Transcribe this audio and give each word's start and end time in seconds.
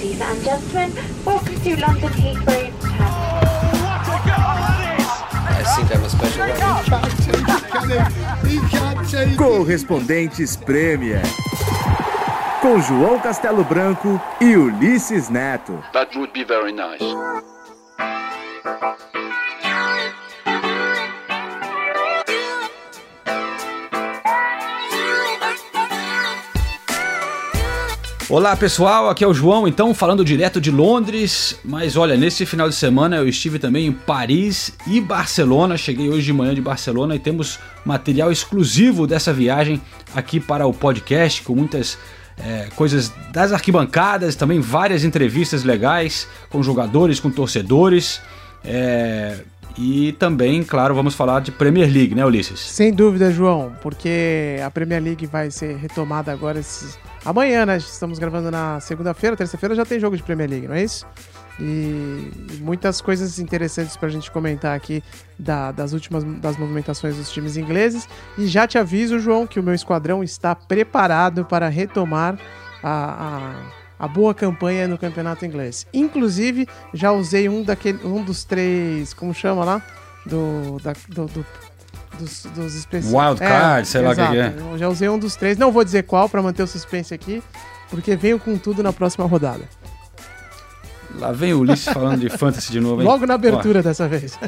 Ladies 0.00 0.20
and 0.22 0.42
gentlemen, 0.42 0.92
welcome 1.26 1.60
to 1.60 1.76
London 1.78 2.08
Heathrow. 2.08 2.72
I 5.44 5.62
think 5.76 5.94
I'm 5.94 6.02
a 6.02 6.08
special 6.08 6.46
Correspondentes 9.36 10.56
Premier. 10.56 11.20
Com 12.62 12.80
João 12.80 13.20
Castelo 13.20 13.62
Branco 13.62 14.18
e 14.40 14.56
Ulisses 14.56 15.28
Neto. 15.28 15.84
That 15.92 16.16
would 16.16 16.32
be 16.32 16.44
very 16.44 16.72
nice. 16.72 17.04
Olá 28.30 28.54
pessoal, 28.54 29.10
aqui 29.10 29.24
é 29.24 29.26
o 29.26 29.34
João, 29.34 29.66
então 29.66 29.92
falando 29.92 30.24
direto 30.24 30.60
de 30.60 30.70
Londres, 30.70 31.58
mas 31.64 31.96
olha, 31.96 32.16
nesse 32.16 32.46
final 32.46 32.68
de 32.68 32.76
semana 32.76 33.16
eu 33.16 33.26
estive 33.26 33.58
também 33.58 33.88
em 33.88 33.92
Paris 33.92 34.72
e 34.86 35.00
Barcelona, 35.00 35.76
cheguei 35.76 36.08
hoje 36.08 36.26
de 36.26 36.32
manhã 36.32 36.54
de 36.54 36.60
Barcelona 36.60 37.16
e 37.16 37.18
temos 37.18 37.58
material 37.84 38.30
exclusivo 38.30 39.04
dessa 39.04 39.32
viagem 39.32 39.82
aqui 40.14 40.38
para 40.38 40.64
o 40.64 40.72
podcast, 40.72 41.42
com 41.42 41.56
muitas 41.56 41.98
é, 42.38 42.68
coisas 42.76 43.12
das 43.32 43.52
arquibancadas, 43.52 44.36
também 44.36 44.60
várias 44.60 45.02
entrevistas 45.02 45.64
legais 45.64 46.28
com 46.50 46.62
jogadores, 46.62 47.18
com 47.18 47.32
torcedores. 47.32 48.22
É, 48.64 49.40
e 49.76 50.12
também, 50.12 50.62
claro, 50.62 50.94
vamos 50.94 51.16
falar 51.16 51.40
de 51.40 51.50
Premier 51.50 51.92
League, 51.92 52.14
né, 52.14 52.24
Ulisses? 52.24 52.60
Sem 52.60 52.92
dúvida, 52.92 53.32
João, 53.32 53.72
porque 53.82 54.56
a 54.64 54.70
Premier 54.70 55.02
League 55.02 55.26
vai 55.26 55.50
ser 55.50 55.76
retomada 55.78 56.30
agora 56.30 56.60
esses 56.60 56.96
Amanhã, 57.24 57.66
né? 57.66 57.76
Estamos 57.76 58.18
gravando 58.18 58.50
na 58.50 58.80
segunda-feira, 58.80 59.36
terça-feira 59.36 59.74
já 59.74 59.84
tem 59.84 60.00
jogo 60.00 60.16
de 60.16 60.22
Premier 60.22 60.48
League, 60.48 60.66
não 60.66 60.74
é 60.74 60.82
isso? 60.82 61.06
E 61.58 62.30
muitas 62.60 63.02
coisas 63.02 63.38
interessantes 63.38 63.94
para 63.94 64.08
a 64.08 64.10
gente 64.10 64.30
comentar 64.30 64.74
aqui 64.74 65.04
da, 65.38 65.70
das 65.70 65.92
últimas 65.92 66.24
das 66.24 66.56
movimentações 66.56 67.16
dos 67.16 67.30
times 67.30 67.58
ingleses. 67.58 68.08
E 68.38 68.46
já 68.46 68.66
te 68.66 68.78
aviso, 68.78 69.18
João, 69.18 69.46
que 69.46 69.60
o 69.60 69.62
meu 69.62 69.74
esquadrão 69.74 70.24
está 70.24 70.54
preparado 70.54 71.44
para 71.44 71.68
retomar 71.68 72.38
a, 72.82 73.52
a, 73.98 74.06
a 74.06 74.08
boa 74.08 74.34
campanha 74.34 74.88
no 74.88 74.96
campeonato 74.96 75.44
inglês. 75.44 75.86
Inclusive, 75.92 76.66
já 76.94 77.12
usei 77.12 77.46
um, 77.50 77.62
daquele, 77.62 78.02
um 78.06 78.24
dos 78.24 78.42
três, 78.44 79.12
como 79.12 79.34
chama 79.34 79.62
lá? 79.62 79.82
Do, 80.24 80.78
da, 80.82 80.94
do, 81.08 81.26
do 81.26 81.46
dos, 82.20 82.44
dos 82.54 82.74
especiais. 82.74 83.12
Wildcard, 83.12 83.80
é, 83.80 83.84
sei 83.84 84.00
lá 84.02 84.10
o 84.10 84.14
que 84.14 84.20
é. 84.20 84.54
Eu 84.58 84.78
já 84.78 84.88
usei 84.88 85.08
um 85.08 85.18
dos 85.18 85.34
três, 85.34 85.58
não 85.58 85.72
vou 85.72 85.84
dizer 85.84 86.04
qual 86.04 86.28
para 86.28 86.40
manter 86.42 86.62
o 86.62 86.66
suspense 86.66 87.12
aqui, 87.12 87.42
porque 87.88 88.14
venho 88.14 88.38
com 88.38 88.56
tudo 88.56 88.82
na 88.82 88.92
próxima 88.92 89.26
rodada. 89.26 89.64
Lá 91.18 91.32
vem 91.32 91.52
o 91.52 91.60
Ulisses 91.60 91.92
falando 91.92 92.20
de 92.20 92.28
fantasy 92.30 92.70
de 92.70 92.80
novo, 92.80 93.02
hein? 93.02 93.08
Logo 93.08 93.26
na 93.26 93.34
abertura 93.34 93.80
Ó, 93.80 93.82
dessa 93.82 94.06
vez. 94.06 94.38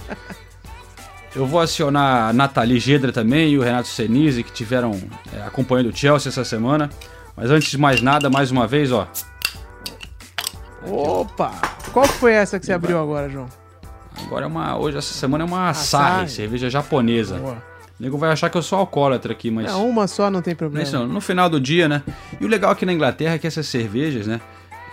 eu 1.35 1.47
vou 1.47 1.61
acionar 1.61 2.29
a 2.29 2.33
Nathalie 2.33 2.79
Gedra 2.79 3.13
também 3.13 3.51
e 3.51 3.59
o 3.59 3.63
Renato 3.63 3.89
Senise, 3.89 4.43
que 4.43 4.53
tiveram 4.53 4.93
é, 5.35 5.43
acompanhando 5.43 5.91
o 5.91 5.97
Chelsea 5.97 6.31
essa 6.31 6.45
semana. 6.45 6.89
Mas 7.37 7.51
antes 7.51 7.71
de 7.71 7.79
mais 7.79 8.01
nada, 8.01 8.31
mais 8.31 8.51
uma 8.51 8.67
vez, 8.67 8.93
ó. 8.93 9.09
Opa! 10.87 11.53
Qual 11.93 12.07
foi 12.07 12.33
essa 12.33 12.61
que 12.61 12.67
você 12.67 12.73
abriu 12.73 13.01
agora, 13.01 13.29
João? 13.29 13.49
Agora 14.27 14.45
é 14.45 14.49
uma. 14.49 14.77
Hoje, 14.77 14.99
essa 14.99 15.13
semana 15.15 15.45
é 15.45 15.47
uma 15.47 15.69
Asahi, 15.69 16.29
cerveja 16.29 16.71
japonesa. 16.71 17.39
Boa. 17.39 17.73
O 17.99 18.03
nego 18.03 18.19
vai 18.19 18.31
achar 18.31 18.51
que 18.51 18.57
eu 18.57 18.63
sou 18.63 18.79
alcoólatra 18.79 19.33
aqui, 19.33 19.51
mas. 19.51 19.67
Não, 19.67 19.89
uma 19.89 20.07
só 20.07 20.31
não 20.31 20.43
tem 20.43 20.55
problema. 20.55 20.89
Não, 20.91 21.07
no 21.07 21.21
final 21.21 21.49
do 21.49 21.61
dia, 21.61 21.89
né? 21.89 22.03
E 22.41 22.45
o 22.45 22.49
legal 22.49 22.71
aqui 22.71 22.85
na 22.85 22.93
Inglaterra 22.93 23.35
é 23.35 23.39
que 23.39 23.47
essas 23.47 23.67
cervejas, 23.67 24.27
né? 24.27 24.41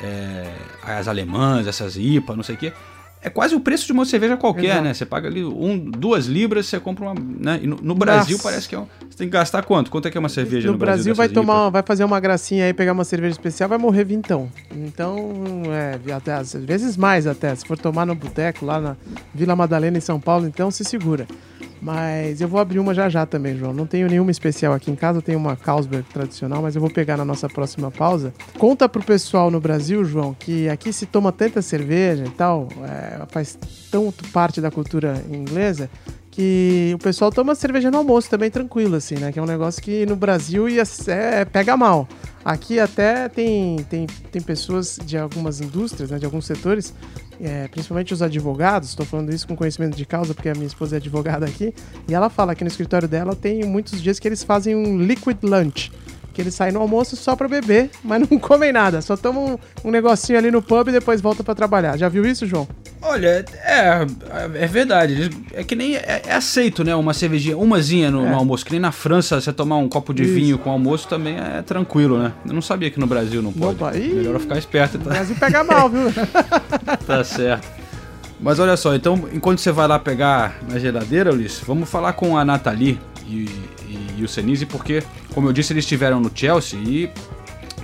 É, 0.02 0.52
as 0.84 1.08
alemãs, 1.08 1.68
essas 1.68 1.98
IPA, 1.98 2.36
não 2.36 2.44
sei 2.44 2.56
o 2.56 2.58
quê, 2.58 2.74
é 3.22 3.30
quase 3.30 3.54
o 3.54 3.60
preço 3.60 3.86
de 3.86 3.92
uma 3.92 4.06
cerveja 4.06 4.38
qualquer, 4.38 4.66
Exato. 4.66 4.82
né? 4.82 4.94
Você 4.94 5.06
paga 5.06 5.28
ali 5.28 5.44
um, 5.44 5.78
duas 5.78 6.26
libras, 6.26 6.68
você 6.68 6.80
compra 6.80 7.06
uma. 7.06 7.16
Né? 7.16 7.60
No, 7.64 7.76
no 7.82 7.96
Brasil 7.96 8.38
Nossa. 8.38 8.50
parece 8.50 8.70
que 8.70 8.76
é 8.76 8.80
um, 8.80 8.88
você 9.10 9.18
tem 9.18 9.28
que 9.28 9.34
gastar 9.34 9.64
quanto? 9.64 9.92
Quanto 9.92 10.08
é 10.08 10.12
que 10.12 10.18
é 10.18 10.20
uma 10.20 10.30
cerveja 10.30 10.68
no, 10.68 10.74
no 10.74 10.80
Brasil? 10.80 11.14
Brasil 11.14 11.16
vai 11.16 11.28
tomar, 11.28 11.70
vai 11.70 11.84
fazer 11.84 12.06
uma 12.06 12.20
gracinha 12.20 12.66
aí, 12.66 12.74
pegar 12.74 12.94
uma 12.94 13.04
cerveja 13.04 13.34
especial, 13.34 13.68
vai 13.68 13.78
morrer 13.78 14.06
vintão. 14.06 14.50
Então, 14.72 15.64
é, 15.68 16.14
até, 16.14 16.34
às 16.34 16.54
vezes 16.54 16.96
mais 16.96 17.28
até. 17.28 17.54
Se 17.54 17.66
for 17.66 17.78
tomar 17.78 18.06
no 18.06 18.16
boteco 18.16 18.66
lá 18.66 18.80
na 18.80 18.96
Vila 19.36 19.56
Madalena 19.56 19.98
em 19.98 20.02
São 20.02 20.20
Paulo, 20.20 20.48
então 20.48 20.72
se 20.72 20.86
segura. 20.86 21.28
Mas 21.82 22.42
eu 22.42 22.48
vou 22.48 22.60
abrir 22.60 22.80
uma 22.80 22.94
já 22.94 23.08
já 23.08 23.26
também, 23.26 23.58
João. 23.58 23.74
Não 23.74 23.86
tenho 23.86 24.08
nenhuma 24.08 24.32
especial 24.32 24.74
aqui 24.74 24.92
em 24.92 24.96
casa, 24.96 25.22
tenho 25.22 25.38
uma 25.38 25.56
Carlsberg 25.56 26.06
tradicional, 26.12 26.62
mas 26.62 26.76
eu 26.76 26.82
vou 26.82 26.92
pegar 26.92 27.16
na 27.16 27.24
nossa 27.24 27.48
próxima 27.48 27.90
pausa. 27.90 28.34
Conta 28.58 28.90
pro 28.90 29.02
pessoal 29.02 29.50
no 29.50 29.62
Brasil, 29.62 30.04
João, 30.04 30.36
que 30.38 30.68
aqui 30.68 30.92
se 30.92 31.06
toma 31.06 31.32
tanta 31.32 31.62
cerveja 31.62 32.26
e 32.26 32.30
tal, 32.32 32.68
é, 32.84 33.26
faz 33.30 33.58
tanto 33.90 34.28
parte 34.30 34.60
da 34.60 34.70
cultura 34.70 35.24
inglesa, 35.32 35.90
que 36.32 36.92
o 36.96 37.00
pessoal 37.00 37.32
toma 37.32 37.56
cerveja 37.56 37.90
no 37.90 37.98
almoço 37.98 38.30
também 38.30 38.52
tranquilo, 38.52 38.96
assim, 38.96 39.16
né? 39.16 39.32
Que 39.32 39.40
é 39.40 39.42
um 39.42 39.46
negócio 39.46 39.82
que 39.82 40.06
no 40.06 40.16
Brasil 40.16 40.70
ia, 40.70 40.84
é, 41.08 41.46
pega 41.46 41.76
mal. 41.76 42.08
Aqui 42.44 42.80
até 42.80 43.28
tem, 43.28 43.78
tem, 43.90 44.06
tem 44.06 44.42
pessoas 44.42 45.00
de 45.04 45.18
algumas 45.18 45.60
indústrias, 45.60 46.12
né, 46.12 46.18
de 46.18 46.26
alguns 46.26 46.46
setores, 46.46 46.94
é, 47.42 47.68
principalmente 47.68 48.14
os 48.14 48.22
advogados, 48.22 48.90
estou 48.90 49.06
falando 49.06 49.34
isso 49.34 49.48
com 49.48 49.56
conhecimento 49.56 49.96
de 49.96 50.06
causa, 50.06 50.34
porque 50.34 50.50
a 50.50 50.54
minha 50.54 50.68
esposa 50.68 50.96
é 50.96 50.98
advogada 50.98 51.46
aqui, 51.46 51.74
e 52.08 52.14
ela 52.14 52.30
fala 52.30 52.54
que 52.54 52.64
no 52.64 52.68
escritório 52.68 53.08
dela 53.08 53.36
tem 53.36 53.64
muitos 53.64 54.02
dias 54.02 54.20
que 54.20 54.28
eles 54.28 54.44
fazem 54.44 54.76
um 54.76 54.98
liquid 54.98 55.38
lunch, 55.44 55.92
que 56.34 56.42
eles 56.42 56.54
saem 56.54 56.72
no 56.72 56.82
almoço 56.82 57.16
só 57.16 57.36
para 57.36 57.48
beber, 57.48 57.90
mas 58.04 58.28
não 58.30 58.40
comem 58.40 58.72
nada, 58.72 59.02
só 59.02 59.18
tomam 59.18 59.60
um, 59.84 59.90
um 59.90 59.92
negocinho 59.92 60.38
ali 60.38 60.52
no 60.52 60.62
pub 60.62 60.88
e 60.88 60.92
depois 60.92 61.22
voltam 61.22 61.44
para 61.44 61.56
trabalhar. 61.56 61.98
Já 61.98 62.10
viu 62.10 62.26
isso, 62.26 62.46
João? 62.46 62.68
Olha, 63.02 63.46
é, 63.64 64.06
é 64.56 64.68
verdade. 64.68 65.30
É 65.54 65.64
que 65.64 65.74
nem 65.74 65.96
é, 65.96 66.22
é 66.28 66.34
aceito, 66.34 66.84
né? 66.84 66.94
Uma 66.94 67.14
cervejinha, 67.14 67.58
umazinha 67.58 68.12
no, 68.12 68.26
é. 68.26 68.30
no, 68.30 68.36
almoço. 68.36 68.66
Que 68.66 68.72
nem 68.72 68.80
na 68.80 68.92
França, 68.92 69.40
você 69.40 69.54
tomar 69.54 69.78
um 69.78 69.88
copo 69.88 70.14
de 70.14 70.24
Isso. 70.24 70.34
vinho 70.34 70.58
com 70.58 70.70
almoço 70.70 71.08
também 71.08 71.38
é 71.38 71.62
tranquilo, 71.62 72.20
né? 72.20 72.34
Eu 72.46 72.54
não 72.54 72.62
sabia 72.62 72.92
que 72.92 73.00
no 73.00 73.08
Brasil 73.08 73.42
não 73.42 73.54
pode. 73.54 73.76
Opa, 73.76 73.92
Melhor 73.92 74.38
ficar 74.40 74.58
esperto. 74.58 74.98
Tá? 74.98 75.06
No 75.06 75.10
Brasil 75.12 75.36
pega 75.40 75.64
mal, 75.64 75.90
viu? 75.90 76.12
tá 77.08 77.24
certo. 77.24 77.68
Mas 78.40 78.60
olha 78.60 78.78
só, 78.78 78.96
então, 78.96 79.30
enquanto 79.34 79.60
você 79.60 79.72
vai 79.72 79.88
lá 79.88 80.00
pegar 80.00 80.60
na 80.70 80.80
geladeira, 80.80 81.32
Ulisses, 81.32 81.62
vamos 81.66 81.90
falar 81.90 82.14
com 82.14 82.38
a 82.38 82.46
Nathalie 82.46 83.00
e, 83.28 83.50
e, 84.20 84.24
o 84.24 84.28
Senise, 84.28 84.66
porque, 84.66 85.04
como 85.34 85.48
eu 85.48 85.54
disse, 85.54 85.74
eles 85.74 85.84
estiveram 85.84 86.20
no 86.20 86.32
Chelsea 86.34 86.80
e 86.80 87.10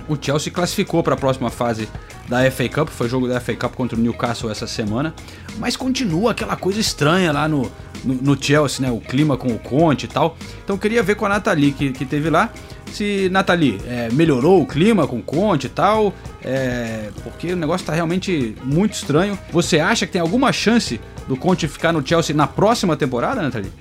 o 0.08 0.16
Chelsea 0.20 0.52
classificou 0.52 1.02
para 1.02 1.14
a 1.14 1.16
próxima 1.16 1.50
fase 1.50 1.88
da 2.28 2.48
FA 2.50 2.68
Cup, 2.68 2.88
foi 2.88 3.08
jogo 3.08 3.28
da 3.28 3.40
FA 3.40 3.54
Cup 3.54 3.74
contra 3.74 3.96
o 3.96 4.00
Newcastle 4.00 4.50
essa 4.50 4.66
semana, 4.66 5.14
mas 5.58 5.76
continua 5.76 6.32
aquela 6.32 6.56
coisa 6.56 6.80
estranha 6.80 7.32
lá 7.32 7.48
no, 7.48 7.70
no, 8.04 8.14
no 8.14 8.42
Chelsea, 8.42 8.84
né? 8.84 8.92
O 8.92 9.00
clima 9.00 9.36
com 9.36 9.48
o 9.48 9.58
Conte 9.58 10.04
e 10.04 10.08
tal. 10.08 10.36
Então 10.64 10.76
queria 10.76 11.02
ver 11.02 11.14
com 11.14 11.26
a 11.26 11.28
Nathalie 11.28 11.72
que, 11.72 11.92
que 11.92 12.04
teve 12.04 12.30
lá, 12.30 12.50
se 12.92 13.28
Nathalie 13.30 13.80
é, 13.86 14.08
melhorou 14.12 14.62
o 14.62 14.66
clima 14.66 15.06
com 15.06 15.18
o 15.18 15.22
Conte 15.22 15.66
e 15.66 15.70
tal, 15.70 16.14
é, 16.42 17.10
porque 17.22 17.52
o 17.52 17.56
negócio 17.56 17.82
está 17.82 17.92
realmente 17.92 18.56
muito 18.64 18.94
estranho. 18.94 19.38
Você 19.52 19.78
acha 19.78 20.06
que 20.06 20.12
tem 20.12 20.20
alguma 20.20 20.52
chance 20.52 21.00
do 21.28 21.36
Conte 21.36 21.68
ficar 21.68 21.92
no 21.92 22.06
Chelsea 22.06 22.34
na 22.34 22.46
próxima 22.46 22.96
temporada, 22.96 23.42
Nathalie? 23.42 23.72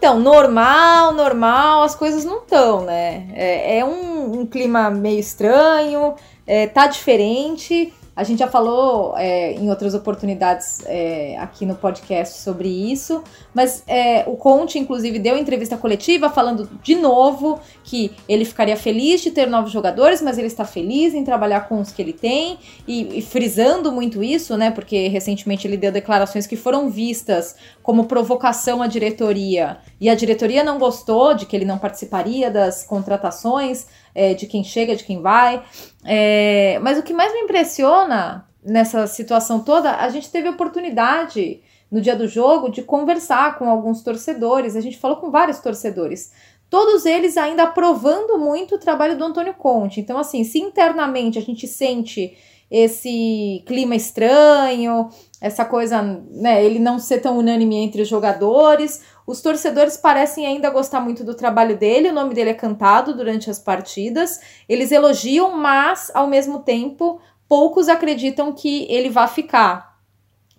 Então, 0.00 0.18
normal, 0.18 1.12
normal, 1.12 1.82
as 1.82 1.94
coisas 1.94 2.24
não 2.24 2.38
estão, 2.38 2.86
né? 2.86 3.28
É, 3.34 3.80
é 3.80 3.84
um, 3.84 4.40
um, 4.40 4.46
clima 4.46 4.88
meio 4.88 5.20
estranho, 5.20 6.14
é, 6.46 6.66
tá 6.66 6.86
diferente. 6.86 7.92
A 8.20 8.22
gente 8.22 8.40
já 8.40 8.48
falou 8.48 9.14
é, 9.16 9.54
em 9.54 9.70
outras 9.70 9.94
oportunidades 9.94 10.80
é, 10.84 11.38
aqui 11.38 11.64
no 11.64 11.74
podcast 11.74 12.36
sobre 12.40 12.68
isso, 12.68 13.24
mas 13.54 13.82
é, 13.86 14.24
o 14.26 14.36
Conte, 14.36 14.78
inclusive, 14.78 15.18
deu 15.18 15.38
entrevista 15.38 15.74
coletiva 15.78 16.28
falando 16.28 16.68
de 16.82 16.96
novo 16.96 17.58
que 17.82 18.12
ele 18.28 18.44
ficaria 18.44 18.76
feliz 18.76 19.22
de 19.22 19.30
ter 19.30 19.46
novos 19.46 19.72
jogadores, 19.72 20.20
mas 20.20 20.36
ele 20.36 20.48
está 20.48 20.66
feliz 20.66 21.14
em 21.14 21.24
trabalhar 21.24 21.62
com 21.62 21.80
os 21.80 21.92
que 21.92 22.02
ele 22.02 22.12
tem 22.12 22.58
e, 22.86 23.20
e 23.20 23.22
frisando 23.22 23.90
muito 23.90 24.22
isso, 24.22 24.54
né? 24.54 24.70
Porque 24.70 25.08
recentemente 25.08 25.66
ele 25.66 25.78
deu 25.78 25.90
declarações 25.90 26.46
que 26.46 26.56
foram 26.56 26.90
vistas 26.90 27.56
como 27.82 28.04
provocação 28.04 28.82
à 28.82 28.86
diretoria 28.86 29.78
e 29.98 30.10
a 30.10 30.14
diretoria 30.14 30.62
não 30.62 30.78
gostou 30.78 31.32
de 31.32 31.46
que 31.46 31.56
ele 31.56 31.64
não 31.64 31.78
participaria 31.78 32.50
das 32.50 32.84
contratações 32.84 33.86
é, 34.14 34.34
de 34.34 34.46
quem 34.46 34.62
chega, 34.64 34.96
de 34.96 35.04
quem 35.04 35.20
vai. 35.20 35.62
É, 36.04 36.78
mas 36.80 36.98
o 36.98 37.02
que 37.02 37.12
mais 37.12 37.32
me 37.32 37.40
impressiona 37.40 38.46
nessa 38.62 39.06
situação 39.06 39.60
toda, 39.60 39.96
a 39.96 40.08
gente 40.08 40.30
teve 40.30 40.48
oportunidade 40.48 41.60
no 41.90 42.00
dia 42.00 42.14
do 42.14 42.28
jogo 42.28 42.70
de 42.70 42.82
conversar 42.82 43.58
com 43.58 43.68
alguns 43.68 44.02
torcedores. 44.02 44.76
A 44.76 44.80
gente 44.80 44.98
falou 44.98 45.16
com 45.16 45.30
vários 45.30 45.58
torcedores. 45.58 46.32
Todos 46.68 47.04
eles 47.04 47.36
ainda 47.36 47.64
aprovando 47.64 48.38
muito 48.38 48.76
o 48.76 48.78
trabalho 48.78 49.18
do 49.18 49.24
Antônio 49.24 49.54
Conte. 49.54 49.98
Então, 50.00 50.16
assim, 50.16 50.44
se 50.44 50.60
internamente 50.60 51.38
a 51.38 51.42
gente 51.42 51.66
sente 51.66 52.36
esse 52.70 53.64
clima 53.66 53.96
estranho, 53.96 55.08
essa 55.40 55.64
coisa, 55.64 56.02
né, 56.02 56.62
ele 56.62 56.78
não 56.78 56.98
ser 56.98 57.20
tão 57.20 57.38
unânime 57.38 57.76
entre 57.76 58.02
os 58.02 58.08
jogadores. 58.08 59.02
Os 59.26 59.40
torcedores 59.40 59.96
parecem 59.96 60.46
ainda 60.46 60.68
gostar 60.68 61.00
muito 61.00 61.24
do 61.24 61.34
trabalho 61.34 61.78
dele, 61.78 62.10
o 62.10 62.14
nome 62.14 62.34
dele 62.34 62.50
é 62.50 62.54
cantado 62.54 63.16
durante 63.16 63.48
as 63.48 63.58
partidas. 63.58 64.40
Eles 64.68 64.92
elogiam, 64.92 65.56
mas 65.56 66.10
ao 66.14 66.26
mesmo 66.26 66.60
tempo, 66.60 67.20
poucos 67.48 67.88
acreditam 67.88 68.52
que 68.52 68.86
ele 68.90 69.08
vá 69.08 69.26
ficar. 69.26 69.90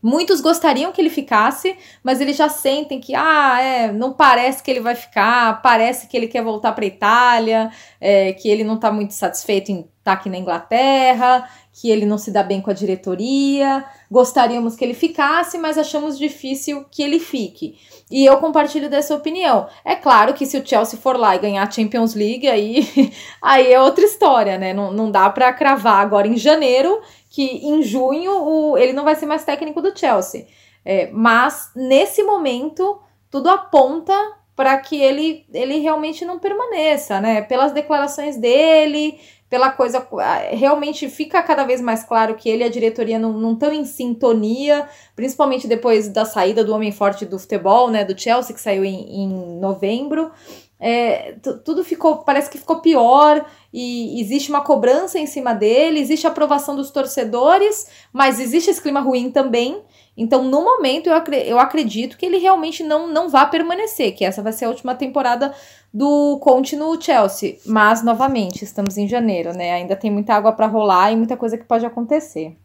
Muitos 0.02 0.42
gostariam 0.42 0.92
que 0.92 1.00
ele 1.00 1.12
ficasse, 1.12 1.78
mas 2.04 2.20
eles 2.20 2.36
já 2.36 2.50
sentem 2.50 3.00
que, 3.00 3.14
ah, 3.14 3.62
é, 3.62 3.92
não 3.92 4.14
parece 4.14 4.64
que 4.64 4.72
ele 4.72 4.80
vai 4.80 4.96
ficar, 4.96 5.62
parece 5.62 6.08
que 6.08 6.18
ele 6.18 6.28
quer 6.28 6.44
voltar 6.44 6.72
para 6.72 6.84
a 6.84 6.88
Itália, 6.88 7.72
é, 8.00 8.34
que 8.34 8.50
ele 8.50 8.64
não 8.64 8.76
está 8.76 8.92
muito 8.92 9.14
satisfeito 9.14 9.72
em 9.72 9.82
estar 9.82 9.92
tá 10.04 10.14
aqui 10.14 10.28
na 10.28 10.40
Inglaterra, 10.40 11.48
que 11.74 11.90
ele 11.90 12.06
não 12.06 12.18
se 12.18 12.32
dá 12.32 12.44
bem 12.44 12.62
com 12.62 12.70
a 12.70 12.74
diretoria. 12.74 13.84
Gostaríamos 14.10 14.76
que 14.76 14.84
ele 14.84 14.94
ficasse, 14.94 15.58
mas 15.58 15.78
achamos 15.78 16.18
difícil 16.18 16.86
que 16.92 17.02
ele 17.02 17.20
fique. 17.20 17.78
E 18.10 18.26
eu 18.26 18.38
compartilho 18.38 18.90
dessa 18.90 19.16
opinião. 19.16 19.68
É 19.86 19.96
claro 19.96 20.34
que 20.34 20.46
se 20.46 20.58
o 20.58 20.68
Chelsea 20.68 21.00
for 21.00 21.18
lá 21.18 21.36
e 21.36 21.40
ganhar 21.40 21.64
a 21.64 21.72
Champions 21.72 22.14
League, 22.14 22.48
aí, 22.48 23.14
aí 23.42 23.72
é 23.72 23.80
outra 23.80 24.04
história, 24.04 24.58
né? 24.58 24.74
Não, 24.74 24.92
não 24.92 25.10
dá 25.10 25.30
para 25.30 25.54
cravar 25.54 26.02
agora 26.02 26.28
em 26.28 26.38
janeiro 26.38 27.02
que 27.30 27.44
em 27.44 27.82
junho 27.82 28.32
o, 28.32 28.78
ele 28.78 28.92
não 28.92 29.06
vai 29.06 29.16
ser 29.16 29.26
mais 29.26 29.46
técnico 29.46 29.82
do 29.82 29.98
Chelsea. 29.98 30.48
É, 30.84 31.10
mas 31.14 31.72
nesse 31.76 32.22
momento 32.24 33.00
tudo 33.30 33.50
aponta 33.50 34.14
para 34.56 34.78
que 34.78 35.02
ele, 35.02 35.46
ele 35.54 35.80
realmente 35.80 36.26
não 36.26 36.38
permaneça, 36.38 37.22
né? 37.22 37.42
Pelas 37.42 37.72
declarações 37.72 38.36
dele, 38.36 39.18
pela 39.52 39.70
coisa. 39.70 40.08
Realmente 40.52 41.10
fica 41.10 41.44
cada 41.44 41.66
vez 41.66 41.82
mais 41.82 42.06
claro 42.06 42.36
que 42.36 42.50
ele 42.50 42.64
e 42.64 42.66
a 42.66 42.70
diretoria 42.70 43.20
não 43.20 43.52
estão 43.52 43.74
em 43.74 43.84
sintonia, 43.84 44.88
principalmente 45.14 45.68
depois 45.68 46.08
da 46.08 46.24
saída 46.24 46.64
do 46.64 46.74
homem 46.74 46.94
forte 46.94 47.26
do 47.26 47.38
futebol, 47.38 47.90
né? 47.90 48.06
Do 48.06 48.18
Chelsea, 48.18 48.56
que 48.56 48.62
saiu 48.62 48.86
em, 48.86 49.24
em 49.24 49.60
novembro. 49.60 50.32
É, 50.80 51.36
tudo 51.66 51.84
ficou, 51.84 52.20
parece 52.20 52.50
que 52.50 52.58
ficou 52.58 52.80
pior 52.80 53.46
e 53.74 54.20
existe 54.22 54.50
uma 54.50 54.62
cobrança 54.62 55.20
em 55.20 55.28
cima 55.28 55.54
dele, 55.54 56.00
existe 56.00 56.26
a 56.26 56.30
aprovação 56.30 56.76
dos 56.76 56.90
torcedores, 56.90 57.88
mas 58.12 58.40
existe 58.40 58.72
esse 58.72 58.82
clima 58.82 59.02
ruim 59.02 59.30
também. 59.30 59.84
Então, 60.16 60.44
no 60.44 60.64
momento, 60.64 61.08
eu, 61.08 61.16
eu 61.46 61.60
acredito 61.60 62.18
que 62.18 62.26
ele 62.26 62.38
realmente 62.38 62.84
não, 62.84 63.08
não 63.08 63.30
vai 63.30 63.50
permanecer, 63.50 64.14
que 64.14 64.26
essa 64.26 64.42
vai 64.42 64.52
ser 64.52 64.66
a 64.66 64.70
última 64.70 64.94
temporada 64.94 65.54
do 65.94 66.38
Conte 66.42 66.76
no 66.76 67.02
Chelsea. 67.02 67.58
Mas, 67.66 68.04
novamente, 68.04 68.64
estamos 68.64 68.98
em 68.98 69.08
janeiro, 69.08 69.54
né? 69.54 69.72
Ainda 69.72 69.96
tem 69.96 70.12
muita 70.12 70.34
água 70.34 70.52
para 70.52 70.68
rolar 70.68 71.12
e 71.12 71.16
muita 71.16 71.38
coisa 71.38 71.58
que 71.58 71.64
pode 71.64 71.86
acontecer. 71.86 72.58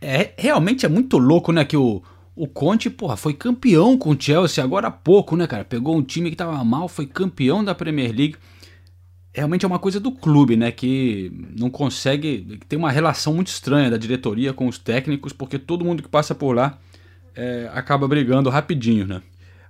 É, 0.00 0.30
realmente 0.36 0.84
é 0.84 0.88
muito 0.88 1.18
louco, 1.18 1.50
né, 1.50 1.64
que 1.64 1.76
o, 1.76 2.02
o 2.36 2.46
Conte, 2.46 2.90
porra, 2.90 3.16
foi 3.16 3.32
campeão 3.32 3.96
com 3.96 4.10
o 4.10 4.20
Chelsea 4.20 4.62
agora 4.62 4.88
há 4.88 4.90
pouco, 4.90 5.36
né, 5.36 5.46
cara? 5.46 5.64
Pegou 5.64 5.96
um 5.96 6.02
time 6.02 6.30
que 6.30 6.36
tava 6.36 6.62
mal, 6.62 6.88
foi 6.88 7.06
campeão 7.06 7.64
da 7.64 7.74
Premier 7.74 8.14
League 8.14 8.36
realmente 9.34 9.64
é 9.64 9.68
uma 9.68 9.80
coisa 9.80 9.98
do 9.98 10.12
clube, 10.12 10.56
né? 10.56 10.70
Que 10.70 11.30
não 11.58 11.68
consegue. 11.68 12.58
Tem 12.68 12.78
uma 12.78 12.90
relação 12.90 13.34
muito 13.34 13.48
estranha 13.48 13.90
da 13.90 13.96
diretoria 13.96 14.52
com 14.52 14.68
os 14.68 14.78
técnicos, 14.78 15.32
porque 15.32 15.58
todo 15.58 15.84
mundo 15.84 16.02
que 16.02 16.08
passa 16.08 16.34
por 16.34 16.54
lá 16.54 16.78
é, 17.34 17.68
acaba 17.74 18.06
brigando 18.06 18.48
rapidinho, 18.48 19.06
né? 19.06 19.20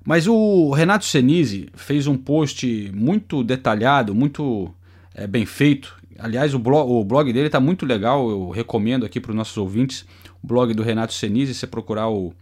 Mas 0.04 0.26
o 0.26 0.70
Renato 0.72 1.06
Senise 1.06 1.70
fez 1.74 2.06
um 2.06 2.16
post 2.16 2.92
muito 2.94 3.42
detalhado, 3.42 4.14
muito 4.14 4.70
é, 5.14 5.26
bem 5.26 5.46
feito. 5.46 5.96
Aliás, 6.18 6.52
o 6.52 6.58
blog, 6.58 6.90
o 6.90 7.02
blog 7.02 7.32
dele 7.32 7.46
está 7.46 7.58
muito 7.58 7.86
legal, 7.86 8.28
eu 8.28 8.50
recomendo 8.50 9.06
aqui 9.06 9.18
para 9.18 9.30
os 9.30 9.36
nossos 9.36 9.56
ouvintes. 9.56 10.04
O 10.42 10.46
blog 10.46 10.74
do 10.74 10.82
Renato 10.82 11.14
Senise, 11.14 11.54
você 11.54 11.66
procurar 11.66 12.10
o, 12.10 12.34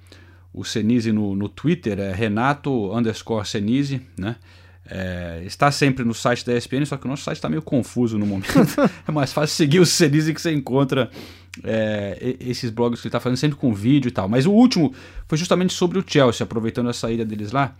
o 0.53 0.65
Senise 0.65 1.13
no, 1.13 1.37
no 1.37 1.49
Twitter, 1.49 2.01
é 2.01 2.13
Renato 2.13 2.93
underscore 2.93 3.47
Senise, 3.47 4.01
né? 4.19 4.35
É, 4.85 5.43
está 5.45 5.71
sempre 5.71 6.05
no 6.05 6.13
site 6.13 6.45
da 6.45 6.57
ESPN, 6.57 6.85
só 6.85 6.97
que 6.97 7.07
o 7.07 7.09
nosso 7.09 7.23
site 7.23 7.39
está 7.39 7.49
meio 7.49 7.63
confuso 7.63 8.19
no 8.19 8.27
momento. 8.27 8.53
é 9.07 9.13
mais 9.13 9.33
fácil 9.33 9.55
seguir 9.55 9.81
o 9.81 9.87
Senise 9.87 10.35
que 10.35 10.41
você 10.41 10.53
encontra 10.53 11.11
é, 11.63 12.37
esses 12.41 12.71
blogs 12.71 13.01
que 13.01 13.07
ele 13.07 13.11
está 13.11 13.21
fazendo 13.21 13.39
sempre 13.39 13.57
com 13.57 13.73
vídeo 13.73 14.09
e 14.09 14.13
tal. 14.13 14.29
Mas 14.29 14.45
o 14.45 14.53
último 14.53 14.93
foi 15.29 15.39
justamente 15.39 15.73
sobre 15.73 15.99
o 15.99 16.05
Chelsea, 16.07 16.45
aproveitando 16.45 16.89
a 16.89 16.93
saída 16.93 17.25
deles 17.25 17.53
lá. 17.53 17.77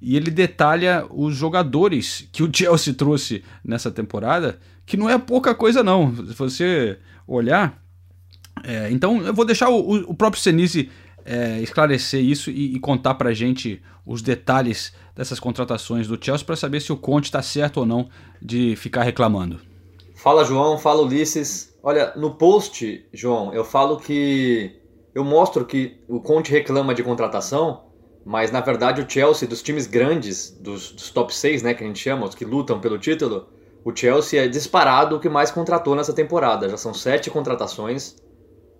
E 0.00 0.16
ele 0.16 0.30
detalha 0.30 1.06
os 1.10 1.34
jogadores 1.34 2.28
que 2.32 2.42
o 2.42 2.50
Chelsea 2.52 2.94
trouxe 2.94 3.44
nessa 3.64 3.90
temporada, 3.90 4.58
que 4.84 4.96
não 4.96 5.10
é 5.10 5.18
pouca 5.18 5.54
coisa 5.54 5.82
não. 5.82 6.14
Se 6.14 6.34
você 6.34 6.98
olhar. 7.26 7.82
É, 8.64 8.90
então 8.90 9.22
eu 9.22 9.34
vou 9.34 9.44
deixar 9.44 9.68
o, 9.68 10.10
o 10.10 10.14
próprio 10.14 10.42
Senise 10.42 10.88
é, 11.24 11.60
esclarecer 11.60 12.22
isso 12.22 12.50
e, 12.50 12.76
e 12.76 12.78
contar 12.78 13.14
pra 13.14 13.34
gente 13.34 13.82
os 14.06 14.22
detalhes 14.22 14.92
dessas 15.14 15.40
contratações 15.40 16.06
do 16.06 16.22
Chelsea 16.22 16.46
para 16.46 16.56
saber 16.56 16.80
se 16.80 16.92
o 16.92 16.96
Conte 16.96 17.24
está 17.24 17.42
certo 17.42 17.78
ou 17.78 17.86
não 17.86 18.08
de 18.40 18.76
ficar 18.76 19.02
reclamando. 19.02 19.60
Fala 20.14 20.44
João, 20.44 20.78
fala 20.78 21.02
Ulisses. 21.02 21.74
Olha, 21.82 22.12
no 22.16 22.34
post, 22.34 23.04
João, 23.12 23.52
eu 23.52 23.64
falo 23.64 23.98
que 23.98 24.80
eu 25.14 25.24
mostro 25.24 25.64
que 25.64 26.00
o 26.08 26.20
Conte 26.20 26.52
reclama 26.52 26.94
de 26.94 27.02
contratação, 27.02 27.84
mas 28.24 28.50
na 28.50 28.60
verdade 28.60 29.00
o 29.00 29.10
Chelsea, 29.10 29.48
dos 29.48 29.62
times 29.62 29.86
grandes, 29.86 30.50
dos, 30.50 30.92
dos 30.92 31.10
top 31.10 31.34
6, 31.34 31.62
né, 31.62 31.74
que 31.74 31.82
a 31.82 31.86
gente 31.86 31.98
chama, 31.98 32.26
os 32.26 32.34
que 32.34 32.44
lutam 32.44 32.80
pelo 32.80 32.98
título, 32.98 33.48
o 33.86 33.94
Chelsea 33.94 34.42
é 34.42 34.48
disparado 34.48 35.14
o 35.14 35.20
que 35.20 35.28
mais 35.28 35.52
contratou 35.52 35.94
nessa 35.94 36.12
temporada. 36.12 36.68
Já 36.68 36.76
são 36.76 36.92
sete 36.92 37.30
contratações. 37.30 38.16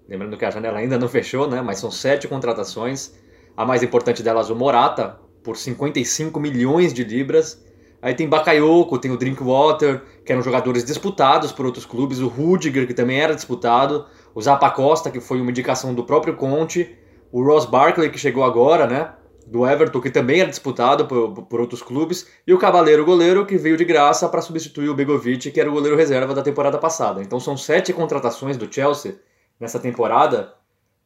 Lembrando 0.09 0.37
que 0.37 0.45
a 0.45 0.51
janela 0.51 0.79
ainda 0.79 0.99
não 0.99 1.09
fechou, 1.09 1.49
né? 1.49 1.63
Mas 1.63 1.79
são 1.79 1.93
sete 1.93 2.27
contratações. 2.27 3.15
A 3.57 3.65
mais 3.65 3.83
importante 3.83 4.23
delas, 4.23 4.51
o 4.51 4.55
Morata, 4.55 5.19
por 5.43 5.57
55 5.57 6.39
milhões 6.39 6.93
de 6.93 7.03
libras. 7.03 7.65
Aí 8.03 8.15
tem 8.15 8.29
Bakayoko, 8.29 8.99
tem 8.99 9.11
o 9.11 9.17
Drinkwater, 9.17 10.03
que 10.25 10.31
eram 10.31 10.43
jogadores 10.43 10.85
disputados 10.85 11.53
por 11.53 11.65
outros 11.65 11.87
clubes, 11.87 12.19
o 12.19 12.29
Rudiger, 12.29 12.87
que 12.87 12.93
também 12.93 13.21
era 13.21 13.35
disputado, 13.35 14.05
o 14.35 14.43
Zappa 14.43 14.71
Costa, 14.71 15.11
que 15.11 15.21
foi 15.21 15.41
uma 15.41 15.51
indicação 15.51 15.95
do 15.95 16.05
próprio 16.05 16.37
Conte, 16.37 16.99
o 17.33 17.43
Ross 17.43 17.65
Barkley, 17.65 18.11
que 18.11 18.19
chegou 18.19 18.45
agora, 18.45 18.87
né? 18.87 19.13
Do 19.47 19.67
Everton, 19.67 20.01
que 20.01 20.11
também 20.11 20.41
era 20.41 20.51
disputado 20.51 21.07
por, 21.07 21.45
por 21.45 21.61
outros 21.61 21.83
clubes, 21.83 22.27
e 22.47 22.53
o 22.53 22.59
Cavaleiro 22.59 23.05
goleiro, 23.05 23.47
que 23.47 23.57
veio 23.57 23.77
de 23.77 23.85
graça 23.85 24.29
para 24.29 24.43
substituir 24.43 24.89
o 24.89 24.95
Begovic, 24.95 25.51
que 25.51 25.61
era 25.61 25.71
o 25.71 25.73
goleiro 25.73 25.97
reserva 25.97 26.35
da 26.35 26.43
temporada 26.43 26.77
passada. 26.77 27.23
Então 27.23 27.41
são 27.41 27.57
sete 27.57 27.93
contratações 27.93 28.57
do 28.57 28.71
Chelsea 28.73 29.19
nessa 29.59 29.79
temporada, 29.79 30.53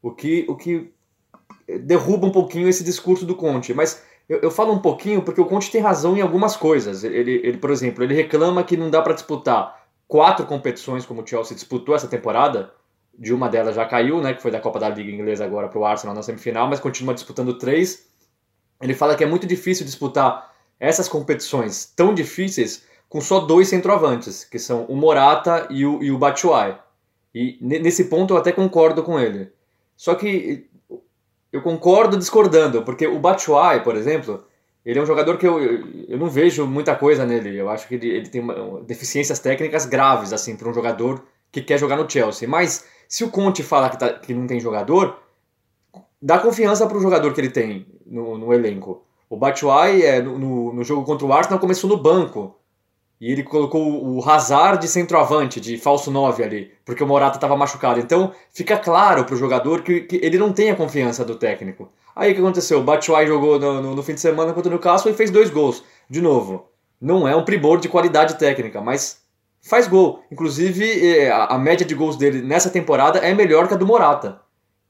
o 0.03 0.11
que, 0.11 0.47
o 0.49 0.57
que 0.57 0.93
derruba 1.67 2.27
um 2.27 2.33
pouquinho 2.33 2.69
esse 2.69 2.85
discurso 2.85 3.25
do 3.25 3.35
Conte. 3.35 3.73
Mas 3.75 4.03
eu, 4.29 4.39
eu, 4.39 4.51
falo 4.51 4.73
um 4.73 4.79
pouquinho 4.79 5.23
porque 5.23 5.41
o 5.41 5.47
Conte 5.47 5.71
tem 5.71 5.81
razão 5.81 6.17
em 6.17 6.21
algumas 6.21 6.57
coisas. 6.57 7.05
Ele, 7.05 7.41
ele 7.45 7.59
por 7.59 7.71
exemplo, 7.71 8.05
ele 8.05 8.15
reclama 8.15 8.63
que 8.63 8.77
não 8.77 8.91
dá 8.91 9.03
para 9.03 9.15
disputar 9.15 9.85
quatro 10.07 10.47
competições 10.47 11.07
como 11.07 11.23
o 11.23 11.27
Chelsea 11.27 11.55
disputou 11.55 11.95
essa 11.95 12.09
temporada. 12.09 12.73
De 13.19 13.35
uma 13.35 13.49
delas 13.49 13.75
já 13.75 13.85
caiu, 13.85 14.21
né, 14.23 14.33
que 14.33 14.41
foi 14.41 14.51
da 14.51 14.61
Copa 14.61 14.79
da 14.79 14.89
Liga 14.89 15.11
Inglesa 15.11 15.45
agora 15.45 15.69
para 15.69 15.79
o 15.79 15.85
Arsenal 15.85 16.15
na 16.15 16.23
semifinal, 16.23 16.69
mas 16.69 16.81
continua 16.81 17.13
disputando 17.13 17.59
três. 17.59 18.09
Ele 18.81 18.95
fala 18.95 19.15
que 19.15 19.23
é 19.23 19.27
muito 19.27 19.47
difícil 19.47 19.85
disputar 19.85 20.51
essas 20.79 21.07
competições 21.07 21.93
tão 21.95 22.15
difíceis 22.15 22.85
com 23.11 23.21
só 23.21 23.41
dois 23.41 23.69
centroavantes, 23.69 24.45
que 24.45 24.59
são 24.59 24.85
o 24.85 24.97
Morata 24.97 25.67
e 25.69 25.85
o, 25.85 26.03
e 26.03 26.11
o 26.11 26.17
Batshuayi. 26.17 26.77
E 27.35 27.59
nesse 27.61 28.05
ponto 28.05 28.33
eu 28.33 28.39
até 28.39 28.53
concordo 28.53 29.03
com 29.03 29.19
ele. 29.19 29.53
Só 29.97 30.15
que 30.15 30.70
eu 31.53 31.63
concordo 31.63 32.17
discordando, 32.17 32.83
porque 32.83 33.07
o 33.07 33.19
Batshuayi, 33.19 33.83
por 33.83 33.97
exemplo, 33.97 34.45
ele 34.85 34.99
é 34.99 35.03
um 35.03 35.07
jogador 35.07 35.37
que 35.37 35.47
eu, 35.47 35.61
eu 36.09 36.19
não 36.19 36.29
vejo 36.29 36.67
muita 36.67 36.95
coisa 36.95 37.27
nele. 37.27 37.57
Eu 37.57 37.69
acho 37.69 37.87
que 37.87 37.97
ele, 37.97 38.09
ele 38.09 38.29
tem 38.29 38.41
uma, 38.41 38.81
deficiências 38.83 39.39
técnicas 39.39 39.85
graves, 39.85 40.33
assim, 40.33 40.57
para 40.57 40.69
um 40.69 40.75
jogador 40.75 41.23
que 41.53 41.61
quer 41.61 41.79
jogar 41.79 41.97
no 41.97 42.09
Chelsea. 42.09 42.49
Mas 42.49 42.85
se 43.09 43.25
o 43.25 43.31
Conte 43.31 43.63
fala 43.63 43.91
que, 43.91 43.99
tá, 43.99 44.13
que 44.13 44.33
não 44.33 44.47
tem 44.47 44.61
jogador, 44.61 45.19
dá 46.21 46.39
confiança 46.39 46.87
para 46.87 46.97
o 46.97 47.01
jogador 47.01 47.35
que 47.35 47.41
ele 47.41 47.51
tem 47.51 47.87
no, 48.07 48.39
no 48.39 48.55
elenco. 48.55 49.05
O 49.29 49.37
Batshuayi, 49.37 50.03
é, 50.03 50.21
no, 50.23 50.73
no, 50.73 50.85
jogo 50.85 51.05
contra 51.05 51.27
o 51.27 51.33
Arsenal, 51.33 51.59
começou 51.59 51.89
no 51.89 51.97
banco. 51.97 52.57
E 53.21 53.31
ele 53.31 53.43
colocou 53.43 54.03
o 54.03 54.27
Hazard 54.27 54.81
de 54.81 54.89
centroavante, 54.89 55.61
de 55.61 55.77
falso 55.77 56.11
9 56.11 56.43
ali, 56.43 56.73
porque 56.87 57.05
o 57.05 57.07
Morata 57.07 57.37
estava 57.37 57.55
machucado. 57.55 58.01
Então 58.01 58.33
fica 58.51 58.79
claro 58.79 59.25
para 59.25 59.35
o 59.35 59.39
jogador 59.39 59.83
que, 59.83 60.01
que, 60.01 60.17
ele 60.23 60.39
não 60.39 60.53
tem 60.53 60.71
a 60.71 60.77
confiança 60.77 61.23
do 61.23 61.35
técnico. 61.35 61.93
Aí 62.17 62.33
o 62.33 62.35
que 62.35 62.41
aconteceu? 62.41 62.79
O 62.79 62.83
Batshuayi 62.83 63.27
jogou 63.27 63.59
no, 63.59 63.83
no, 63.83 63.95
no, 63.95 64.03
fim 64.03 64.15
de 64.15 64.21
semana 64.21 64.55
contra 64.55 64.69
o 64.69 64.73
Newcastle 64.73 65.11
e 65.11 65.15
fez 65.15 65.31
dois 65.31 65.51
gols. 65.51 65.85
De 66.09 66.23
novo, 66.23 66.67
não 66.99 67.29
é 67.29 67.37
um 67.37 67.45
primor 67.45 67.79
de 67.79 67.91
qualidade 67.91 68.39
técnica, 68.39 68.81
mas 68.81 69.23
faz 69.61 69.87
gol. 69.87 70.25
Inclusive, 70.33 71.19
é, 71.19 71.31
a, 71.31 71.45
a 71.45 71.59
média 71.59 71.85
de 71.85 71.95
gols 71.95 72.17
dele 72.17 72.41
nessa 72.41 72.71
temporada 72.71 73.19
é 73.19 73.35
melhor 73.35 73.69
que 73.69 73.75
a 73.75 73.77
do 73.77 73.87
Morata. 73.87 74.41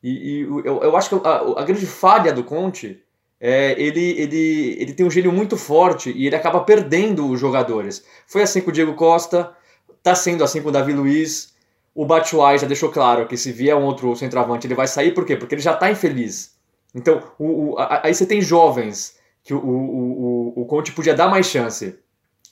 E, 0.02 0.10
e 0.10 0.40
eu, 0.64 0.82
eu 0.82 0.96
acho 0.96 1.10
que 1.10 1.26
a, 1.26 1.60
a 1.60 1.64
grande 1.64 1.84
falha 1.84 2.32
do 2.32 2.44
Conte 2.44 3.02
é, 3.40 3.74
ele, 3.80 4.20
ele, 4.20 4.76
ele 4.78 4.92
tem 4.92 5.06
um 5.06 5.10
gênio 5.10 5.32
muito 5.32 5.56
forte 5.56 6.12
e 6.14 6.26
ele 6.26 6.36
acaba 6.36 6.60
perdendo 6.60 7.26
os 7.26 7.40
jogadores. 7.40 8.04
Foi 8.26 8.42
assim 8.42 8.60
com 8.60 8.68
o 8.68 8.72
Diego 8.72 8.92
Costa, 8.94 9.56
tá 10.02 10.14
sendo 10.14 10.44
assim 10.44 10.60
com 10.60 10.68
o 10.68 10.72
Davi 10.72 10.92
Luiz. 10.92 11.54
o 11.94 12.04
Batshuayi 12.04 12.58
já 12.58 12.66
deixou 12.66 12.90
claro 12.90 13.26
que 13.26 13.36
se 13.36 13.50
vier 13.50 13.74
um 13.74 13.84
outro 13.84 14.14
centroavante 14.14 14.66
ele 14.66 14.74
vai 14.74 14.86
sair, 14.86 15.12
por 15.14 15.24
quê? 15.24 15.36
Porque 15.36 15.54
ele 15.54 15.62
já 15.62 15.72
está 15.72 15.90
infeliz. 15.90 16.54
Então, 16.94 17.22
o, 17.38 17.72
o, 17.72 17.78
a, 17.78 18.06
aí 18.06 18.14
você 18.14 18.26
tem 18.26 18.42
jovens 18.42 19.18
que 19.42 19.54
o, 19.54 19.58
o, 19.58 20.52
o, 20.56 20.62
o 20.62 20.66
Conte 20.66 20.92
podia 20.92 21.14
dar 21.14 21.28
mais 21.28 21.46
chance 21.46 21.98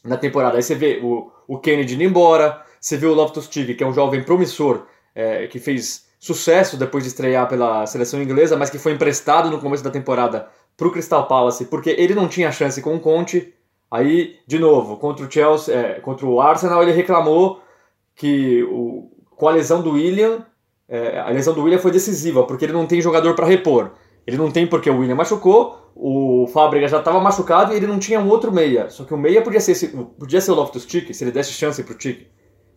na 0.02 0.16
temporada. 0.16 0.56
Aí 0.56 0.62
você 0.62 0.74
vê 0.74 1.00
o, 1.02 1.30
o 1.46 1.58
Kennedy 1.58 1.94
indo 1.94 2.04
embora, 2.04 2.64
você 2.80 2.96
vê 2.96 3.06
o 3.06 3.14
Loftus-Cheek, 3.14 3.74
que 3.74 3.84
é 3.84 3.86
um 3.86 3.92
jovem 3.92 4.22
promissor, 4.22 4.86
é, 5.14 5.46
que 5.48 5.58
fez 5.58 6.06
sucesso 6.18 6.76
depois 6.76 7.04
de 7.04 7.10
estrear 7.10 7.48
pela 7.48 7.86
seleção 7.86 8.20
inglesa, 8.20 8.56
mas 8.56 8.70
que 8.70 8.78
foi 8.78 8.92
emprestado 8.92 9.50
no 9.50 9.60
começo 9.60 9.84
da 9.84 9.90
temporada 9.90 10.48
para 10.78 10.86
o 10.86 10.92
Crystal 10.92 11.26
Palace, 11.26 11.64
porque 11.64 11.90
ele 11.90 12.14
não 12.14 12.28
tinha 12.28 12.52
chance 12.52 12.80
com 12.80 12.94
o 12.94 13.00
Conte. 13.00 13.52
Aí, 13.90 14.36
de 14.46 14.58
novo, 14.58 14.96
contra 14.96 15.26
o 15.26 15.30
Chelsea, 15.30 15.74
é, 15.74 15.94
contra 15.94 16.24
o 16.24 16.40
Arsenal, 16.40 16.82
ele 16.82 16.92
reclamou 16.92 17.60
que 18.14 18.62
o, 18.62 19.10
com 19.30 19.48
a 19.48 19.50
lesão 19.50 19.82
do 19.82 19.92
William, 19.92 20.46
é, 20.88 21.18
a 21.18 21.30
lesão 21.30 21.52
do 21.52 21.64
William 21.64 21.78
foi 21.78 21.90
decisiva, 21.90 22.44
porque 22.44 22.64
ele 22.64 22.72
não 22.72 22.86
tem 22.86 23.00
jogador 23.00 23.34
para 23.34 23.46
repor. 23.46 23.90
Ele 24.24 24.36
não 24.36 24.50
tem 24.50 24.66
porque 24.66 24.88
o 24.88 24.98
William 24.98 25.16
machucou, 25.16 25.90
o 25.96 26.46
Fábrica 26.52 26.86
já 26.86 26.98
estava 26.98 27.18
machucado 27.18 27.72
e 27.72 27.76
ele 27.76 27.86
não 27.86 27.98
tinha 27.98 28.20
um 28.20 28.28
outro 28.28 28.52
meia. 28.52 28.88
Só 28.88 29.04
que 29.04 29.12
o 29.12 29.18
meia 29.18 29.42
podia 29.42 29.58
ser, 29.58 29.90
podia 30.18 30.40
ser 30.40 30.52
o 30.52 30.54
Loftus-Cheek, 30.54 31.12
se 31.12 31.24
ele 31.24 31.32
desse 31.32 31.52
chance 31.52 31.82
para 31.82 31.96
o 31.96 32.00
Cheek. 32.00 32.28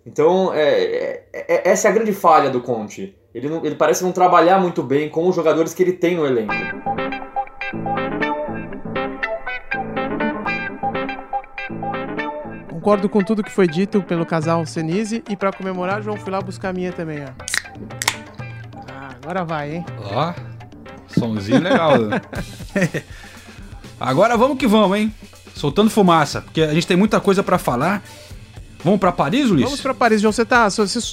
Então, 0.06 0.52
é, 0.54 0.82
é, 0.82 1.28
é, 1.34 1.70
essa 1.70 1.88
é 1.88 1.92
a 1.92 1.94
grande 1.94 2.14
falha 2.14 2.50
do 2.50 2.62
Conte. 2.62 3.16
Ele, 3.36 3.48
não, 3.48 3.64
ele 3.64 3.76
parece 3.76 4.04
não 4.04 4.12
trabalhar 4.12 4.60
muito 4.60 4.82
bem 4.82 5.08
com 5.10 5.28
os 5.28 5.36
jogadores 5.36 5.74
que 5.74 5.84
ele 5.84 5.94
tem 5.94 6.16
no 6.16 6.26
elenco. 6.26 6.54
Concordo 12.70 13.08
com 13.08 13.24
tudo 13.24 13.44
que 13.44 13.52
foi 13.52 13.68
dito 13.68 14.02
pelo 14.02 14.26
casal 14.26 14.66
Senise 14.66 15.24
e 15.30 15.36
para 15.36 15.54
comemorar, 15.54 16.02
João, 16.02 16.18
fui 16.18 16.32
lá 16.32 16.42
buscar 16.42 16.70
a 16.70 16.74
minha 16.74 16.92
também, 16.92 17.20
ó. 17.24 17.30
Ah, 18.92 19.16
agora 19.22 19.46
vai, 19.46 19.76
hein? 19.76 19.86
Ó, 20.00 20.34
somzinho 21.08 21.62
legal. 21.62 21.98
né? 22.00 22.22
Agora 24.00 24.36
vamos 24.36 24.58
que 24.58 24.66
vamos, 24.66 24.98
hein? 24.98 25.14
Soltando 25.54 25.92
fumaça, 25.92 26.42
porque 26.42 26.64
a 26.64 26.74
gente 26.74 26.88
tem 26.88 26.98
muita 26.98 27.20
coisa 27.20 27.44
para 27.44 27.60
falar. 27.60 28.02
Vamos 28.84 29.00
para 29.00 29.12
Paris, 29.12 29.48
Luiz? 29.48 29.64
Vamos 29.64 29.80
para 29.80 29.94
Paris, 29.94 30.20
João. 30.20 30.32
Você, 30.32 30.44
tá, 30.44 30.68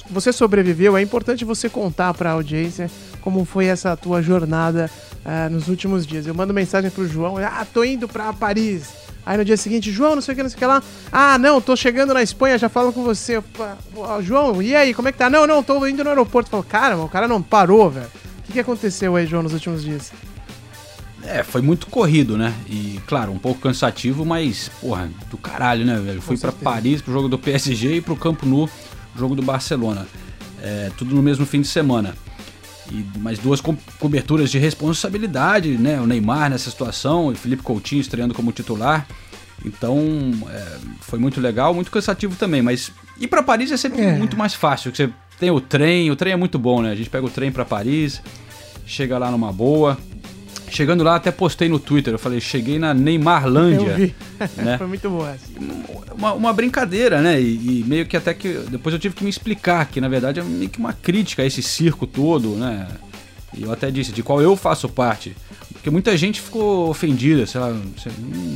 você 0.09 0.33
sobreviveu. 0.33 0.97
É 0.97 1.01
importante 1.03 1.45
você 1.45 1.69
contar 1.69 2.15
para 2.15 2.31
a 2.31 2.33
audiência 2.33 2.89
como 3.21 3.45
foi 3.45 3.65
essa 3.65 3.95
tua 3.95 4.23
jornada 4.23 4.89
uh, 5.25 5.49
nos 5.49 5.67
últimos 5.67 6.05
dias. 6.05 6.27
Eu 6.27 6.33
mando 6.33 6.53
mensagem 6.53 6.89
pro 6.89 7.07
João. 7.07 7.37
Ah, 7.37 7.65
tô 7.71 7.83
indo 7.83 8.07
para 8.07 8.31
Paris. 8.33 8.89
Aí 9.25 9.37
no 9.37 9.45
dia 9.45 9.57
seguinte, 9.57 9.91
João, 9.91 10.15
não 10.15 10.21
sei 10.21 10.33
o 10.33 10.35
que, 10.35 10.43
não 10.43 10.49
sei 10.49 10.55
o 10.55 10.59
que 10.59 10.65
lá. 10.65 10.81
Ah, 11.11 11.37
não, 11.37 11.61
tô 11.61 11.75
chegando 11.75 12.13
na 12.13 12.23
Espanha, 12.23 12.57
já 12.57 12.69
falo 12.69 12.91
com 12.91 13.03
você. 13.03 13.37
Eu, 13.37 13.43
João, 14.21 14.61
e 14.61 14.75
aí, 14.75 14.93
como 14.93 15.07
é 15.07 15.11
que 15.11 15.17
tá? 15.17 15.29
Não, 15.29 15.45
não, 15.45 15.61
tô 15.61 15.85
indo 15.85 16.03
no 16.03 16.09
aeroporto. 16.09 16.49
Falo, 16.49 16.63
cara, 16.63 16.97
o 16.97 17.09
cara 17.09 17.27
não 17.27 17.41
parou, 17.41 17.89
velho. 17.89 18.07
O 18.39 18.41
que, 18.43 18.53
que 18.53 18.59
aconteceu 18.59 19.15
aí, 19.15 19.27
João, 19.27 19.43
nos 19.43 19.53
últimos 19.53 19.83
dias? 19.83 20.11
É, 21.23 21.43
foi 21.43 21.61
muito 21.61 21.87
corrido, 21.87 22.37
né? 22.37 22.53
E, 22.67 22.99
claro, 23.05 23.31
um 23.31 23.37
pouco 23.37 23.61
cansativo, 23.61 24.25
mas, 24.25 24.71
porra, 24.81 25.11
do 25.29 25.37
caralho, 25.37 25.85
né, 25.85 25.99
velho? 25.99 26.21
Fui 26.21 26.37
para 26.37 26.51
Paris 26.51 27.01
pro 27.01 27.13
jogo 27.13 27.27
do 27.27 27.37
PSG 27.37 27.97
e 27.97 28.01
pro 28.01 28.15
Campo 28.15 28.47
Nou, 28.47 28.69
jogo 29.15 29.35
do 29.35 29.43
Barcelona. 29.43 30.07
É, 30.61 30.89
tudo 30.97 31.13
no 31.13 31.21
mesmo 31.21 31.45
fim 31.45 31.61
de 31.61 31.67
semana. 31.67 32.15
E 32.91 33.19
mais 33.19 33.37
duas 33.37 33.61
co 33.61 33.77
coberturas 33.99 34.49
de 34.49 34.57
responsabilidade, 34.57 35.77
né? 35.77 35.99
O 36.01 36.07
Neymar 36.07 36.49
nessa 36.49 36.69
situação 36.69 37.31
e 37.31 37.35
Felipe 37.35 37.63
Coutinho 37.63 38.01
estreando 38.01 38.33
como 38.33 38.51
titular. 38.51 39.07
Então, 39.65 39.99
é, 40.49 40.77
foi 41.01 41.19
muito 41.19 41.41
legal, 41.41 41.73
muito 41.73 41.91
cansativo 41.91 42.35
também, 42.35 42.61
mas 42.61 42.91
ir 43.19 43.27
para 43.27 43.43
Paris 43.43 43.71
é 43.71 43.77
sempre 43.77 44.01
é. 44.01 44.13
muito 44.13 44.37
mais 44.37 44.53
fácil. 44.53 44.95
Você 44.95 45.09
tem 45.39 45.51
o 45.51 45.59
trem, 45.59 46.09
o 46.09 46.15
trem 46.15 46.33
é 46.33 46.35
muito 46.35 46.57
bom, 46.57 46.81
né? 46.81 46.91
A 46.91 46.95
gente 46.95 47.09
pega 47.09 47.25
o 47.25 47.29
trem 47.29 47.51
para 47.51 47.65
Paris, 47.65 48.21
chega 48.85 49.17
lá 49.17 49.29
numa 49.29 49.51
boa, 49.51 49.97
Chegando 50.71 51.03
lá, 51.03 51.15
até 51.15 51.31
postei 51.31 51.67
no 51.67 51.79
Twitter. 51.79 52.13
Eu 52.13 52.19
falei, 52.19 52.39
cheguei 52.39 52.79
na 52.79 52.93
Neymarlândia. 52.93 53.89
Eu 53.89 53.95
vi. 53.95 54.15
Né? 54.55 54.77
Foi 54.77 54.87
muito 54.87 55.09
boa 55.09 55.31
essa. 55.31 55.47
Uma, 56.15 56.31
uma 56.31 56.53
brincadeira, 56.53 57.21
né? 57.21 57.41
E, 57.41 57.81
e, 57.81 57.83
meio 57.85 58.05
que 58.05 58.15
até 58.15 58.33
que. 58.33 58.53
Depois 58.69 58.93
eu 58.93 58.99
tive 58.99 59.13
que 59.13 59.23
me 59.23 59.29
explicar 59.29 59.85
que, 59.85 59.99
na 59.99 60.07
verdade, 60.07 60.39
é 60.39 60.43
meio 60.43 60.69
que 60.69 60.79
uma 60.79 60.93
crítica 60.93 61.43
a 61.43 61.45
esse 61.45 61.61
circo 61.61 62.07
todo, 62.07 62.55
né? 62.55 62.87
E 63.53 63.63
eu 63.63 63.71
até 63.71 63.91
disse, 63.91 64.13
de 64.13 64.23
qual 64.23 64.41
eu 64.41 64.55
faço 64.55 64.87
parte. 64.87 65.35
Porque 65.73 65.89
muita 65.89 66.15
gente 66.15 66.39
ficou 66.39 66.89
ofendida, 66.89 67.45
sei 67.45 67.59
lá, 67.59 67.69
você 67.97 68.09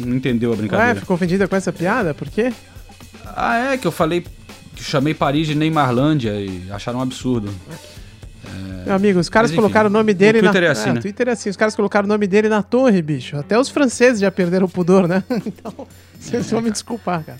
não 0.05 0.15
entendeu 0.15 0.53
a 0.53 0.55
brincadeira. 0.55 0.93
Ué, 0.93 0.99
ficou 0.99 1.15
ofendida 1.15 1.47
com 1.47 1.55
essa 1.55 1.73
piada? 1.73 2.13
Por 2.13 2.29
quê? 2.29 2.53
Ah, 3.35 3.73
é, 3.73 3.77
que 3.77 3.87
eu 3.87 3.91
falei 3.91 4.25
que 4.75 4.83
chamei 4.83 5.13
Paris 5.13 5.47
de 5.47 5.55
Neymarlândia 5.55 6.31
e 6.39 6.69
acharam 6.71 6.99
um 6.99 7.01
absurdo. 7.01 7.53
É... 7.71 8.02
Meu 8.85 8.95
amigo, 8.95 9.19
os 9.19 9.29
caras 9.29 9.51
colocaram 9.51 9.89
o 9.89 9.93
nome 9.93 10.13
dele 10.13 10.39
Twitter 10.39 10.61
na. 10.61 10.67
É 10.67 10.71
assim, 10.71 10.89
é, 10.89 10.93
né? 10.93 11.01
Twitter 11.01 11.27
é 11.29 11.31
assim, 11.31 11.49
os 11.49 11.55
caras 11.55 11.75
colocaram 11.75 12.05
o 12.05 12.09
nome 12.09 12.27
dele 12.27 12.49
na 12.49 12.61
torre, 12.61 13.01
bicho. 13.01 13.37
Até 13.37 13.57
os 13.57 13.69
franceses 13.69 14.19
já 14.19 14.29
perderam 14.29 14.65
o 14.65 14.69
pudor, 14.69 15.07
né? 15.07 15.23
Então, 15.45 15.87
vocês 16.19 16.49
vão 16.51 16.61
me 16.61 16.71
desculpar, 16.71 17.23
cara. 17.23 17.39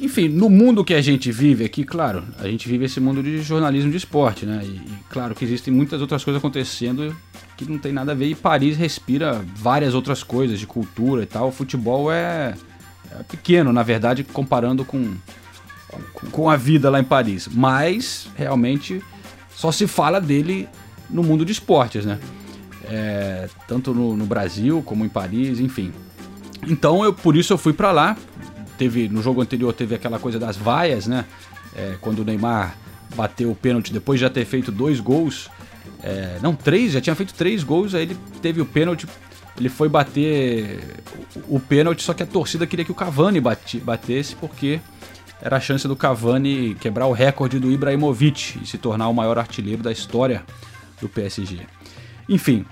Enfim, 0.00 0.28
no 0.28 0.48
mundo 0.48 0.84
que 0.84 0.94
a 0.94 1.00
gente 1.00 1.30
vive 1.32 1.64
aqui, 1.64 1.84
claro, 1.84 2.22
a 2.38 2.46
gente 2.46 2.68
vive 2.68 2.84
esse 2.84 3.00
mundo 3.00 3.22
de 3.22 3.42
jornalismo 3.42 3.90
de 3.90 3.96
esporte, 3.96 4.46
né? 4.46 4.60
E, 4.62 4.68
e 4.68 4.98
claro 5.10 5.34
que 5.34 5.44
existem 5.44 5.74
muitas 5.74 6.00
outras 6.00 6.22
coisas 6.22 6.38
acontecendo 6.38 7.14
que 7.56 7.64
não 7.64 7.78
tem 7.78 7.92
nada 7.92 8.12
a 8.12 8.14
ver. 8.14 8.26
E 8.26 8.34
Paris 8.34 8.76
respira 8.76 9.44
várias 9.56 9.94
outras 9.94 10.22
coisas 10.22 10.60
de 10.60 10.66
cultura 10.66 11.22
e 11.22 11.26
tal. 11.26 11.48
O 11.48 11.52
futebol 11.52 12.12
é, 12.12 12.54
é 13.10 13.22
pequeno, 13.24 13.72
na 13.72 13.82
verdade, 13.82 14.22
comparando 14.22 14.84
com, 14.84 15.14
com, 16.12 16.30
com 16.30 16.50
a 16.50 16.56
vida 16.56 16.88
lá 16.88 17.00
em 17.00 17.04
Paris. 17.04 17.48
Mas, 17.48 18.28
realmente, 18.36 19.02
só 19.56 19.72
se 19.72 19.86
fala 19.86 20.20
dele 20.20 20.68
no 21.08 21.22
mundo 21.22 21.44
de 21.44 21.50
esportes, 21.50 22.04
né? 22.04 22.18
É, 22.84 23.48
tanto 23.66 23.94
no, 23.94 24.14
no, 24.14 24.26
Brasil 24.26 24.82
como 24.84 25.04
em 25.04 25.08
Paris, 25.08 25.58
enfim. 25.58 25.92
Então, 26.68 27.02
eu, 27.02 27.12
por 27.12 27.34
isso 27.34 27.54
eu 27.54 27.58
fui 27.58 27.72
para 27.72 27.90
lá. 27.90 28.16
Teve 28.76 29.08
no 29.08 29.22
jogo 29.22 29.40
anterior 29.40 29.72
teve 29.72 29.94
aquela 29.94 30.18
coisa 30.18 30.38
das 30.38 30.58
vaias, 30.58 31.06
né? 31.06 31.24
É, 31.74 31.96
quando 32.02 32.18
o 32.18 32.24
Neymar 32.24 32.76
bateu 33.16 33.50
o 33.50 33.54
pênalti 33.54 33.92
depois 33.92 34.20
de 34.20 34.26
já 34.26 34.30
ter 34.30 34.44
feito 34.44 34.70
dois 34.70 35.00
gols, 35.00 35.48
é, 36.02 36.38
não 36.42 36.54
três, 36.54 36.92
já 36.92 37.00
tinha 37.00 37.16
feito 37.16 37.32
três 37.32 37.64
gols, 37.64 37.94
aí 37.94 38.02
ele 38.02 38.16
teve 38.42 38.60
o 38.60 38.66
pênalti, 38.66 39.06
ele 39.58 39.70
foi 39.70 39.88
bater 39.88 41.00
o, 41.48 41.56
o 41.56 41.60
pênalti, 41.60 42.02
só 42.02 42.12
que 42.12 42.22
a 42.22 42.26
torcida 42.26 42.66
queria 42.66 42.84
que 42.84 42.92
o 42.92 42.94
Cavani 42.94 43.40
bate, 43.40 43.78
batesse 43.78 44.36
porque 44.36 44.80
era 45.40 45.56
a 45.56 45.60
chance 45.60 45.86
do 45.86 45.94
Cavani 45.94 46.74
quebrar 46.80 47.06
o 47.06 47.12
recorde 47.12 47.58
do 47.58 47.70
Ibrahimovic 47.70 48.58
e 48.62 48.66
se 48.66 48.78
tornar 48.78 49.08
o 49.08 49.14
maior 49.14 49.38
artilheiro 49.38 49.82
da 49.82 49.92
história 49.92 50.44
do 51.00 51.08
PSG. 51.08 51.60
Enfim, 52.28 52.64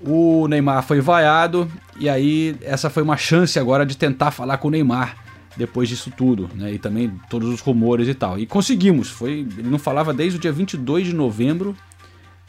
o 0.00 0.46
Neymar 0.46 0.82
foi 0.82 1.00
vaiado 1.00 1.70
e 1.98 2.08
aí 2.08 2.56
essa 2.62 2.90
foi 2.90 3.02
uma 3.02 3.16
chance 3.16 3.58
agora 3.58 3.86
de 3.86 3.96
tentar 3.96 4.30
falar 4.30 4.58
com 4.58 4.68
o 4.68 4.70
Neymar 4.70 5.16
depois 5.56 5.88
disso 5.88 6.12
tudo, 6.14 6.50
né? 6.54 6.74
E 6.74 6.78
também 6.78 7.10
todos 7.30 7.48
os 7.48 7.60
rumores 7.60 8.06
e 8.08 8.14
tal. 8.14 8.38
E 8.38 8.46
conseguimos. 8.46 9.08
Foi, 9.08 9.46
ele 9.56 9.70
não 9.70 9.78
falava 9.78 10.12
desde 10.12 10.36
o 10.36 10.40
dia 10.40 10.52
22 10.52 11.06
de 11.06 11.14
novembro, 11.14 11.74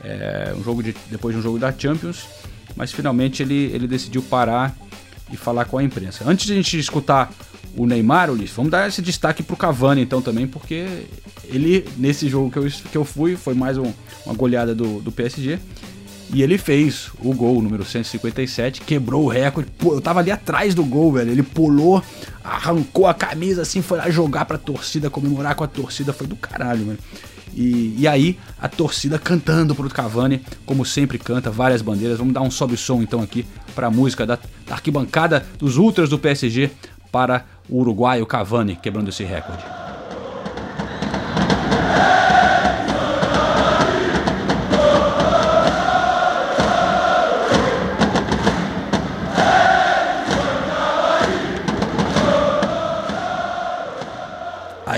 é, 0.03 0.53
um 0.57 0.63
jogo 0.63 0.83
de, 0.83 0.93
depois 1.09 1.33
de 1.33 1.39
um 1.39 1.43
jogo 1.43 1.57
da 1.57 1.71
Champions, 1.71 2.27
mas 2.75 2.91
finalmente 2.91 3.41
ele, 3.41 3.71
ele 3.73 3.87
decidiu 3.87 4.21
parar 4.21 4.75
e 5.31 5.37
falar 5.37 5.65
com 5.65 5.77
a 5.77 5.83
imprensa. 5.83 6.23
Antes 6.27 6.45
de 6.45 6.53
a 6.53 6.55
gente 6.55 6.77
escutar 6.77 7.31
o 7.77 7.85
Neymar, 7.85 8.31
Ulisses, 8.31 8.55
vamos 8.55 8.71
dar 8.71 8.87
esse 8.87 9.01
destaque 9.01 9.43
pro 9.43 9.55
Cavani 9.55 10.01
então 10.01 10.21
também, 10.21 10.47
porque 10.47 10.87
ele, 11.45 11.87
nesse 11.95 12.27
jogo 12.27 12.49
que 12.49 12.57
eu, 12.57 12.67
que 12.91 12.97
eu 12.97 13.05
fui, 13.05 13.35
foi 13.35 13.53
mais 13.53 13.77
um, 13.77 13.93
uma 14.25 14.33
goleada 14.33 14.73
do, 14.73 14.99
do 14.99 15.11
PSG. 15.11 15.59
E 16.33 16.43
ele 16.43 16.57
fez 16.57 17.09
o 17.19 17.33
gol 17.33 17.61
número 17.61 17.85
157, 17.85 18.81
quebrou 18.81 19.23
o 19.23 19.27
recorde. 19.29 19.69
Pô, 19.77 19.93
eu 19.93 20.01
tava 20.01 20.19
ali 20.19 20.29
atrás 20.29 20.75
do 20.75 20.83
gol, 20.83 21.13
velho. 21.13 21.31
Ele 21.31 21.43
pulou, 21.43 22.03
arrancou 22.43 23.07
a 23.07 23.13
camisa 23.13 23.61
assim, 23.61 23.81
foi 23.81 23.97
lá 23.97 24.09
jogar 24.09 24.43
pra 24.43 24.57
torcida, 24.57 25.09
comemorar 25.09 25.55
com 25.55 25.63
a 25.63 25.67
torcida. 25.67 26.11
Foi 26.11 26.27
do 26.27 26.35
caralho, 26.35 26.85
mano. 26.85 26.99
E, 27.53 27.95
e 27.97 28.07
aí, 28.07 28.37
a 28.59 28.67
torcida 28.67 29.17
cantando 29.17 29.73
pro 29.73 29.89
Cavani, 29.89 30.41
como 30.65 30.85
sempre 30.85 31.17
canta, 31.17 31.49
várias 31.49 31.81
bandeiras. 31.81 32.17
Vamos 32.17 32.33
dar 32.33 32.41
um 32.41 32.51
sobe-som 32.51 33.01
então 33.01 33.21
aqui 33.21 33.45
pra 33.73 33.89
música 33.89 34.25
da, 34.25 34.37
da 34.65 34.75
arquibancada 34.75 35.45
dos 35.57 35.77
Ultras 35.77 36.09
do 36.09 36.19
PSG 36.19 36.71
para 37.11 37.45
o 37.69 37.79
uruguaio 37.79 38.25
Cavani 38.25 38.75
quebrando 38.75 39.09
esse 39.09 39.23
recorde. 39.23 39.63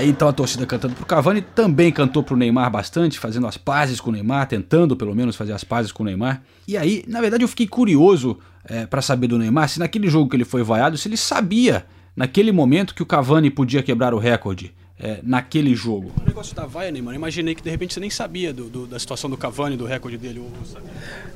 Aí 0.00 0.08
então 0.08 0.28
a 0.28 0.32
torcida 0.32 0.64
cantando 0.64 0.94
pro 0.94 1.04
Cavani, 1.04 1.42
também 1.42 1.92
cantou 1.92 2.22
pro 2.22 2.34
Neymar 2.34 2.70
bastante, 2.70 3.18
fazendo 3.18 3.46
as 3.46 3.58
pazes 3.58 4.00
com 4.00 4.08
o 4.08 4.12
Neymar, 4.14 4.46
tentando 4.46 4.96
pelo 4.96 5.14
menos 5.14 5.36
fazer 5.36 5.52
as 5.52 5.62
pazes 5.62 5.92
com 5.92 6.02
o 6.02 6.06
Neymar. 6.06 6.40
E 6.66 6.74
aí, 6.74 7.04
na 7.06 7.20
verdade, 7.20 7.44
eu 7.44 7.48
fiquei 7.48 7.68
curioso 7.68 8.38
é, 8.64 8.86
para 8.86 9.02
saber 9.02 9.26
do 9.26 9.36
Neymar 9.36 9.68
se 9.68 9.78
naquele 9.78 10.08
jogo 10.08 10.30
que 10.30 10.36
ele 10.36 10.46
foi 10.46 10.62
vaiado, 10.62 10.96
se 10.96 11.06
ele 11.06 11.18
sabia 11.18 11.84
naquele 12.20 12.52
momento 12.52 12.94
que 12.94 13.02
o 13.02 13.06
Cavani 13.06 13.50
podia 13.50 13.82
quebrar 13.82 14.12
o 14.12 14.18
recorde 14.18 14.74
é, 14.98 15.20
naquele 15.22 15.74
jogo? 15.74 16.12
O 16.20 16.26
negócio 16.26 16.54
da 16.54 16.66
vaia, 16.66 16.90
Neymar, 16.90 17.14
imaginei 17.14 17.54
que 17.54 17.62
de 17.62 17.70
repente 17.70 17.94
você 17.94 18.00
nem 18.00 18.10
sabia 18.10 18.52
do, 18.52 18.64
do, 18.64 18.86
da 18.86 18.98
situação 18.98 19.30
do 19.30 19.38
Cavani, 19.38 19.74
do 19.74 19.86
recorde 19.86 20.18
dele. 20.18 20.44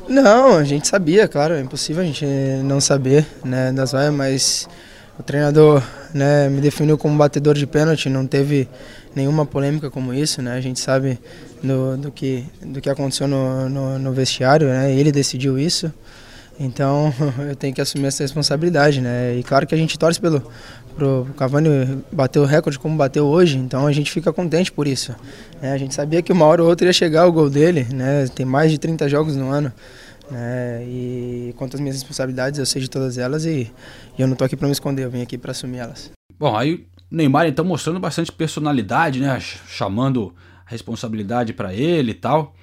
Não, 0.07 0.59
a 0.59 0.63
gente 0.63 0.87
sabia, 0.87 1.27
claro, 1.27 1.55
é 1.55 1.61
impossível 1.63 2.03
a 2.03 2.07
gente 2.07 2.27
não 2.65 2.83
saber 2.83 3.27
né, 3.43 3.73
das 3.73 3.93
vaias, 3.93 4.13
mas 4.13 4.69
o 5.19 5.23
treinador 5.23 5.83
né, 6.13 6.51
me 6.51 6.61
definiu 6.61 6.99
como 6.99 7.17
batedor 7.17 7.55
de 7.55 7.67
pênalti, 7.67 8.11
não 8.11 8.27
teve 8.27 8.69
nenhuma 9.17 9.47
polêmica 9.47 9.91
como 9.91 10.13
isso, 10.13 10.43
né? 10.43 10.53
A 10.53 10.61
gente 10.61 10.81
sabe 10.81 11.19
do, 11.63 11.97
do, 11.97 12.11
que, 12.11 12.45
do 12.61 12.79
que 12.79 12.91
aconteceu 12.91 13.27
no, 13.27 13.71
no, 13.71 13.99
no 13.99 14.13
vestiário, 14.13 14.69
né? 14.69 14.93
Ele 14.93 15.11
decidiu 15.11 15.59
isso. 15.59 15.91
Então 16.59 17.13
eu 17.49 17.57
tenho 17.57 17.75
que 17.75 17.81
assumir 17.81 18.07
essa 18.07 18.23
responsabilidade, 18.23 19.01
né? 19.01 19.37
E 19.37 19.43
claro 19.43 19.67
que 19.67 19.75
a 19.75 19.79
gente 19.79 19.99
torce 19.99 20.21
pelo 20.21 20.43
pro 20.95 21.27
Cavani 21.37 22.03
bater 22.13 22.39
o 22.39 22.45
recorde 22.45 22.79
como 22.79 22.97
bateu 22.97 23.27
hoje, 23.27 23.59
então 23.59 23.87
a 23.87 23.93
gente 23.93 24.11
fica 24.11 24.33
contente 24.33 24.71
por 24.71 24.87
isso. 24.87 25.15
Né? 25.61 25.73
A 25.73 25.79
gente 25.79 25.93
sabia 25.95 26.23
que 26.23 26.33
uma 26.33 26.45
hora 26.45 26.63
ou 26.63 26.69
outra 26.69 26.87
ia 26.87 26.93
chegar 26.93 27.27
o 27.27 27.33
gol 27.33 27.51
dele, 27.51 27.87
né? 27.93 28.27
Tem 28.29 28.47
mais 28.47 28.71
de 28.71 28.79
30 28.79 29.09
jogos 29.09 29.37
no 29.37 29.51
ano. 29.51 29.73
Né? 30.31 30.85
E 30.87 31.55
quanto 31.57 31.75
às 31.75 31.81
minhas 31.81 31.97
responsabilidades, 31.97 32.59
eu 32.59 32.67
sei 32.67 32.81
de 32.81 32.89
todas 32.89 33.19
elas 33.19 33.45
e, 33.45 33.71
e 34.17 34.23
eu 34.23 34.27
não 34.27 34.37
tô 34.37 34.45
aqui 34.45 34.57
para 34.57 34.67
me 34.67 34.73
esconder, 34.73 35.05
eu 35.05 35.11
vim 35.11 35.23
aqui 35.23 35.37
para 35.37 35.51
assumir 35.51 35.79
elas. 35.79 36.11
Bom, 36.39 36.57
aí 36.57 36.75
o 36.75 36.85
Neymar 37.11 37.47
então 37.47 37.65
mostrando 37.65 38.01
bastante 38.01 38.33
personalidade, 38.33 39.21
né? 39.21 39.39
Chamando 39.41 40.35
a 40.65 40.71
responsabilidade 40.71 41.53
para 41.53 41.75
ele 41.75 42.13
e 42.13 42.15
tal. 42.15 42.55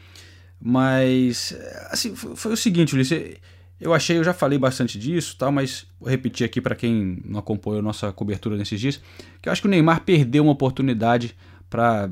Mas 0.60 1.56
assim, 1.90 2.16
foi 2.16 2.54
o 2.54 2.58
seguinte, 2.58 2.94
Ulisses, 2.94 3.36
eu 3.82 3.96
achei, 3.96 4.18
eu 4.18 4.24
já 4.24 4.32
falei 4.34 4.60
bastante 4.60 5.00
disso, 5.00 5.36
tal, 5.38 5.52
mas 5.52 5.88
vou 6.00 6.08
repetir 6.08 6.46
aqui 6.46 6.62
para 6.62 6.76
quem 6.76 7.20
não 7.26 7.40
acompanhou 7.40 7.82
nossa 7.82 8.12
cobertura 8.12 8.56
nesses 8.56 8.80
dias, 8.80 9.02
que 9.42 9.50
eu 9.50 9.52
acho 9.52 9.62
que 9.62 9.68
o 9.68 9.72
Neymar 9.72 10.02
perdeu 10.02 10.44
uma 10.44 10.52
oportunidade 10.52 11.36
para 11.68 12.08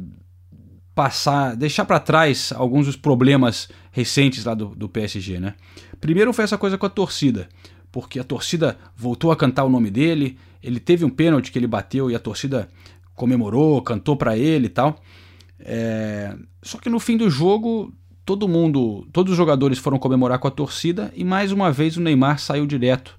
passar, 0.95 1.55
deixar 1.55 1.85
para 1.85 1.99
trás 1.99 2.51
alguns 2.55 2.87
dos 2.87 2.95
problemas 2.95 3.69
recentes 3.91 4.43
lá 4.45 4.55
do, 4.55 4.75
do 4.75 4.89
PSG, 4.89 5.39
né? 5.39 5.53
Primeiro 6.01 6.33
foi 6.33 6.43
essa 6.43 6.57
coisa 6.57 6.75
com 6.75 6.87
a 6.87 6.89
torcida, 6.89 7.47
porque 7.91 8.19
a 8.19 8.23
torcida 8.23 8.75
voltou 8.95 9.31
a 9.31 9.35
cantar 9.35 9.63
o 9.63 9.69
nome 9.69 9.91
dele, 9.91 10.39
ele 10.63 10.79
teve 10.79 11.05
um 11.05 11.09
pênalti 11.09 11.51
que 11.51 11.59
ele 11.59 11.67
bateu 11.67 12.09
e 12.09 12.15
a 12.15 12.19
torcida 12.19 12.67
comemorou, 13.15 13.81
cantou 13.83 14.17
para 14.17 14.35
ele 14.35 14.65
e 14.65 14.69
tal. 14.69 14.99
É... 15.59 16.35
Só 16.63 16.79
que 16.79 16.89
no 16.89 16.99
fim 16.99 17.15
do 17.15 17.29
jogo 17.29 17.93
todo 18.29 18.47
mundo, 18.47 19.07
todos 19.11 19.31
os 19.31 19.37
jogadores 19.37 19.79
foram 19.79 19.97
comemorar 19.97 20.37
com 20.37 20.47
a 20.47 20.51
torcida 20.51 21.11
e 21.15 21.23
mais 21.23 21.51
uma 21.51 21.71
vez 21.71 21.97
o 21.97 21.99
Neymar 21.99 22.37
saiu 22.37 22.67
direto 22.67 23.17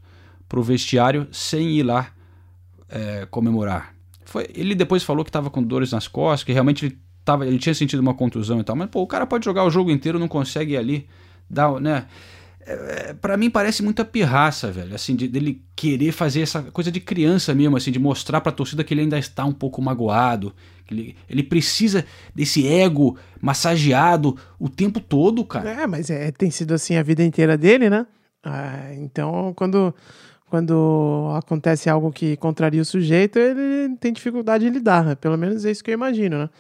para 0.49 0.61
o 0.61 0.63
vestiário 0.63 1.27
sem 1.33 1.69
ir 1.73 1.83
lá 1.83 2.13
é, 2.89 3.27
comemorar. 3.29 3.93
Foi, 4.25 4.47
ele 4.55 4.73
depois 4.73 5.03
falou 5.03 5.25
que 5.25 5.29
estava 5.29 5.51
com 5.51 5.61
dores 5.61 5.91
nas 5.91 6.07
costas, 6.07 6.45
que 6.45 6.53
realmente 6.53 6.87
ele, 6.87 6.99
tava, 7.25 7.45
ele 7.45 7.59
tinha 7.59 7.75
sentido 7.75 7.99
uma 7.99 8.15
contusão 8.15 8.61
e 8.61 8.63
tal, 8.63 8.77
mas 8.77 8.89
pô, 8.89 9.03
o 9.03 9.07
cara 9.09 9.27
pode 9.27 9.45
jogar 9.45 9.65
o 9.65 9.71
jogo 9.71 9.91
inteiro, 9.91 10.17
não 10.17 10.29
consegue 10.29 10.75
ir 10.75 10.77
ali 10.77 11.09
dar, 11.51 11.81
né? 11.81 12.07
É, 12.67 13.15
para 13.15 13.37
mim 13.37 13.49
parece 13.49 13.83
muita 13.83 14.05
pirraça, 14.05 14.71
velho, 14.71 14.95
assim, 14.95 15.17
de, 15.17 15.27
dele 15.27 15.63
querer 15.75 16.13
fazer 16.13 16.43
essa 16.43 16.63
coisa 16.63 16.93
de 16.93 17.01
criança 17.01 17.55
mesmo, 17.55 17.77
assim, 17.77 17.91
de 17.91 17.99
mostrar 17.99 18.41
para 18.41 18.51
a 18.51 18.55
torcida 18.55 18.85
que 18.85 18.93
ele 18.93 19.01
ainda 19.01 19.19
está 19.19 19.45
um 19.45 19.53
pouco 19.53 19.81
magoado, 19.81 20.55
ele, 20.91 21.17
ele 21.29 21.43
precisa 21.43 22.05
desse 22.35 22.67
ego 22.67 23.17
massageado 23.41 24.37
o 24.59 24.69
tempo 24.69 25.01
todo, 25.01 25.45
cara. 25.45 25.71
É, 25.71 25.87
mas 25.87 26.11
é, 26.11 26.31
tem 26.31 26.51
sido 26.51 26.75
assim 26.75 26.97
a 26.97 27.03
vida 27.03 27.25
inteira 27.25 27.57
dele, 27.57 27.89
né? 27.89 28.07
Ah, 28.45 28.93
então, 28.95 29.53
quando, 29.55 29.95
quando 30.49 31.33
acontece 31.37 31.89
algo 31.89 32.11
que 32.13 32.37
contraria 32.37 32.83
o 32.83 32.85
sujeito, 32.85 33.39
ele 33.39 33.97
tem 33.97 34.13
dificuldade 34.13 34.65
de 34.65 34.71
lidar. 34.71 35.05
Né? 35.05 35.15
Pelo 35.15 35.39
menos 35.39 35.65
é 35.65 35.71
isso 35.71 35.85
que 35.85 35.91
eu 35.91 35.95
imagino, 35.95 36.39
né? 36.39 36.51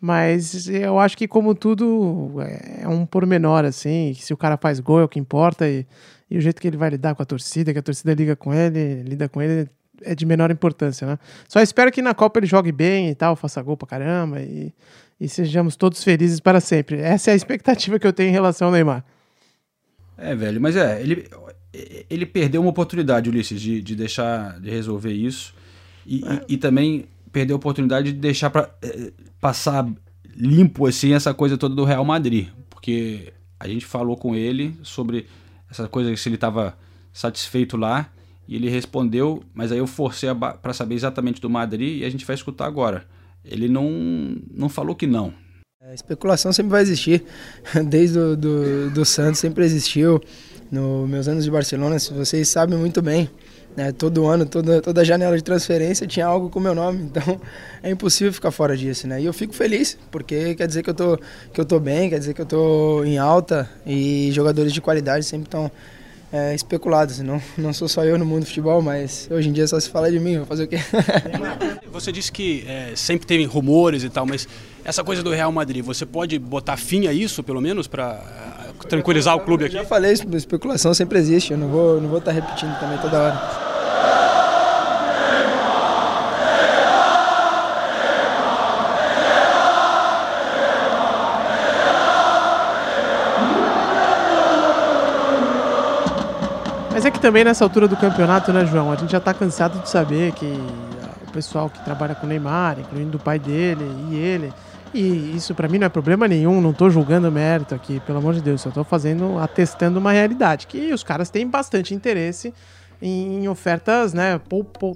Mas 0.00 0.68
eu 0.68 0.98
acho 0.98 1.16
que, 1.16 1.26
como 1.26 1.54
tudo, 1.54 2.34
é 2.80 2.86
um 2.86 3.04
pormenor, 3.04 3.64
assim. 3.64 4.14
Se 4.14 4.32
o 4.32 4.36
cara 4.36 4.56
faz 4.56 4.78
gol 4.78 5.00
é 5.00 5.04
o 5.04 5.08
que 5.08 5.18
importa. 5.18 5.68
E, 5.68 5.84
e 6.30 6.38
o 6.38 6.40
jeito 6.40 6.60
que 6.60 6.68
ele 6.68 6.76
vai 6.76 6.90
lidar 6.90 7.14
com 7.14 7.22
a 7.22 7.26
torcida, 7.26 7.72
que 7.72 7.78
a 7.78 7.82
torcida 7.82 8.14
liga 8.14 8.36
com 8.36 8.54
ele, 8.54 9.02
lida 9.02 9.28
com 9.28 9.42
ele, 9.42 9.68
é 10.02 10.14
de 10.14 10.24
menor 10.24 10.50
importância, 10.50 11.06
né? 11.06 11.18
Só 11.48 11.60
espero 11.60 11.90
que 11.90 12.02
na 12.02 12.14
Copa 12.14 12.38
ele 12.38 12.46
jogue 12.46 12.70
bem 12.70 13.10
e 13.10 13.14
tal, 13.14 13.34
faça 13.34 13.60
gol 13.62 13.76
pra 13.76 13.88
caramba 13.88 14.40
e, 14.40 14.72
e 15.20 15.28
sejamos 15.28 15.74
todos 15.74 16.04
felizes 16.04 16.38
para 16.38 16.60
sempre. 16.60 17.00
Essa 17.00 17.30
é 17.30 17.32
a 17.32 17.36
expectativa 17.36 17.98
que 17.98 18.06
eu 18.06 18.12
tenho 18.12 18.28
em 18.28 18.32
relação 18.32 18.68
ao 18.68 18.72
Neymar. 18.72 19.04
É, 20.16 20.34
velho, 20.34 20.60
mas 20.60 20.76
é, 20.76 21.00
ele, 21.00 21.28
ele 22.10 22.26
perdeu 22.26 22.60
uma 22.60 22.70
oportunidade, 22.70 23.30
Ulisses, 23.30 23.60
de, 23.60 23.80
de 23.80 23.96
deixar 23.96 24.60
de 24.60 24.70
resolver 24.70 25.12
isso 25.12 25.54
e, 26.06 26.24
é. 26.24 26.44
e, 26.48 26.54
e, 26.54 26.56
também 26.56 27.06
perdeu 27.32 27.56
a 27.56 27.58
oportunidade 27.58 28.12
de 28.12 28.18
deixar 28.18 28.50
para 28.50 28.70
é, 28.82 29.12
passar 29.40 29.86
limpo 30.34 30.86
assim 30.86 31.12
essa 31.12 31.34
coisa 31.34 31.56
toda 31.56 31.74
do 31.74 31.84
Real 31.84 32.04
Madrid, 32.04 32.48
porque 32.70 33.32
a 33.58 33.66
gente 33.66 33.84
falou 33.84 34.16
com 34.16 34.34
ele 34.34 34.78
sobre 34.82 35.26
essa 35.70 35.88
coisa 35.88 36.14
se 36.16 36.28
ele 36.28 36.36
estava 36.36 36.76
satisfeito 37.12 37.76
lá 37.76 38.10
e 38.46 38.56
ele 38.56 38.70
respondeu, 38.70 39.42
mas 39.52 39.70
aí 39.72 39.78
eu 39.78 39.86
forcei 39.86 40.30
para 40.34 40.72
saber 40.72 40.94
exatamente 40.94 41.40
do 41.40 41.50
Madrid 41.50 42.00
e 42.00 42.04
a 42.04 42.10
gente 42.10 42.24
vai 42.24 42.34
escutar 42.34 42.66
agora. 42.66 43.04
Ele 43.44 43.68
não, 43.68 44.36
não 44.50 44.68
falou 44.68 44.94
que 44.94 45.06
não. 45.06 45.34
A 45.82 45.94
especulação 45.94 46.52
sempre 46.52 46.70
vai 46.70 46.82
existir, 46.82 47.24
desde 47.88 48.18
o 48.18 48.36
do, 48.36 48.90
do 48.90 49.04
Santos 49.04 49.40
sempre 49.40 49.64
existiu. 49.64 50.20
Nos 50.70 51.08
meus 51.08 51.28
anos 51.28 51.44
de 51.44 51.50
Barcelona, 51.50 51.98
se 51.98 52.12
vocês 52.12 52.48
sabem 52.48 52.78
muito 52.78 53.00
bem, 53.00 53.30
né, 53.76 53.92
todo 53.92 54.26
ano, 54.26 54.44
toda, 54.44 54.80
toda 54.80 55.04
janela 55.04 55.36
de 55.36 55.42
transferência 55.42 56.06
tinha 56.06 56.26
algo 56.26 56.50
com 56.50 56.58
meu 56.58 56.74
nome, 56.74 57.02
então 57.04 57.40
é 57.82 57.90
impossível 57.90 58.32
ficar 58.32 58.50
fora 58.50 58.76
disso, 58.76 59.06
né? 59.06 59.20
E 59.20 59.24
eu 59.24 59.32
fico 59.32 59.54
feliz, 59.54 59.96
porque 60.10 60.54
quer 60.54 60.66
dizer 60.66 60.82
que 60.82 60.90
eu 60.90 60.94
tô, 60.94 61.18
que 61.52 61.60
eu 61.60 61.64
tô 61.64 61.78
bem, 61.78 62.10
quer 62.10 62.18
dizer 62.18 62.34
que 62.34 62.40
eu 62.40 62.46
tô 62.46 63.04
em 63.04 63.18
alta 63.18 63.70
e 63.86 64.30
jogadores 64.32 64.72
de 64.72 64.80
qualidade 64.80 65.24
sempre 65.24 65.46
estão 65.46 65.70
é, 66.32 66.54
especulados. 66.54 67.18
Não, 67.20 67.40
não 67.56 67.72
sou 67.72 67.88
só 67.88 68.04
eu 68.04 68.18
no 68.18 68.24
mundo 68.24 68.40
do 68.40 68.46
futebol, 68.46 68.82
mas 68.82 69.28
hoje 69.30 69.48
em 69.48 69.52
dia 69.52 69.66
só 69.66 69.78
se 69.78 69.88
fala 69.88 70.10
de 70.10 70.18
mim, 70.18 70.38
vou 70.38 70.46
fazer 70.46 70.64
o 70.64 70.68
quê? 70.68 70.78
Você 71.90 72.12
disse 72.12 72.30
que 72.30 72.64
é, 72.66 72.92
sempre 72.94 73.26
teve 73.26 73.44
rumores 73.44 74.04
e 74.04 74.10
tal, 74.10 74.26
mas 74.26 74.46
essa 74.84 75.02
coisa 75.02 75.22
do 75.22 75.30
Real 75.30 75.50
Madrid, 75.50 75.84
você 75.84 76.06
pode 76.06 76.38
botar 76.38 76.76
fim 76.76 77.06
a 77.08 77.12
isso, 77.12 77.42
pelo 77.42 77.60
menos, 77.60 77.86
para 77.86 78.47
tranquilizar 78.86 79.34
o 79.36 79.40
clube 79.40 79.64
aqui? 79.64 79.76
Eu 79.76 79.82
já 79.82 79.88
falei, 79.88 80.12
especulação 80.12 80.92
sempre 80.94 81.18
existe, 81.18 81.52
eu 81.52 81.58
não 81.58 81.68
vou, 81.68 82.00
não 82.00 82.08
vou 82.08 82.18
estar 82.18 82.32
tá 82.32 82.34
repetindo 82.34 82.78
também 82.78 82.98
toda 82.98 83.18
hora. 83.18 83.68
Mas 96.98 97.06
é 97.06 97.12
que 97.12 97.20
também 97.20 97.44
nessa 97.44 97.64
altura 97.64 97.86
do 97.86 97.96
campeonato, 97.96 98.52
né, 98.52 98.66
João? 98.66 98.90
A 98.90 98.96
gente 98.96 99.12
já 99.12 99.20
tá 99.20 99.32
cansado 99.32 99.80
de 99.80 99.88
saber 99.88 100.32
que 100.32 100.60
o 101.28 101.30
pessoal 101.30 101.70
que 101.70 101.78
trabalha 101.84 102.14
com 102.14 102.26
o 102.26 102.28
Neymar, 102.28 102.80
incluindo 102.80 103.18
o 103.18 103.20
pai 103.20 103.38
dele 103.38 103.88
e 104.10 104.16
ele. 104.16 104.52
E 104.94 105.36
isso 105.36 105.54
para 105.54 105.68
mim 105.68 105.78
não 105.78 105.86
é 105.86 105.90
problema 105.90 106.26
nenhum, 106.26 106.60
não 106.60 106.72
tô 106.72 106.88
julgando 106.88 107.30
mérito 107.30 107.74
aqui, 107.74 108.00
pelo 108.00 108.18
amor 108.18 108.34
de 108.34 108.40
Deus, 108.40 108.60
só 108.60 108.70
tô 108.70 108.82
fazendo, 108.82 109.38
atestando 109.38 109.98
uma 109.98 110.12
realidade, 110.12 110.66
que 110.66 110.92
os 110.92 111.02
caras 111.02 111.30
têm 111.30 111.46
bastante 111.46 111.94
interesse 111.94 112.54
em 113.00 113.46
ofertas, 113.46 114.12
né, 114.12 114.40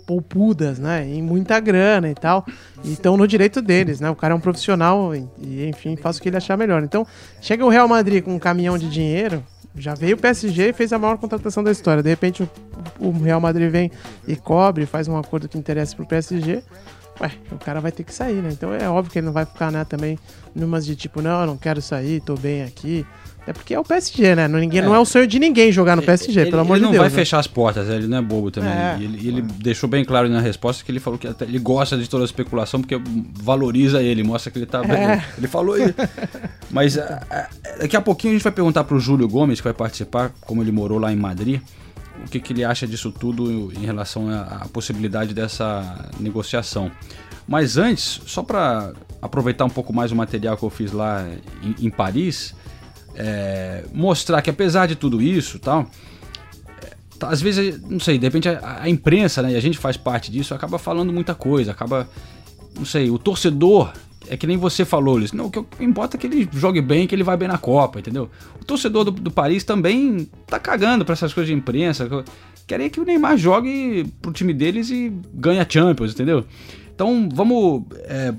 poupudas, 0.07 0.79
né, 0.79 1.07
em 1.07 1.23
muita 1.23 1.61
grana 1.61 2.09
e 2.09 2.15
tal, 2.15 2.45
e 2.83 2.93
estão 2.93 3.17
no 3.17 3.29
direito 3.29 3.63
deles, 3.63 4.01
né, 4.01 4.11
o 4.11 4.17
cara 4.17 4.35
é 4.35 4.37
um 4.37 4.41
profissional 4.41 5.15
e, 5.15 5.69
enfim, 5.69 5.95
faz 5.95 6.17
o 6.17 6.23
que 6.23 6.29
ele 6.29 6.37
achar 6.37 6.57
melhor. 6.57 6.83
Então, 6.83 7.07
chega 7.41 7.65
o 7.65 7.69
Real 7.69 7.87
Madrid 7.87 8.25
com 8.25 8.35
um 8.35 8.39
caminhão 8.39 8.77
de 8.77 8.89
dinheiro, 8.89 9.45
já 9.75 9.95
veio 9.95 10.17
o 10.17 10.19
PSG 10.19 10.71
e 10.71 10.73
fez 10.73 10.93
a 10.93 10.99
maior 10.99 11.17
contratação 11.17 11.63
da 11.63 11.71
história. 11.71 12.03
De 12.03 12.11
repente 12.11 12.43
o, 12.43 12.49
o 12.99 13.11
Real 13.11 13.41
Madrid 13.41 13.71
vem 13.71 13.91
e 14.27 14.37
cobre, 14.37 14.85
faz 14.85 15.09
um 15.09 15.17
acordo 15.17 15.49
que 15.49 15.57
interessa 15.57 15.97
pro 15.97 16.07
PSG. 16.07 16.63
Ué, 17.23 17.31
o 17.53 17.59
cara 17.59 17.81
vai 17.81 17.93
ter 17.93 18.03
que 18.03 18.13
sair, 18.13 18.43
né? 18.43 18.51
Então 18.51 18.75
é 18.75 18.89
óbvio 18.89 19.13
que 19.13 19.19
ele 19.21 19.27
não 19.27 19.33
vai 19.33 19.47
ficar, 19.47 19.71
né, 19.71 19.85
também 19.85 20.19
numas 20.55 20.85
de 20.85 20.97
tipo, 20.97 21.23
não, 21.23 21.43
eu 21.43 21.47
não 21.47 21.57
quero 21.57 21.81
sair, 21.81 22.21
tô 22.21 22.35
bem 22.35 22.65
aqui. 22.65 23.07
É 23.47 23.53
porque 23.53 23.75
é 23.75 23.79
o 23.79 23.83
PSG, 23.83 24.37
né? 24.37 24.47
Não, 24.47 24.59
ninguém, 24.59 24.81
é. 24.81 24.85
não 24.85 24.95
é 24.95 24.99
o 25.01 25.05
sonho 25.05 25.27
de 25.27 25.39
ninguém 25.39 25.73
jogar 25.73 25.97
no 25.97 26.03
PSG, 26.03 26.41
ele, 26.41 26.51
pelo 26.51 26.63
amor 26.63 26.77
de 26.77 26.83
Deus. 26.83 26.93
Ele 26.93 26.99
não 26.99 27.03
vai 27.05 27.11
né? 27.11 27.15
fechar 27.15 27.41
as 27.41 27.47
portas, 27.49 27.89
ele 27.89 28.07
não 28.07 28.19
é 28.19 28.23
bobo 28.23 28.53
também. 28.53 28.71
É. 28.71 28.97
E 29.01 29.05
ele, 29.05 29.29
ele 29.29 29.43
deixou 29.43 29.89
bem 29.89 30.05
claro 30.05 30.29
na 30.29 30.41
resposta 30.41 30.85
que 30.85 30.93
ele 30.93 31.01
falou 31.01 31.19
que 31.19 31.27
ele 31.27 31.59
gosta 31.59 31.97
de 31.97 32.09
toda 32.09 32.23
a 32.23 32.27
especulação 32.27 32.81
porque 32.81 33.01
valoriza 33.35 34.01
ele, 34.01 34.23
mostra 34.23 34.51
que 34.51 34.59
ele 34.59 34.67
tá. 34.67 34.83
É. 34.85 35.25
Ele 35.37 35.49
falou 35.49 35.77
isso. 35.77 35.95
Mas 36.71 36.97
a, 36.97 37.21
a, 37.31 37.49
daqui 37.81 37.97
a 37.97 38.01
pouquinho 38.01 38.33
a 38.33 38.37
gente 38.37 38.45
vai 38.45 38.53
perguntar 38.53 38.85
pro 38.85 38.99
Júlio 39.01 39.29
Gomes, 39.29 39.61
que 39.61 39.65
vai 39.65 39.75
participar, 39.75 40.33
como 40.43 40.63
ele 40.63 40.71
morou 40.71 40.99
lá 40.99 41.13
em 41.13 41.17
Madrid, 41.17 41.61
o 42.25 42.31
que, 42.31 42.41
que 42.41 42.53
ele 42.53 42.65
acha 42.65 42.87
disso 42.87 43.11
tudo 43.11 43.73
em 43.73 43.85
relação 43.85 44.29
à, 44.31 44.67
possibilidade 44.73 45.35
dessa 45.35 46.11
negociação. 46.19 46.91
Mas 47.47 47.77
antes, 47.77 48.21
só 48.27 48.43
para 48.43 48.93
aproveitar 49.21 49.65
um 49.65 49.71
pouco 49.71 49.93
mais 49.93 50.13
o 50.13 50.17
material 50.17 50.57
que 50.57 50.63
eu 50.63 50.71
fiz 50.71 50.93
lá 50.93 51.27
em, 51.63 51.87
em 51.87 51.91
Paris 51.91 52.55
é, 53.15 53.85
mostrar 53.93 54.41
que 54.43 54.51
apesar 54.51 54.87
de 54.87 54.97
tudo 54.97 55.21
isso 55.21 55.59
tal, 55.59 55.87
tá, 57.19 57.29
às 57.29 57.41
vezes, 57.41 57.81
não 57.83 58.01
sei, 58.01 58.19
de 58.19 58.27
repente 58.27 58.49
a, 58.49 58.83
a, 58.83 58.89
imprensa, 58.89 59.43
né, 59.43 59.53
e 59.53 59.57
a 59.57 59.61
gente 59.61 59.79
faz 59.79 59.97
parte 59.97 60.31
disso, 60.31 60.55
acaba 60.55 60.79
falando 60.79 61.13
muita 61.13 61.35
coisa, 61.35 61.73
acaba 61.73 62.09
não 62.75 62.85
sei, 62.85 63.11
o 63.11 63.19
torcedor 63.19 63.93
é 64.33 64.37
que 64.39 64.47
nem 64.47 64.57
você 64.57 64.83
falou, 64.83 65.19
Luiz. 65.19 65.31
Não, 65.31 65.49
o 65.49 65.51
que 65.51 65.63
importa 65.85 66.17
é 66.17 66.19
que 66.19 66.27
ele 66.27 66.49
jogue 66.55 66.81
bem, 66.81 67.07
que 67.07 67.15
ele 67.15 67.23
vai 67.23 67.37
bem 67.37 67.47
na 67.47 67.59
Copa, 67.59 67.99
entendeu? 67.99 68.31
O 68.59 68.65
torcedor 68.65 69.05
do, 69.05 69.11
do 69.11 69.31
Paris 69.31 69.63
também 69.63 70.27
tá 70.47 70.59
cagando 70.59 71.05
pra 71.05 71.13
essas 71.13 71.35
coisas 71.35 71.49
de 71.49 71.55
imprensa. 71.55 72.09
Querem 72.67 72.89
que 72.89 72.99
o 72.99 73.05
Neymar 73.05 73.37
jogue 73.37 74.11
pro 74.23 74.33
time 74.33 74.55
deles 74.55 74.89
e 74.89 75.13
ganhe 75.35 75.61
a 75.61 75.67
Champions, 75.69 76.13
entendeu? 76.13 76.47
Então 76.95 77.29
vamos 77.31 77.83
é, 78.05 78.33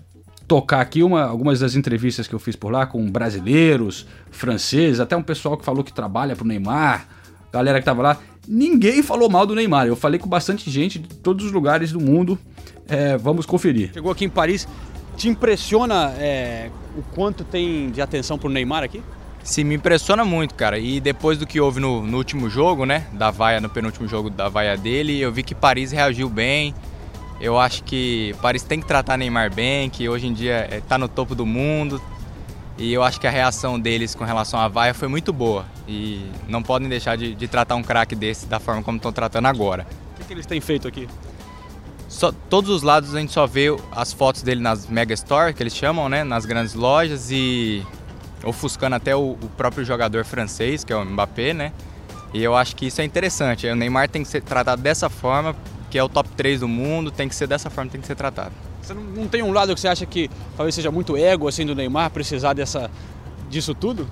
tocar 0.47 0.81
aqui 0.81 1.03
uma, 1.03 1.25
algumas 1.25 1.59
das 1.59 1.75
entrevistas 1.75 2.27
que 2.27 2.33
eu 2.33 2.39
fiz 2.39 2.55
por 2.55 2.71
lá 2.71 2.87
com 2.87 3.07
brasileiros, 3.11 4.07
franceses, 4.31 4.99
até 4.99 5.15
um 5.15 5.21
pessoal 5.21 5.55
que 5.55 5.63
falou 5.63 5.83
que 5.83 5.93
trabalha 5.93 6.35
pro 6.35 6.43
Neymar, 6.43 7.07
galera 7.51 7.77
que 7.77 7.85
tava 7.85 8.01
lá. 8.01 8.17
Ninguém 8.47 9.03
falou 9.03 9.29
mal 9.29 9.45
do 9.45 9.53
Neymar. 9.53 9.85
Eu 9.85 9.95
falei 9.95 10.19
com 10.19 10.27
bastante 10.27 10.71
gente 10.71 10.97
de 10.97 11.07
todos 11.17 11.45
os 11.45 11.51
lugares 11.51 11.91
do 11.91 11.99
mundo. 12.01 12.39
É, 12.87 13.15
vamos 13.15 13.45
conferir. 13.45 13.91
Chegou 13.93 14.11
aqui 14.11 14.25
em 14.25 14.29
Paris, 14.29 14.67
te 15.15 15.29
impressiona 15.29 16.13
é, 16.17 16.69
o 16.97 17.01
quanto 17.15 17.43
tem 17.43 17.89
de 17.91 18.01
atenção 18.01 18.37
pro 18.37 18.49
Neymar 18.49 18.83
aqui? 18.83 19.01
Sim, 19.43 19.65
me 19.65 19.75
impressiona 19.75 20.23
muito, 20.23 20.55
cara. 20.55 20.79
E 20.79 21.01
depois 21.01 21.37
do 21.37 21.45
que 21.45 21.59
houve 21.59 21.79
no, 21.79 22.01
no, 22.01 22.17
último 22.17 22.49
jogo, 22.49 22.85
né? 22.85 23.05
Da 23.11 23.29
vaia, 23.29 23.59
no 23.59 23.69
penúltimo 23.69 24.07
jogo 24.07 24.29
da 24.29 24.47
vaia 24.47 24.77
dele, 24.77 25.19
eu 25.19 25.31
vi 25.31 25.43
que 25.43 25.53
Paris 25.53 25.91
reagiu 25.91 26.29
bem. 26.29 26.73
Eu 27.41 27.59
acho 27.59 27.83
que 27.83 28.33
Paris 28.41 28.63
tem 28.63 28.79
que 28.79 28.87
tratar 28.87 29.17
Neymar 29.17 29.53
bem, 29.53 29.89
que 29.89 30.07
hoje 30.07 30.27
em 30.27 30.33
dia 30.33 30.69
está 30.71 30.97
no 30.97 31.09
topo 31.09 31.35
do 31.35 31.45
mundo. 31.45 32.01
E 32.77 32.91
eu 32.91 33.03
acho 33.03 33.19
que 33.19 33.27
a 33.27 33.29
reação 33.29 33.77
deles 33.77 34.15
com 34.15 34.23
relação 34.23 34.59
à 34.59 34.69
vaia 34.69 34.93
foi 34.93 35.09
muito 35.09 35.33
boa. 35.33 35.65
E 35.87 36.25
não 36.47 36.63
podem 36.63 36.87
deixar 36.87 37.17
de, 37.17 37.35
de 37.35 37.47
tratar 37.47 37.75
um 37.75 37.83
craque 37.83 38.15
desse 38.15 38.45
da 38.45 38.59
forma 38.61 38.81
como 38.81 38.95
estão 38.95 39.11
tratando 39.11 39.47
agora. 39.47 39.85
O 40.13 40.17
que, 40.19 40.23
que 40.25 40.33
eles 40.33 40.45
têm 40.45 40.61
feito 40.61 40.87
aqui? 40.87 41.07
Só, 42.13 42.31
todos 42.31 42.69
os 42.69 42.83
lados 42.83 43.15
a 43.15 43.19
gente 43.19 43.33
só 43.33 43.47
vê 43.47 43.75
as 43.91 44.13
fotos 44.13 44.43
dele 44.43 44.61
nas 44.61 44.85
mega 44.85 45.15
store, 45.15 45.51
que 45.51 45.63
eles 45.63 45.75
chamam, 45.75 46.07
né? 46.07 46.23
Nas 46.23 46.45
grandes 46.45 46.75
lojas 46.75 47.31
e 47.31 47.83
ofuscando 48.43 48.95
até 48.95 49.15
o, 49.15 49.31
o 49.31 49.49
próprio 49.57 49.83
jogador 49.83 50.23
francês, 50.23 50.83
que 50.83 50.93
é 50.93 50.95
o 50.95 51.03
Mbappé, 51.03 51.55
né? 51.55 51.73
E 52.31 52.43
eu 52.43 52.55
acho 52.55 52.75
que 52.75 52.85
isso 52.85 53.01
é 53.01 53.03
interessante. 53.03 53.65
O 53.65 53.75
Neymar 53.75 54.07
tem 54.09 54.21
que 54.21 54.29
ser 54.29 54.43
tratado 54.43 54.79
dessa 54.79 55.09
forma, 55.09 55.55
que 55.89 55.97
é 55.97 56.03
o 56.03 56.07
top 56.07 56.29
3 56.37 56.59
do 56.59 56.67
mundo, 56.67 57.09
tem 57.09 57.27
que 57.27 57.33
ser 57.33 57.47
dessa 57.47 57.71
forma, 57.71 57.89
tem 57.89 57.99
que 57.99 58.05
ser 58.05 58.15
tratado. 58.15 58.53
Você 58.79 58.93
não, 58.93 59.01
não 59.01 59.27
tem 59.27 59.41
um 59.41 59.51
lado 59.51 59.73
que 59.73 59.81
você 59.81 59.87
acha 59.87 60.05
que 60.05 60.29
talvez 60.55 60.75
seja 60.75 60.91
muito 60.91 61.17
ego 61.17 61.47
assim 61.47 61.65
do 61.65 61.73
Neymar 61.73 62.11
precisar 62.11 62.53
dessa 62.53 62.91
disso 63.49 63.73
tudo? 63.73 64.07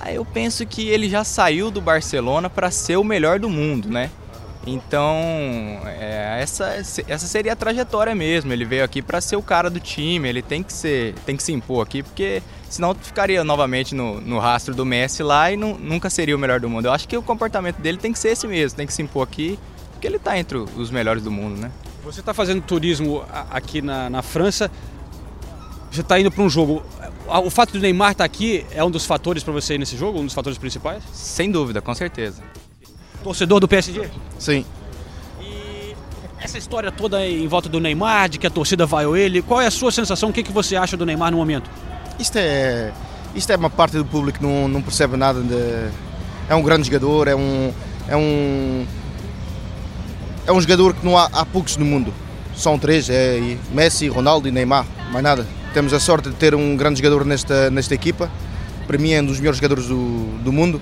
Ah, 0.00 0.10
eu 0.10 0.24
penso 0.24 0.64
que 0.64 0.88
ele 0.88 1.10
já 1.10 1.22
saiu 1.22 1.70
do 1.70 1.82
Barcelona 1.82 2.48
para 2.48 2.70
ser 2.70 2.96
o 2.96 3.04
melhor 3.04 3.38
do 3.38 3.50
mundo, 3.50 3.90
né? 3.90 4.10
Então, 4.66 5.16
é, 5.86 6.38
essa, 6.40 6.66
essa 7.06 7.26
seria 7.26 7.52
a 7.52 7.56
trajetória 7.56 8.14
mesmo. 8.14 8.52
Ele 8.52 8.64
veio 8.64 8.84
aqui 8.84 9.02
para 9.02 9.20
ser 9.20 9.36
o 9.36 9.42
cara 9.42 9.68
do 9.68 9.78
time, 9.78 10.28
ele 10.28 10.42
tem 10.42 10.62
que, 10.62 10.72
ser, 10.72 11.14
tem 11.26 11.36
que 11.36 11.42
se 11.42 11.52
impor 11.52 11.82
aqui, 11.82 12.02
porque 12.02 12.42
senão 12.68 12.94
ficaria 12.94 13.44
novamente 13.44 13.94
no, 13.94 14.20
no 14.20 14.38
rastro 14.38 14.74
do 14.74 14.84
Messi 14.84 15.22
lá 15.22 15.52
e 15.52 15.56
não, 15.56 15.76
nunca 15.76 16.08
seria 16.08 16.34
o 16.34 16.38
melhor 16.38 16.60
do 16.60 16.68
mundo. 16.68 16.86
Eu 16.86 16.92
acho 16.92 17.06
que 17.06 17.16
o 17.16 17.22
comportamento 17.22 17.76
dele 17.76 17.98
tem 17.98 18.12
que 18.12 18.18
ser 18.18 18.30
esse 18.30 18.46
mesmo, 18.46 18.76
tem 18.76 18.86
que 18.86 18.92
se 18.92 19.02
impor 19.02 19.22
aqui, 19.22 19.58
porque 19.92 20.06
ele 20.06 20.16
está 20.16 20.38
entre 20.38 20.58
os 20.58 20.90
melhores 20.90 21.22
do 21.22 21.30
mundo, 21.30 21.60
né? 21.60 21.70
Você 22.04 22.20
está 22.20 22.34
fazendo 22.34 22.62
turismo 22.62 23.24
aqui 23.50 23.80
na, 23.80 24.10
na 24.10 24.22
França, 24.22 24.70
você 25.90 26.00
está 26.00 26.18
indo 26.18 26.30
para 26.30 26.42
um 26.42 26.50
jogo. 26.50 26.82
O 27.26 27.50
fato 27.50 27.72
do 27.72 27.78
Neymar 27.78 28.12
estar 28.12 28.24
tá 28.24 28.24
aqui 28.24 28.66
é 28.72 28.84
um 28.84 28.90
dos 28.90 29.06
fatores 29.06 29.42
para 29.42 29.52
você 29.52 29.74
ir 29.74 29.78
nesse 29.78 29.96
jogo, 29.96 30.18
um 30.18 30.24
dos 30.24 30.34
fatores 30.34 30.58
principais? 30.58 31.02
Sem 31.12 31.50
dúvida, 31.50 31.80
com 31.80 31.94
certeza. 31.94 32.42
Torcedor 33.24 33.58
do 33.58 33.66
PSG? 33.66 34.10
Sim. 34.38 34.66
E 35.40 35.96
essa 36.38 36.58
história 36.58 36.92
toda 36.92 37.26
em 37.26 37.48
volta 37.48 37.70
do 37.70 37.80
Neymar, 37.80 38.28
de 38.28 38.38
que 38.38 38.46
a 38.46 38.50
torcida 38.50 38.84
vai 38.84 39.06
ou 39.06 39.16
ele, 39.16 39.40
qual 39.40 39.62
é 39.62 39.66
a 39.66 39.70
sua 39.70 39.90
sensação? 39.90 40.28
O 40.28 40.32
que, 40.32 40.42
que 40.42 40.52
você 40.52 40.76
acha 40.76 40.94
do 40.94 41.06
Neymar 41.06 41.30
no 41.30 41.38
momento? 41.38 41.70
Isto 42.18 42.36
é, 42.36 42.92
isto 43.34 43.50
é 43.50 43.56
uma 43.56 43.70
parte 43.70 43.96
do 43.96 44.04
público 44.04 44.38
que 44.38 44.44
não, 44.44 44.68
não 44.68 44.82
percebe 44.82 45.16
nada. 45.16 45.40
De, 45.40 45.90
é 46.50 46.54
um 46.54 46.62
grande 46.62 46.84
jogador, 46.84 47.26
é 47.26 47.34
um, 47.34 47.72
é 48.06 48.14
um, 48.14 48.86
é 50.46 50.52
um 50.52 50.60
jogador 50.60 50.92
que 50.92 51.04
não 51.04 51.16
há, 51.16 51.30
há 51.32 51.46
poucos 51.46 51.78
no 51.78 51.84
mundo. 51.86 52.12
São 52.54 52.78
três, 52.78 53.08
é 53.08 53.56
Messi, 53.72 54.06
Ronaldo 54.06 54.46
e 54.46 54.50
Neymar, 54.50 54.86
mais 55.10 55.24
nada. 55.24 55.46
Temos 55.72 55.94
a 55.94 55.98
sorte 55.98 56.28
de 56.28 56.34
ter 56.34 56.54
um 56.54 56.76
grande 56.76 56.98
jogador 57.00 57.24
nesta, 57.24 57.70
nesta 57.70 57.94
equipa. 57.94 58.30
Para 58.86 58.98
mim 58.98 59.12
é 59.12 59.22
um 59.22 59.24
dos 59.24 59.38
melhores 59.38 59.56
jogadores 59.56 59.86
do, 59.86 60.38
do 60.44 60.52
mundo 60.52 60.78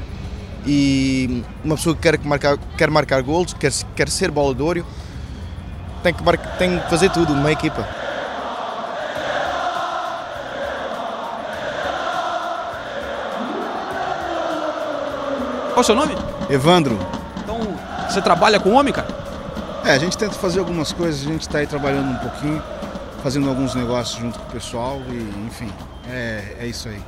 e 0.67 1.43
uma 1.65 1.77
pessoa 1.77 1.95
que 1.95 2.03
quer 2.03 2.19
marcar, 2.21 2.59
quer 2.77 2.91
marcar 2.91 3.23
gols, 3.23 3.53
quer, 3.55 3.73
quer 3.97 4.09
ser 4.09 4.31
bola 4.31 4.55
de 4.55 4.63
ouro, 4.63 4.87
tem 6.03 6.15
que, 6.15 6.23
marcar, 6.23 6.57
tem 6.57 6.79
que 6.79 6.91
fazer 6.91 7.11
tudo 7.11 7.35
numa 7.35 7.51
equipa. 7.51 7.87
Qual 15.69 15.79
é 15.79 15.81
o 15.81 15.85
seu 15.85 15.95
nome? 15.95 16.15
Evandro. 16.51 16.99
Então, 17.43 17.59
você 18.09 18.21
trabalha 18.21 18.61
com 18.61 18.73
homem, 18.73 18.93
cara? 18.93 19.09
É, 19.85 19.93
a 19.93 19.99
gente 19.99 20.17
tenta 20.17 20.35
fazer 20.35 20.61
algumas 20.61 20.93
coisas, 20.93 21.27
a 21.27 21.31
gente 21.31 21.43
está 21.43 21.59
aí 21.59 21.67
trabalhando 21.67 22.11
um 22.11 22.19
pouquinho, 22.19 22.63
fazendo 23.23 23.49
alguns 23.49 23.75
negócios 23.75 24.21
junto 24.21 24.39
com 24.39 24.49
o 24.49 24.53
pessoal 24.53 25.01
e, 25.09 25.47
enfim, 25.47 25.73
é, 26.09 26.57
é 26.61 26.67
isso 26.67 26.89
aí 26.89 27.03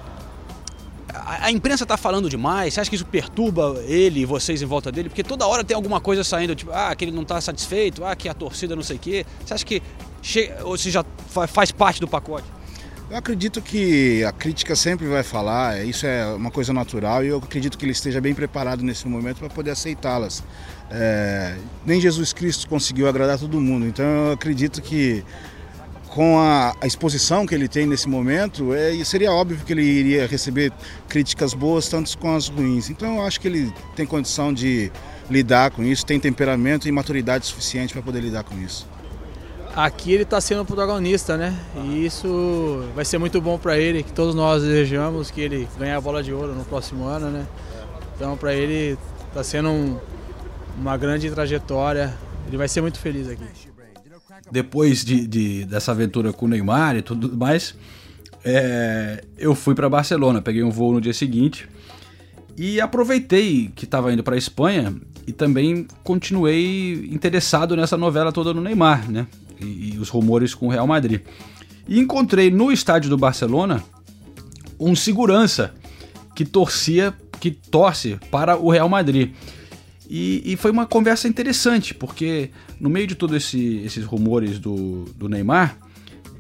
a, 1.15 1.51
imprensa 1.51 1.85
está 1.85 1.97
falando 1.97 2.29
demais? 2.29 2.75
Você 2.75 2.81
acha 2.81 2.91
que 2.91 2.97
isso 2.97 3.07
perturba 3.07 3.83
ele 3.87 4.21
e 4.21 4.25
vocês 4.25 4.61
em 4.61 4.67
volta 4.67 4.91
dele? 4.91 5.09
Porque 5.09 5.23
toda 5.23 5.47
hora 5.47 5.63
tem 5.63 5.75
alguma 5.75 6.01
coisa 6.01 6.25
saindo, 6.25 6.55
tipo, 6.55 6.73
ah, 6.73 6.95
que 6.95 7.05
ele 7.05 7.13
não 7.13 7.23
está 7.23 7.41
satisfeito, 7.41 8.05
ah, 8.05 8.15
que 8.17 8.29
a 8.29 8.35
torcida 8.35 8.75
não 8.75 8.83
sei 8.83 8.97
o 8.97 8.99
quê. 8.99 9.27
Você 9.45 9.55
acha 9.55 9.65
que 9.65 9.83
ou 10.63 10.77
já 10.77 11.05
faz 11.49 11.71
parte 11.71 12.01
do 12.01 12.09
pacote? 12.09 12.47
Eu 13.11 13.19
acredito 13.19 13.61
que 13.61 14.25
a 14.25 14.33
crítica 14.33 14.75
sempre 14.75 15.07
vai 15.07 15.23
falar, 15.23 15.85
isso 15.85 16.07
é 16.07 16.27
uma 16.35 16.51
coisa 16.51 16.73
natural 16.73 17.23
e 17.23 17.29
eu 17.29 17.37
acredito 17.37 17.77
que 17.77 17.85
ele 17.85 17.93
esteja 17.93 18.21
bem 18.21 18.35
preparado 18.35 18.83
nesse 18.83 19.07
momento 19.07 19.39
para 19.39 19.51
poder 19.51 19.73
aceitá-las. 19.73 20.43
É, 20.91 21.55
nem 21.85 22.01
Jesus 22.01 22.33
Cristo 22.33 22.67
conseguiu 22.67 23.07
agradar 23.07 23.39
todo 23.39 23.61
mundo, 23.61 23.87
então 23.87 24.05
eu 24.05 24.33
acredito 24.33 24.81
que 24.81 25.23
com 26.15 26.39
a, 26.39 26.77
a, 26.81 26.87
exposição 26.87 27.45
que 27.45 27.53
ele 27.53 27.67
tem 27.67 27.87
nesse 27.87 28.09
momento, 28.09 28.73
é, 28.73 29.03
seria 29.05 29.33
óbvio 29.33 29.59
que 29.67 29.73
ele 29.73 29.83
iria 29.83 30.29
receber 30.29 30.73
críticas 31.09 31.53
boas, 31.53 31.89
tanto 31.89 32.17
com 32.19 32.37
as 32.37 32.47
ruins. 32.47 32.89
Então 32.89 33.17
eu 33.17 33.23
acho 33.23 33.41
que 33.41 33.49
ele 33.49 33.73
tem 33.97 34.07
condição 34.07 34.55
de 34.55 34.93
lidar 35.29 35.73
com 35.73 35.83
isso, 35.83 36.07
tem 36.07 36.21
temperamento 36.21 36.87
e 36.87 36.93
maturidade 36.93 37.45
suficiente 37.47 37.93
para 37.93 38.01
poder 38.01 38.21
lidar 38.21 38.45
com 38.45 38.57
isso. 38.61 38.87
Aqui 39.75 40.13
ele 40.13 40.23
está 40.23 40.41
sendo 40.41 40.65
protagonista, 40.65 41.37
né? 41.37 41.53
E 41.85 42.07
isso 42.07 42.89
vai 42.95 43.05
ser 43.05 43.19
muito 43.19 43.41
bom 43.41 43.59
para 43.59 43.77
ele, 43.77 44.05
que 44.05 44.13
todos 44.13 44.37
nós 44.37 44.63
desejamos 44.63 45.33
que 45.33 45.41
ele 45.41 45.69
ganhe 45.77 45.95
a 45.95 46.01
bola 46.01 46.23
de 46.23 46.33
ouro 46.33 46.55
no 46.55 46.65
próximo 46.65 47.07
ano, 47.07 47.29
né? 47.29 47.45
Então 48.15 48.37
para 48.37 48.55
ele 48.55 48.97
está 49.29 49.43
sendo 49.43 49.69
um, 49.69 49.99
uma 50.79 50.97
grande 50.97 51.29
trajetória, 51.29 52.15
ele 52.47 52.57
vai 52.57 52.69
ser 52.69 52.83
muito 52.83 53.01
feliz 53.01 53.29
aqui 53.29 53.74
depois 54.51 55.05
de, 55.05 55.27
de, 55.27 55.65
dessa 55.65 55.93
aventura 55.93 56.33
com 56.33 56.47
o 56.47 56.49
Neymar 56.49 56.97
e 56.97 57.03
tudo 57.03 57.37
mais, 57.37 57.75
é, 58.45 59.25
eu 59.39 59.55
fui 59.55 59.75
para 59.75 59.89
Barcelona, 59.89 60.43
peguei 60.43 60.63
um 60.63 60.71
voo 60.71 60.93
no 60.93 61.01
dia 61.01 61.15
seguinte 61.15 61.69
e 62.57 62.81
aproveitei 62.81 63.71
que 63.75 63.85
estava 63.85 64.13
indo 64.13 64.23
para 64.23 64.37
Espanha 64.37 64.95
e 65.27 65.33
também 65.33 65.87
continuei 66.03 67.09
interessado 67.11 67.75
nessa 67.75 67.97
novela 67.97 68.31
toda 68.31 68.53
no 68.53 68.61
Neymar, 68.61 69.11
né? 69.11 69.27
E, 69.61 69.95
e 69.95 69.99
os 69.99 70.09
rumores 70.09 70.55
com 70.55 70.67
o 70.67 70.71
Real 70.71 70.87
Madrid. 70.87 71.23
E 71.89 71.99
encontrei 71.99 72.51
no 72.51 72.71
estádio 72.71 73.11
do 73.11 73.17
Barcelona 73.17 73.83
um 74.79 74.95
segurança 74.95 75.75
que 76.35 76.45
torcia, 76.45 77.15
que 77.41 77.51
torce 77.51 78.19
para 78.31 78.57
o 78.57 78.71
Real 78.71 78.89
Madrid. 78.89 79.33
E, 80.09 80.43
e, 80.53 80.57
foi 80.57 80.71
uma 80.71 80.87
conversa 80.87 81.27
interessante, 81.27 81.95
porque 81.95 82.51
no 82.79 82.91
meio 82.91 83.07
de 83.07 83.15
todos 83.15 83.37
esse, 83.37 83.79
esses 83.85 84.05
rumores 84.05 84.59
do, 84.59 85.05
do 85.17 85.29
Neymar, 85.29 85.79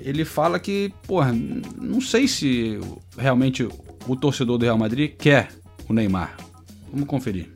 ele 0.00 0.24
fala 0.24 0.59
que, 0.61 0.92
porra, 1.07 1.33
não 1.81 2.00
sei 2.00 2.29
se 2.29 2.79
realmente 3.16 3.66
o 4.07 4.16
torcedor 4.16 4.59
do 4.59 4.64
Real 4.64 4.77
Madrid 4.77 5.12
quer 5.16 5.48
o 5.88 5.94
Neymar. 5.94 6.37
Vamos 6.92 7.09
conferir. 7.09 7.53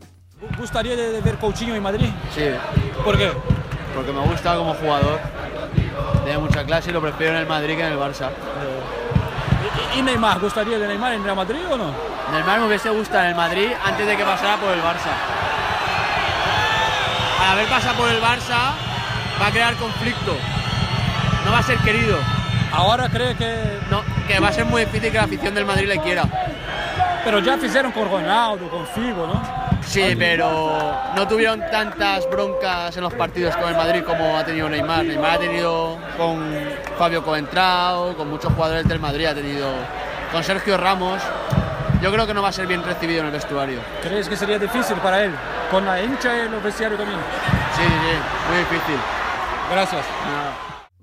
Gostaria 0.57 0.97
de 0.97 1.21
ver 1.21 1.37
Coutinho 1.37 1.77
em 1.77 1.81
Madrid? 1.81 2.09
Sí. 2.35 2.41
¿Por 3.05 3.19
qué? 3.19 3.31
Porque 3.95 4.11
me 4.11 4.27
gusta 4.27 4.57
como 4.57 4.73
jugador, 4.75 5.21
tiene 6.25 6.39
mucha 6.39 6.65
clase 6.65 6.91
y 6.91 6.93
lo 6.93 7.03
prefiero 7.03 7.35
en 7.35 7.41
el 7.41 7.47
Madrid 7.47 7.77
que 7.77 7.83
en 7.83 7.93
el 7.93 7.99
Barça. 7.99 8.31
¿Y 9.97 10.03
Neymar? 10.03 10.41
¿Gustaría 10.41 10.79
de 10.79 10.89
Neymar 10.89 11.13
en 11.13 11.23
Real 11.23 11.37
Madrid 11.37 11.61
o 11.71 11.77
no? 11.77 11.93
Neymar 12.33 12.61
me 12.61 12.67
hubiese 12.67 12.89
gustado 12.89 13.29
en 13.29 13.37
Madrid 13.37 13.69
antes 13.85 14.07
de 14.07 14.17
que 14.17 14.25
pasara 14.25 14.57
por 14.57 14.71
el 14.71 14.81
Barça 14.81 15.38
al 17.41 17.53
haber 17.53 17.67
pasado 17.69 17.97
por 17.97 18.09
el 18.09 18.21
Barça, 18.21 18.73
va 19.41 19.47
a 19.47 19.51
crear 19.51 19.75
conflicto. 19.77 20.37
No 21.45 21.53
va 21.53 21.59
a 21.59 21.63
ser 21.63 21.79
querido. 21.79 22.19
¿Ahora 22.73 23.09
cree 23.09 23.35
que.? 23.37 23.79
No, 23.91 24.03
que 24.27 24.39
va 24.41 24.49
a 24.49 24.53
ser 24.53 24.65
muy 24.65 24.85
difícil 24.85 25.11
que 25.11 25.19
la 25.19 25.25
afición 25.25 25.55
del 25.55 25.65
Madrid 25.65 25.89
le 25.89 25.99
quiera. 26.01 26.25
Pero 27.25 27.41
ya 27.41 27.57
fizeram 27.59 27.93
con 27.93 28.11
Ronaldo, 28.11 28.69
con 28.69 28.87
Figo, 28.87 29.27
¿no? 29.27 29.43
Sí, 29.83 30.15
pero 30.19 30.93
no 31.17 31.27
tuvieron 31.27 31.63
tantas 31.71 32.29
broncas 32.29 32.95
en 32.97 33.03
los 33.03 33.15
partidos 33.15 33.57
con 33.57 33.71
el 33.71 33.77
Madrid 33.77 34.03
como 34.05 34.37
ha 34.37 34.45
tenido 34.45 34.69
Neymar. 34.69 35.05
Neymar 35.05 35.31
ha 35.33 35.39
tenido 35.39 35.97
con 36.17 36.45
Fabio 36.99 37.25
Coentrao, 37.25 38.15
con 38.15 38.29
muchos 38.29 38.53
jugadores 38.53 38.87
del 38.87 39.01
Madrid, 39.01 39.27
ha 39.27 39.35
tenido 39.35 39.71
con 40.31 40.45
Sergio 40.45 40.77
Ramos. 40.77 41.23
Yo 42.01 42.13
creo 42.13 42.29
que 42.29 42.35
no 42.35 42.43
va 42.43 42.49
a 42.49 42.53
ser 42.53 42.69
bien 42.69 42.85
recibido 42.85 43.21
en 43.21 43.27
el 43.27 43.33
vestuario. 43.33 43.81
¿Crees 44.03 44.29
que 44.29 44.37
sería 44.37 44.57
difícil 44.57 44.97
para 44.99 45.25
él? 45.25 45.33
Con 45.69 45.85
la 45.85 46.01
hincha 46.01 46.37
y 46.37 46.41
el 46.47 46.61
vestiario 46.63 46.97
también. 46.97 47.19
Sí, 47.75 47.83
sí, 47.83 48.49
muy 48.49 48.59
difícil. 48.59 49.01
Gracias. 49.69 50.05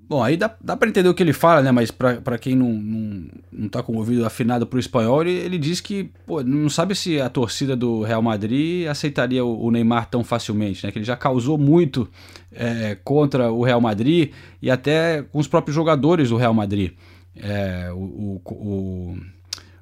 Bom, 0.08 0.22
aí 0.22 0.38
dá, 0.38 0.56
dá 0.58 0.74
pra 0.74 0.88
entender 0.88 1.10
o 1.10 1.14
que 1.14 1.22
ele 1.22 1.34
fala, 1.34 1.60
né? 1.60 1.70
Mas 1.70 1.90
pra 1.90 2.38
quem 2.38 2.56
não, 2.56 2.68
não, 2.72 3.28
não 3.52 3.68
tá 3.68 3.82
com 3.82 3.92
o 3.92 3.96
ouvido 3.96 4.24
afinado 4.24 4.66
pro 4.66 4.78
espanhol, 4.78 5.20
ele, 5.20 5.32
ele 5.32 5.58
diz 5.58 5.80
que 5.82 6.10
pô, 6.24 6.42
não 6.42 6.70
sabe 6.70 6.94
se 6.94 7.20
a 7.20 7.28
torcida 7.28 7.76
do 7.76 8.02
Real 8.02 8.22
Madrid 8.22 8.86
aceitaria 8.86 9.44
o, 9.44 9.66
o 9.66 9.70
Neymar 9.70 10.06
tão 10.06 10.24
facilmente, 10.24 10.86
né? 10.86 10.92
Que 10.92 10.98
ele 10.98 11.04
já 11.04 11.16
causou 11.16 11.58
muito 11.58 12.08
é, 12.50 12.96
contra 13.04 13.52
o 13.52 13.62
Real 13.62 13.82
Madrid 13.82 14.32
e 14.62 14.70
até 14.70 15.22
com 15.22 15.38
os 15.38 15.48
próprios 15.48 15.74
jogadores 15.74 16.30
do 16.30 16.36
Real 16.36 16.54
Madrid. 16.54 16.92
É, 17.36 17.90
o, 17.92 18.40
o, 18.44 18.52
o 18.52 19.16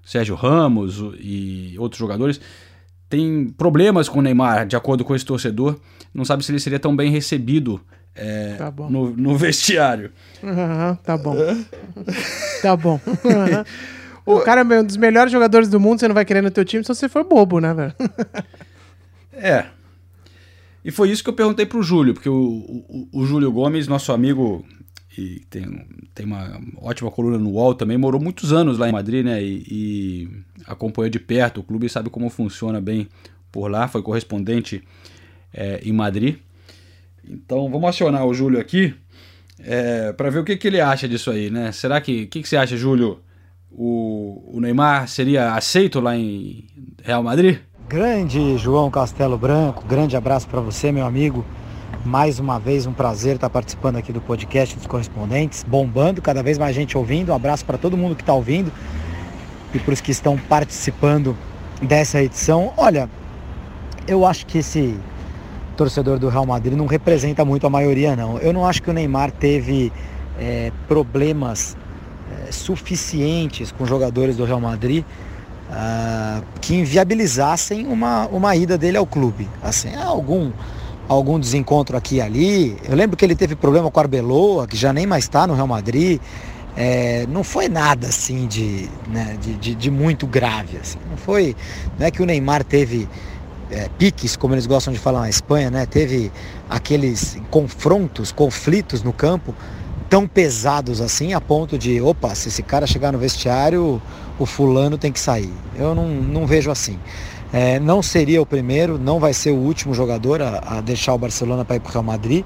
Sérgio 0.04 0.34
Ramos 0.34 1.02
e 1.18 1.74
outros 1.78 1.98
jogadores 1.98 2.40
têm 3.08 3.48
problemas 3.48 4.08
com 4.08 4.18
o 4.18 4.22
Neymar, 4.22 4.66
de 4.66 4.76
acordo 4.76 5.04
com 5.04 5.14
esse 5.14 5.24
torcedor. 5.24 5.78
Não 6.12 6.24
sabe 6.24 6.44
se 6.44 6.52
ele 6.52 6.60
seria 6.60 6.78
tão 6.78 6.94
bem 6.94 7.10
recebido 7.10 7.80
é, 8.14 8.54
Tá 8.54 8.72
no, 8.88 9.10
no 9.10 9.36
vestiário. 9.36 10.12
Aham, 10.42 10.98
tá 11.02 11.16
bom. 11.16 11.36
tá 12.62 12.76
bom. 12.76 13.00
Aham. 13.24 13.64
O 14.26 14.40
cara 14.40 14.62
é 14.62 14.80
um 14.80 14.84
dos 14.84 14.96
melhores 14.96 15.30
jogadores 15.30 15.68
do 15.68 15.78
mundo, 15.78 16.00
você 16.00 16.08
não 16.08 16.14
vai 16.14 16.24
querer 16.24 16.40
no 16.40 16.50
teu 16.50 16.64
time 16.64 16.82
se 16.82 16.88
você 16.88 17.10
for 17.10 17.24
bobo, 17.24 17.60
né, 17.60 17.74
velho? 17.74 17.94
É. 19.34 19.66
E 20.82 20.90
foi 20.90 21.10
isso 21.10 21.22
que 21.22 21.28
eu 21.28 21.34
perguntei 21.34 21.66
pro 21.66 21.82
Júlio, 21.82 22.14
porque 22.14 22.30
o, 22.30 22.34
o, 22.34 23.08
o 23.12 23.26
Júlio 23.26 23.52
Gomes, 23.52 23.86
nosso 23.86 24.12
amigo, 24.12 24.64
e 25.16 25.40
tem, 25.50 25.86
tem 26.14 26.26
uma 26.26 26.60
ótima 26.78 27.10
coluna 27.10 27.38
no 27.38 27.50
UOL 27.50 27.74
também, 27.74 27.96
morou 27.96 28.20
muitos 28.20 28.52
anos 28.52 28.78
lá 28.78 28.88
em 28.88 28.92
Madrid, 28.92 29.24
né? 29.24 29.42
E, 29.42 29.64
e 29.70 30.28
acompanhou 30.66 31.10
de 31.10 31.20
perto 31.20 31.60
o 31.60 31.64
clube 31.64 31.86
e 31.86 31.90
sabe 31.90 32.10
como 32.10 32.28
funciona 32.28 32.80
bem 32.80 33.08
por 33.52 33.70
lá, 33.70 33.86
foi 33.86 34.02
correspondente 34.02 34.82
é, 35.52 35.80
em 35.84 35.92
Madrid. 35.92 36.36
Então 37.28 37.70
vamos 37.70 37.88
acionar 37.88 38.26
o 38.26 38.34
Júlio 38.34 38.60
aqui 38.60 38.94
é, 39.60 40.12
para 40.12 40.30
ver 40.30 40.40
o 40.40 40.44
que, 40.44 40.56
que 40.56 40.66
ele 40.66 40.80
acha 40.80 41.08
disso 41.08 41.30
aí, 41.30 41.50
né? 41.50 41.72
Será 41.72 42.00
que. 42.00 42.24
O 42.24 42.28
que, 42.28 42.42
que 42.42 42.48
você 42.48 42.56
acha, 42.56 42.76
Júlio? 42.76 43.20
O, 43.70 44.56
o 44.56 44.60
Neymar 44.60 45.08
seria 45.08 45.54
aceito 45.54 46.00
lá 46.00 46.16
em 46.16 46.64
Real 47.02 47.22
Madrid? 47.22 47.58
Grande 47.88 48.56
João 48.56 48.90
Castelo 48.90 49.36
Branco, 49.36 49.84
grande 49.86 50.16
abraço 50.16 50.48
para 50.48 50.60
você, 50.60 50.92
meu 50.92 51.04
amigo. 51.04 51.44
Mais 52.04 52.38
uma 52.38 52.60
vez 52.60 52.86
um 52.86 52.92
prazer 52.92 53.36
estar 53.36 53.48
participando 53.48 53.96
aqui 53.96 54.12
do 54.12 54.20
podcast 54.20 54.76
dos 54.76 54.86
correspondentes, 54.86 55.64
bombando, 55.66 56.20
cada 56.20 56.42
vez 56.42 56.58
mais 56.58 56.76
gente 56.76 56.98
ouvindo. 56.98 57.32
Um 57.32 57.34
abraço 57.34 57.64
para 57.64 57.78
todo 57.78 57.96
mundo 57.96 58.14
que 58.14 58.22
está 58.22 58.34
ouvindo 58.34 58.70
e 59.72 59.78
para 59.78 59.94
os 59.94 60.00
que 60.02 60.10
estão 60.10 60.36
participando 60.36 61.34
dessa 61.80 62.22
edição. 62.22 62.74
Olha, 62.76 63.08
eu 64.06 64.26
acho 64.26 64.44
que 64.44 64.58
esse 64.58 64.98
torcedor 65.78 66.18
do 66.18 66.28
Real 66.28 66.44
Madrid 66.44 66.76
não 66.76 66.86
representa 66.86 67.44
muito 67.44 67.66
a 67.66 67.70
maioria, 67.70 68.14
não. 68.14 68.38
Eu 68.38 68.52
não 68.52 68.66
acho 68.66 68.82
que 68.82 68.90
o 68.90 68.92
Neymar 68.92 69.30
teve 69.30 69.90
é, 70.38 70.70
problemas 70.86 71.74
é, 72.30 72.52
suficientes 72.52 73.72
com 73.72 73.86
jogadores 73.86 74.36
do 74.36 74.44
Real 74.44 74.60
Madrid 74.60 75.04
ah, 75.70 76.42
que 76.60 76.74
inviabilizassem 76.74 77.86
uma, 77.86 78.26
uma 78.26 78.54
ida 78.54 78.76
dele 78.76 78.96
ao 78.96 79.06
clube. 79.06 79.48
Assim, 79.62 79.94
algum, 79.96 80.52
algum 81.08 81.38
desencontro 81.38 81.96
aqui 81.96 82.16
e 82.16 82.20
ali. 82.20 82.76
Eu 82.88 82.96
lembro 82.96 83.16
que 83.16 83.24
ele 83.24 83.34
teve 83.34 83.54
problema 83.54 83.90
com 83.90 83.98
o 83.98 84.02
Arbeloa, 84.02 84.66
que 84.66 84.76
já 84.76 84.92
nem 84.92 85.06
mais 85.06 85.24
está 85.24 85.46
no 85.46 85.54
Real 85.54 85.66
Madrid. 85.66 86.20
É, 86.76 87.24
não 87.28 87.44
foi 87.44 87.68
nada 87.68 88.08
assim 88.08 88.46
de, 88.46 88.88
né, 89.08 89.36
de, 89.40 89.54
de, 89.54 89.74
de 89.74 89.90
muito 89.90 90.26
grave. 90.26 90.76
Assim. 90.78 90.98
Não 91.08 91.16
foi. 91.16 91.54
Não 91.98 92.06
é 92.06 92.10
que 92.10 92.22
o 92.22 92.26
Neymar 92.26 92.64
teve 92.64 93.08
é, 93.70 93.88
piques, 93.98 94.36
como 94.36 94.54
eles 94.54 94.66
gostam 94.66 94.92
de 94.92 94.98
falar 94.98 95.20
na 95.20 95.28
Espanha, 95.28 95.70
né? 95.70 95.86
Teve 95.86 96.32
aqueles 96.68 97.38
confrontos, 97.50 98.32
conflitos 98.32 99.02
no 99.02 99.12
campo 99.12 99.54
tão 100.08 100.26
pesados 100.28 101.00
assim 101.00 101.32
a 101.32 101.40
ponto 101.40 101.78
de, 101.78 102.00
opa, 102.00 102.34
se 102.34 102.48
esse 102.48 102.62
cara 102.62 102.86
chegar 102.86 103.10
no 103.12 103.18
vestiário, 103.18 104.00
o 104.38 104.46
fulano 104.46 104.98
tem 104.98 105.10
que 105.10 105.18
sair. 105.18 105.52
Eu 105.76 105.94
não, 105.94 106.08
não 106.08 106.46
vejo 106.46 106.70
assim. 106.70 106.98
É, 107.54 107.78
não 107.78 108.02
seria 108.02 108.42
o 108.42 108.46
primeiro, 108.46 108.98
não 108.98 109.20
vai 109.20 109.32
ser 109.32 109.52
o 109.52 109.56
último 109.56 109.94
jogador 109.94 110.42
a, 110.42 110.78
a 110.78 110.80
deixar 110.80 111.14
o 111.14 111.18
Barcelona 111.18 111.64
para 111.64 111.76
ir 111.76 111.80
para 111.80 111.88
o 111.88 111.92
Real 111.92 112.02
Madrid. 112.02 112.44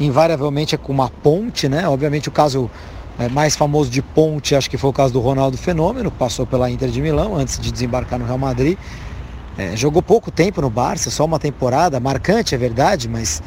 Invariavelmente 0.00 0.74
é 0.74 0.78
com 0.78 0.94
uma 0.94 1.10
ponte, 1.10 1.68
né? 1.68 1.86
Obviamente 1.86 2.30
o 2.30 2.32
caso 2.32 2.70
é, 3.18 3.28
mais 3.28 3.54
famoso 3.54 3.90
de 3.90 4.00
ponte, 4.00 4.54
acho 4.54 4.70
que 4.70 4.78
foi 4.78 4.88
o 4.88 4.94
caso 4.94 5.12
do 5.12 5.20
Ronaldo 5.20 5.58
Fenômeno, 5.58 6.10
passou 6.10 6.46
pela 6.46 6.70
Inter 6.70 6.88
de 6.88 7.02
Milão 7.02 7.36
antes 7.36 7.60
de 7.60 7.70
desembarcar 7.70 8.18
no 8.18 8.24
Real 8.24 8.38
Madrid. 8.38 8.78
É, 9.58 9.76
jogou 9.76 10.00
pouco 10.00 10.30
tempo 10.30 10.62
no 10.62 10.70
Barça, 10.70 11.10
só 11.10 11.26
uma 11.26 11.38
temporada, 11.38 12.00
marcante 12.00 12.54
é 12.54 12.58
verdade, 12.58 13.10
mas 13.10 13.42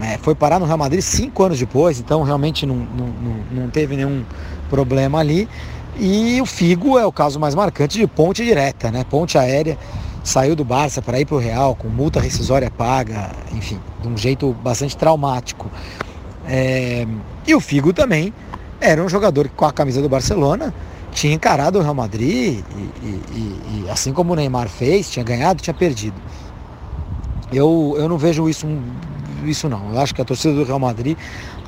é, 0.00 0.16
foi 0.22 0.34
parar 0.34 0.58
no 0.58 0.64
Real 0.64 0.78
Madrid 0.78 1.02
cinco 1.02 1.42
anos 1.42 1.58
depois, 1.58 2.00
então 2.00 2.22
realmente 2.22 2.64
não, 2.64 2.76
não, 2.76 3.06
não, 3.06 3.62
não 3.62 3.68
teve 3.68 3.94
nenhum 3.94 4.24
problema 4.70 5.18
ali. 5.18 5.46
E 5.98 6.40
o 6.40 6.46
Figo 6.46 6.98
é 6.98 7.04
o 7.04 7.12
caso 7.12 7.38
mais 7.38 7.54
marcante 7.54 7.98
de 7.98 8.06
ponte 8.06 8.42
direta, 8.42 8.90
né? 8.90 9.04
Ponte 9.04 9.36
aérea, 9.36 9.76
saiu 10.30 10.54
do 10.54 10.64
Barça 10.64 11.02
para 11.02 11.20
ir 11.20 11.26
para 11.26 11.34
o 11.34 11.38
Real 11.38 11.74
com 11.74 11.88
multa 11.88 12.20
rescisória 12.20 12.70
paga, 12.70 13.30
enfim, 13.52 13.78
de 14.00 14.08
um 14.08 14.16
jeito 14.16 14.52
bastante 14.52 14.96
traumático. 14.96 15.68
É, 16.46 17.06
e 17.46 17.54
o 17.54 17.60
Figo 17.60 17.92
também 17.92 18.32
era 18.80 19.02
um 19.02 19.08
jogador 19.08 19.48
que 19.48 19.54
com 19.54 19.64
a 19.64 19.72
camisa 19.72 20.00
do 20.00 20.08
Barcelona 20.08 20.72
tinha 21.12 21.34
encarado 21.34 21.78
o 21.78 21.82
Real 21.82 21.94
Madrid 21.94 22.62
e, 22.62 22.64
e, 23.02 23.84
e, 23.84 23.90
assim 23.90 24.12
como 24.12 24.32
o 24.32 24.36
Neymar 24.36 24.68
fez, 24.68 25.10
tinha 25.10 25.24
ganhado, 25.24 25.60
tinha 25.60 25.74
perdido. 25.74 26.16
Eu, 27.52 27.96
eu 27.98 28.08
não 28.08 28.16
vejo 28.16 28.48
isso, 28.48 28.66
isso 29.44 29.68
não. 29.68 29.92
Eu 29.92 30.00
acho 30.00 30.14
que 30.14 30.22
a 30.22 30.24
torcida 30.24 30.54
do 30.54 30.62
Real 30.62 30.78
Madrid 30.78 31.18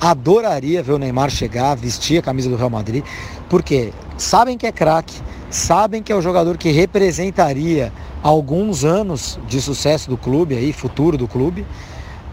adoraria 0.00 0.82
ver 0.82 0.92
o 0.92 0.98
Neymar 0.98 1.30
chegar, 1.30 1.74
vestir 1.74 2.18
a 2.18 2.22
camisa 2.22 2.48
do 2.48 2.56
Real 2.56 2.70
Madrid, 2.70 3.04
porque 3.48 3.92
sabem 4.16 4.56
que 4.56 4.66
é 4.66 4.72
craque, 4.72 5.20
sabem 5.52 6.02
que 6.02 6.10
é 6.10 6.16
o 6.16 6.22
jogador 6.22 6.56
que 6.56 6.70
representaria 6.70 7.92
alguns 8.22 8.84
anos 8.84 9.38
de 9.46 9.60
sucesso 9.60 10.08
do 10.08 10.16
clube 10.16 10.56
aí, 10.56 10.72
futuro 10.72 11.18
do 11.18 11.28
clube, 11.28 11.66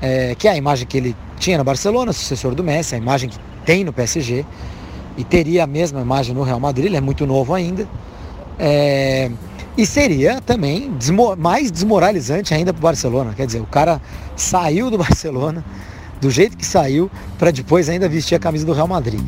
é, 0.02 0.34
que 0.36 0.48
é 0.48 0.52
a 0.52 0.58
imagem 0.58 0.88
que 0.88 0.98
ele 0.98 1.16
tinha 1.38 1.58
no 1.58 1.64
Barcelona, 1.64 2.14
sucessor 2.14 2.56
do 2.56 2.64
Messi, 2.64 2.96
a 2.96 2.98
imagem 2.98 3.30
que 3.30 3.38
tem 3.66 3.84
no 3.84 3.92
PSG 3.92 4.46
e 5.18 5.24
teria 5.24 5.66
a 5.66 5.68
mesma 5.68 6.00
imagem 6.00 6.34
no 6.34 6.44
Real 6.44 6.60
Madrid, 6.60 6.86
ele 6.86 6.98
é 6.98 7.02
muito 7.02 7.28
novo 7.28 7.54
ainda. 7.54 7.86
É, 8.58 9.30
e 9.78 9.86
seria 9.86 10.42
também 10.42 10.92
desmo 10.92 11.36
mais 11.36 11.72
desmoralizante 11.72 12.54
ainda 12.54 12.74
para 12.74 12.80
o 12.80 12.84
Barcelona. 12.84 13.34
Quer 13.36 13.46
dizer, 13.46 13.60
o 13.60 13.66
cara 13.66 14.02
saiu 14.36 14.90
do 14.90 14.98
Barcelona 14.98 15.64
do 16.22 16.30
jeito 16.30 16.58
que 16.58 16.66
saiu 16.66 17.10
para 17.38 17.52
depois 17.52 17.90
ainda 17.90 18.08
vestir 18.08 18.36
a 18.36 18.40
camisa 18.40 18.66
do 18.66 18.74
Real 18.74 18.88
Madrid. 18.88 19.22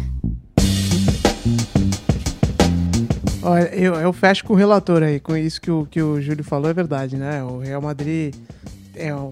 Olha, 3.43 3.73
eu, 3.75 3.95
eu 3.95 4.13
fecho 4.13 4.43
com 4.45 4.54
o 4.54 4.56
relator 4.56 5.01
aí, 5.04 5.19
com 5.19 5.36
isso 5.36 5.60
que 5.60 5.71
o, 5.71 5.88
que 5.89 6.01
o 6.01 6.21
Júlio 6.21 6.43
falou 6.43 6.69
é 6.69 6.73
verdade, 6.73 7.17
né? 7.17 7.43
O 7.43 7.60
Real 7.60 7.82
Madrid 7.82 8.36
é 8.95 9.13
o. 9.13 9.32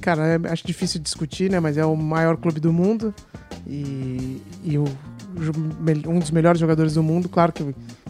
Cara, 0.00 0.26
é- 0.26 0.48
acho 0.50 0.66
difícil 0.66 1.00
discutir, 1.00 1.50
né? 1.50 1.60
Mas 1.60 1.76
é 1.76 1.84
o 1.84 1.94
maior 1.96 2.36
clube 2.36 2.58
do 2.58 2.72
mundo 2.72 3.14
e, 3.66 4.42
e 4.64 4.76
o, 4.76 4.84
um 6.08 6.18
dos 6.18 6.30
melhores 6.30 6.58
jogadores 6.60 6.94
do 6.94 7.02
mundo, 7.02 7.28
claro 7.28 7.52
que, 7.52 7.64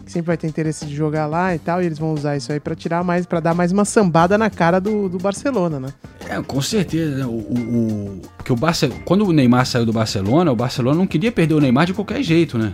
sempre 0.07 0.27
vai 0.27 0.37
ter 0.37 0.47
interesse 0.47 0.85
de 0.85 0.95
jogar 0.95 1.25
lá 1.25 1.55
e 1.55 1.59
tal, 1.59 1.81
e 1.81 1.85
eles 1.85 1.97
vão 1.97 2.13
usar 2.13 2.35
isso 2.37 2.51
aí 2.51 2.59
pra 2.59 2.75
tirar 2.75 3.03
mais, 3.03 3.25
para 3.25 3.39
dar 3.39 3.53
mais 3.55 3.71
uma 3.71 3.85
sambada 3.85 4.37
na 4.37 4.49
cara 4.49 4.79
do, 4.79 5.09
do 5.09 5.17
Barcelona, 5.17 5.79
né? 5.79 5.89
É, 6.27 6.39
com 6.41 6.61
certeza. 6.61 7.17
né? 7.17 7.25
O, 7.25 7.29
o, 7.29 7.53
o- 8.17 8.21
que 8.43 8.51
o 8.53 8.55
Barce... 8.55 8.87
Quando 9.05 9.25
o 9.25 9.31
Neymar 9.33 9.65
saiu 9.65 9.85
do 9.85 9.93
Barcelona, 9.93 10.51
o 10.51 10.55
Barcelona 10.55 10.97
não 10.97 11.07
queria 11.07 11.31
perder 11.31 11.55
o 11.55 11.59
Neymar 11.59 11.85
de 11.87 11.93
qualquer 11.93 12.21
jeito, 12.21 12.57
né? 12.57 12.73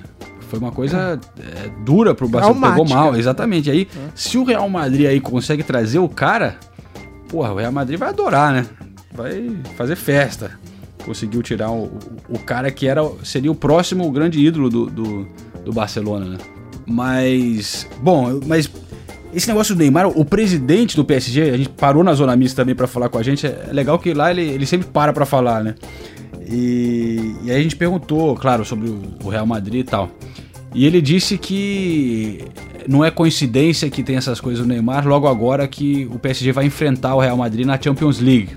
Foi 0.52 0.60
uma 0.60 0.74
coisa 0.74 1.18
é, 1.40 1.70
dura 1.86 2.14
pro 2.14 2.28
Barcelona. 2.28 2.60
Pegou 2.60 2.86
Traumática. 2.86 3.00
mal, 3.00 3.16
exatamente. 3.18 3.72
Aí, 3.72 3.88
se 4.14 4.38
o 4.38 4.44
Real 4.44 4.68
Madrid 4.68 5.08
aí 5.08 5.22
consegue 5.22 5.64
trazer 5.64 6.00
o 6.00 6.10
cara, 6.10 6.58
porra, 7.30 7.54
o 7.54 7.56
Real 7.56 7.72
Madrid 7.72 7.98
vai 7.98 8.10
adorar, 8.10 8.52
né? 8.52 8.66
Vai 9.14 9.50
fazer 9.78 9.96
festa. 9.96 10.52
Conseguiu 11.06 11.42
tirar 11.42 11.72
o, 11.72 11.86
o, 11.86 12.36
o 12.36 12.40
cara 12.40 12.70
que 12.70 12.86
era, 12.86 13.02
seria 13.24 13.50
o 13.50 13.56
próximo 13.56 14.12
grande 14.12 14.46
ídolo 14.46 14.70
do, 14.70 14.88
do, 14.88 15.28
do 15.64 15.72
Barcelona, 15.72 16.26
né? 16.26 16.38
Mas, 16.86 17.88
bom, 18.02 18.42
mas 18.46 18.70
esse 19.34 19.48
negócio 19.48 19.74
do 19.74 19.80
Neymar, 19.80 20.10
o 20.10 20.26
presidente 20.26 20.98
do 20.98 21.06
PSG, 21.06 21.44
a 21.50 21.56
gente 21.58 21.70
parou 21.70 22.04
na 22.04 22.14
Zona 22.14 22.36
Mista 22.36 22.62
também 22.62 22.76
pra 22.76 22.88
falar 22.88 23.08
com 23.08 23.18
a 23.18 23.24
gente. 23.24 23.48
É 23.48 23.70
legal 23.72 23.98
que 23.98 24.14
lá 24.14 24.32
ele, 24.32 24.42
ele 24.42 24.66
sempre 24.66 24.90
para 24.90 25.14
pra 25.14 25.26
falar, 25.26 25.64
né? 25.64 25.76
E, 26.46 27.36
e 27.42 27.52
aí 27.52 27.58
a 27.58 27.64
gente 27.64 27.78
perguntou, 27.78 28.36
claro, 28.36 28.66
sobre 28.66 28.90
o, 28.90 29.02
o 29.24 29.30
Real 29.30 29.46
Madrid 29.46 29.80
e 29.80 29.84
tal. 29.86 30.12
E 30.74 30.86
ele 30.86 31.02
disse 31.02 31.38
que 31.38 32.46
não 32.88 33.04
é 33.04 33.12
coincidência 33.12 33.90
que 33.90 34.04
tem 34.04 34.16
essas 34.16 34.40
coisas 34.40 34.66
no 34.66 34.74
Neymar 34.74 35.06
logo 35.08 35.28
agora 35.28 35.68
que 35.68 36.08
o 36.12 36.18
PSG 36.18 36.52
vai 36.52 36.66
enfrentar 36.66 37.16
o 37.16 37.20
Real 37.20 37.36
Madrid 37.36 37.66
na 37.66 37.80
Champions 37.80 38.20
League. 38.20 38.50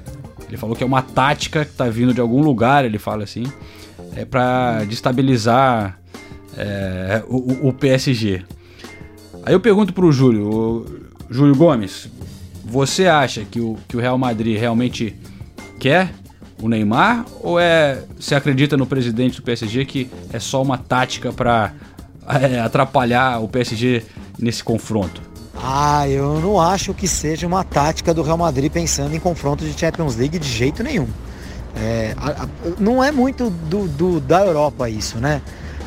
Ele 0.48 0.56
falou 0.56 0.76
que 0.76 0.84
é 0.84 0.86
uma 0.86 1.02
tática 1.02 1.64
que 1.64 1.72
está 1.72 1.88
vindo 1.88 2.14
de 2.14 2.20
algum 2.20 2.40
lugar, 2.40 2.84
ele 2.84 2.98
fala 2.98 3.24
assim, 3.24 3.44
é 4.14 4.24
para 4.24 4.84
destabilizar 4.84 5.98
é, 6.56 7.22
o, 7.26 7.68
o, 7.68 7.72
PSG. 7.72 8.42
Aí 9.44 9.52
eu 9.52 9.58
pergunto 9.58 10.12
Júlio, 10.12 10.48
o, 10.48 10.86
Júlio 11.28 11.56
Gomes, 11.56 12.08
você 12.64 13.06
acha 13.06 13.44
que 13.44 13.60
o, 13.60 13.76
que 13.88 13.96
o 13.96 14.00
Real 14.00 14.16
Madrid 14.16 14.58
realmente 14.58 15.16
quer 15.80 16.12
o 16.62 16.68
Neymar 16.68 17.26
ou 17.40 17.58
é 17.58 18.04
você 18.18 18.34
acredita 18.34 18.76
no 18.76 18.86
presidente 18.86 19.36
do 19.36 19.42
PSG 19.42 19.84
que 19.84 20.10
é 20.32 20.38
só 20.38 20.62
uma 20.62 20.78
tática 20.78 21.32
para 21.32 21.74
é, 22.28 22.60
atrapalhar 22.60 23.42
o 23.42 23.48
PSG 23.48 24.02
nesse 24.38 24.62
confronto? 24.62 25.22
Ah, 25.56 26.08
eu 26.08 26.40
não 26.40 26.60
acho 26.60 26.92
que 26.92 27.06
seja 27.06 27.46
uma 27.46 27.64
tática 27.64 28.12
do 28.12 28.22
Real 28.22 28.36
Madrid 28.36 28.70
pensando 28.70 29.14
em 29.14 29.20
confronto 29.20 29.64
de 29.64 29.78
Champions 29.78 30.16
League 30.16 30.38
de 30.38 30.48
jeito 30.48 30.82
nenhum. 30.82 31.06
É, 31.76 32.14
a, 32.16 32.44
a, 32.44 32.48
não 32.78 33.02
é 33.02 33.10
muito 33.10 33.50
do, 33.50 33.88
do, 33.88 34.20
da 34.20 34.44
Europa 34.44 34.88
isso, 34.88 35.18
né? 35.18 35.42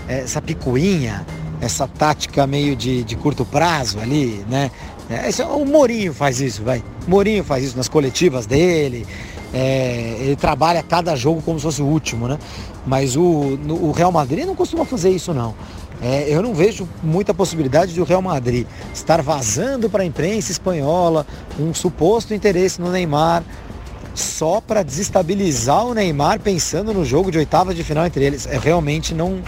Essa 0.08 0.42
picuinha, 0.42 1.26
essa 1.62 1.88
tática 1.88 2.48
meio 2.48 2.76
de, 2.76 3.04
de 3.04 3.16
curto 3.16 3.46
prazo 3.46 4.00
ali, 4.00 4.44
né? 4.50 4.72
É, 5.10 5.30
esse, 5.30 5.42
o 5.42 5.66
Mourinho 5.66 6.14
faz 6.14 6.42
isso, 6.42 6.64
vai. 6.64 6.84
O 7.06 7.10
Mourinho 7.10 7.44
faz 7.44 7.64
isso 7.64 7.78
nas 7.78 7.88
coletivas 7.88 8.46
dele. 8.46 9.06
É, 9.54 10.18
ele 10.20 10.36
trabalha 10.36 10.84
cada 10.84 11.16
jogo 11.16 11.42
como 11.42 11.58
se 11.58 11.64
fosse 11.64 11.82
o 11.82 11.86
último, 11.86 12.28
né? 12.28 12.38
Mas 12.86 13.16
o, 13.16 13.58
no, 13.64 13.86
o 13.86 13.92
Real 13.92 14.12
Madrid 14.12 14.46
não 14.46 14.56
costuma 14.56 14.86
fazer 14.86 15.10
isso, 15.10 15.34
não. 15.34 15.56
É, 16.02 16.26
eu 16.30 16.44
não 16.44 16.54
vejo 16.54 16.88
muita 17.02 17.34
possibilidade 17.34 17.94
do 17.94 18.04
Real 18.04 18.22
Madrid 18.22 18.68
estar 18.94 19.22
vazando 19.22 19.90
para 19.90 20.04
a 20.04 20.06
imprensa 20.06 20.52
espanhola 20.52 21.26
um 21.60 21.74
suposto 21.74 22.34
interesse 22.34 22.80
no 22.80 22.92
Neymar 22.92 23.44
só 24.14 24.62
para 24.62 24.84
desestabilizar 24.84 25.86
o 25.86 25.94
Neymar 25.94 26.40
pensando 26.40 26.94
no 26.94 27.04
jogo 27.04 27.32
de 27.32 27.38
oitavas 27.38 27.76
de 27.76 27.84
final 27.84 28.06
entre 28.06 28.24
eles. 28.24 28.46
É 28.46 28.58
realmente 28.58 29.14
não 29.14 29.42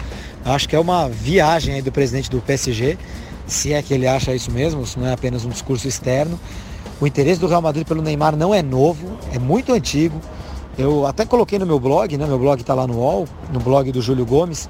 acho 0.43 0.67
que 0.67 0.75
é 0.75 0.79
uma 0.79 1.07
viagem 1.07 1.75
aí 1.75 1.81
do 1.81 1.91
presidente 1.91 2.29
do 2.29 2.41
PSG, 2.41 2.97
se 3.45 3.73
é 3.73 3.81
que 3.81 3.93
ele 3.93 4.07
acha 4.07 4.33
isso 4.33 4.51
mesmo, 4.51 4.83
isso 4.83 4.99
não 4.99 5.07
é 5.07 5.13
apenas 5.13 5.45
um 5.45 5.49
discurso 5.49 5.87
externo. 5.87 6.39
O 7.01 7.07
interesse 7.07 7.39
do 7.39 7.47
Real 7.47 7.61
Madrid 7.61 7.85
pelo 7.85 8.01
Neymar 8.01 8.35
não 8.35 8.53
é 8.53 8.61
novo, 8.61 9.17
é 9.33 9.39
muito 9.39 9.73
antigo. 9.73 10.19
Eu 10.77 11.05
até 11.05 11.25
coloquei 11.25 11.59
no 11.59 11.65
meu 11.65 11.79
blog, 11.79 12.15
né? 12.17 12.25
Meu 12.25 12.39
blog 12.39 12.61
está 12.61 12.73
lá 12.73 12.87
no 12.87 12.95
UOL, 12.95 13.27
no 13.51 13.59
blog 13.59 13.91
do 13.91 14.01
Júlio 14.01 14.25
Gomes 14.25 14.69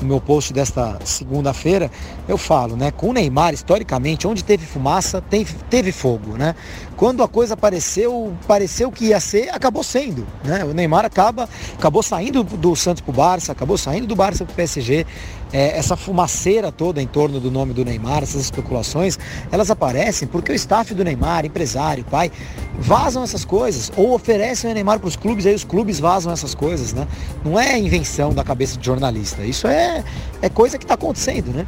no 0.00 0.08
meu 0.08 0.20
post 0.20 0.52
desta 0.52 0.98
segunda-feira, 1.04 1.90
eu 2.28 2.38
falo, 2.38 2.76
né? 2.76 2.90
Com 2.90 3.10
o 3.10 3.12
Neymar, 3.12 3.54
historicamente, 3.54 4.26
onde 4.26 4.44
teve 4.44 4.66
fumaça, 4.66 5.20
tem, 5.20 5.44
teve 5.68 5.92
fogo, 5.92 6.36
né? 6.36 6.54
Quando 6.96 7.22
a 7.22 7.28
coisa 7.28 7.54
apareceu, 7.54 8.34
pareceu 8.46 8.90
que 8.90 9.06
ia 9.06 9.20
ser, 9.20 9.48
acabou 9.50 9.82
sendo, 9.82 10.26
né? 10.44 10.64
O 10.64 10.72
Neymar 10.72 11.04
acaba, 11.04 11.48
acabou 11.78 12.02
saindo 12.02 12.42
do 12.44 12.76
Santos 12.76 13.00
pro 13.00 13.12
Barça, 13.12 13.52
acabou 13.52 13.78
saindo 13.78 14.06
do 14.06 14.16
Barça 14.16 14.44
pro 14.44 14.54
PSG. 14.54 15.06
É, 15.52 15.76
essa 15.76 15.96
fumaceira 15.96 16.70
toda 16.70 17.02
em 17.02 17.06
torno 17.06 17.40
do 17.40 17.50
nome 17.50 17.72
do 17.72 17.84
Neymar, 17.84 18.22
essas 18.22 18.42
especulações, 18.42 19.18
elas 19.50 19.70
aparecem 19.70 20.28
porque 20.28 20.52
o 20.52 20.54
staff 20.54 20.94
do 20.94 21.02
Neymar, 21.02 21.44
empresário, 21.44 22.04
pai, 22.04 22.30
vazam 22.78 23.24
essas 23.24 23.44
coisas 23.44 23.90
ou 23.96 24.14
oferecem 24.14 24.70
o 24.70 24.74
Neymar 24.74 25.00
para 25.00 25.08
os 25.08 25.16
clubes, 25.16 25.46
aí 25.46 25.54
os 25.54 25.64
clubes 25.64 25.98
vazam 25.98 26.32
essas 26.32 26.54
coisas, 26.54 26.92
né? 26.92 27.06
Não 27.44 27.58
é 27.58 27.76
invenção 27.78 28.32
da 28.32 28.44
cabeça 28.44 28.78
de 28.78 28.86
jornalista, 28.86 29.42
isso 29.42 29.66
é, 29.66 30.04
é 30.40 30.48
coisa 30.48 30.78
que 30.78 30.84
está 30.84 30.94
acontecendo, 30.94 31.52
né? 31.52 31.66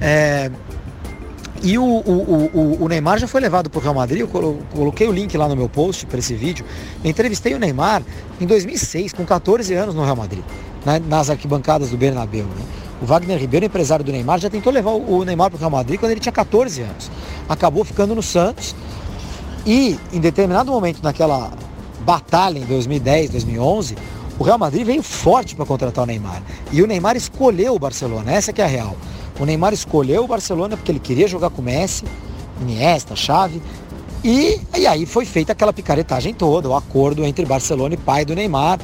É, 0.00 0.50
e 1.62 1.76
o, 1.76 1.82
o, 1.82 2.50
o, 2.54 2.84
o, 2.84 2.88
Neymar 2.88 3.18
já 3.18 3.26
foi 3.26 3.40
levado 3.40 3.68
para 3.68 3.78
o 3.78 3.82
Real 3.82 3.94
Madrid, 3.94 4.20
eu 4.20 4.28
coloquei 4.28 5.08
o 5.08 5.12
link 5.12 5.36
lá 5.36 5.48
no 5.48 5.56
meu 5.56 5.68
post 5.68 6.06
para 6.06 6.18
esse 6.18 6.34
vídeo. 6.34 6.64
Entrevistei 7.04 7.54
o 7.54 7.58
Neymar 7.58 8.02
em 8.40 8.46
2006, 8.46 9.12
com 9.12 9.24
14 9.24 9.74
anos 9.74 9.94
no 9.94 10.04
Real 10.04 10.14
Madrid, 10.14 10.44
nas 11.08 11.30
arquibancadas 11.30 11.90
do 11.90 11.96
Bernabéu. 11.96 12.44
Né? 12.44 12.64
O 13.00 13.06
Wagner 13.06 13.38
Ribeiro, 13.38 13.66
empresário 13.66 14.04
do 14.04 14.10
Neymar, 14.10 14.40
já 14.40 14.50
tentou 14.50 14.72
levar 14.72 14.90
o 14.90 15.24
Neymar 15.24 15.50
para 15.50 15.56
o 15.56 15.60
Real 15.60 15.70
Madrid 15.70 16.00
quando 16.00 16.12
ele 16.12 16.20
tinha 16.20 16.32
14 16.32 16.82
anos. 16.82 17.10
Acabou 17.48 17.84
ficando 17.84 18.14
no 18.14 18.22
Santos 18.22 18.74
e, 19.64 19.98
em 20.12 20.20
determinado 20.20 20.72
momento, 20.72 21.00
naquela 21.02 21.52
batalha 22.00 22.58
em 22.58 22.64
2010, 22.64 23.30
2011, 23.30 23.96
o 24.38 24.44
Real 24.44 24.58
Madrid 24.58 24.86
veio 24.86 25.02
forte 25.02 25.54
para 25.54 25.66
contratar 25.66 26.04
o 26.04 26.06
Neymar. 26.06 26.42
E 26.72 26.82
o 26.82 26.86
Neymar 26.86 27.16
escolheu 27.16 27.74
o 27.74 27.78
Barcelona, 27.78 28.32
essa 28.32 28.52
que 28.52 28.62
é 28.62 28.64
a 28.64 28.68
real. 28.68 28.96
O 29.38 29.44
Neymar 29.44 29.72
escolheu 29.72 30.24
o 30.24 30.26
Barcelona 30.26 30.76
porque 30.76 30.90
ele 30.90 30.98
queria 30.98 31.28
jogar 31.28 31.50
com 31.50 31.60
o 31.60 31.64
Messi, 31.64 32.04
Iniesta, 32.60 33.14
Xavi. 33.14 33.62
E, 34.24 34.60
e 34.76 34.86
aí 34.86 35.06
foi 35.06 35.24
feita 35.24 35.52
aquela 35.52 35.72
picaretagem 35.72 36.34
toda, 36.34 36.68
o 36.68 36.74
acordo 36.74 37.24
entre 37.24 37.44
Barcelona 37.44 37.94
e 37.94 37.96
pai 37.96 38.24
do 38.24 38.34
Neymar. 38.34 38.80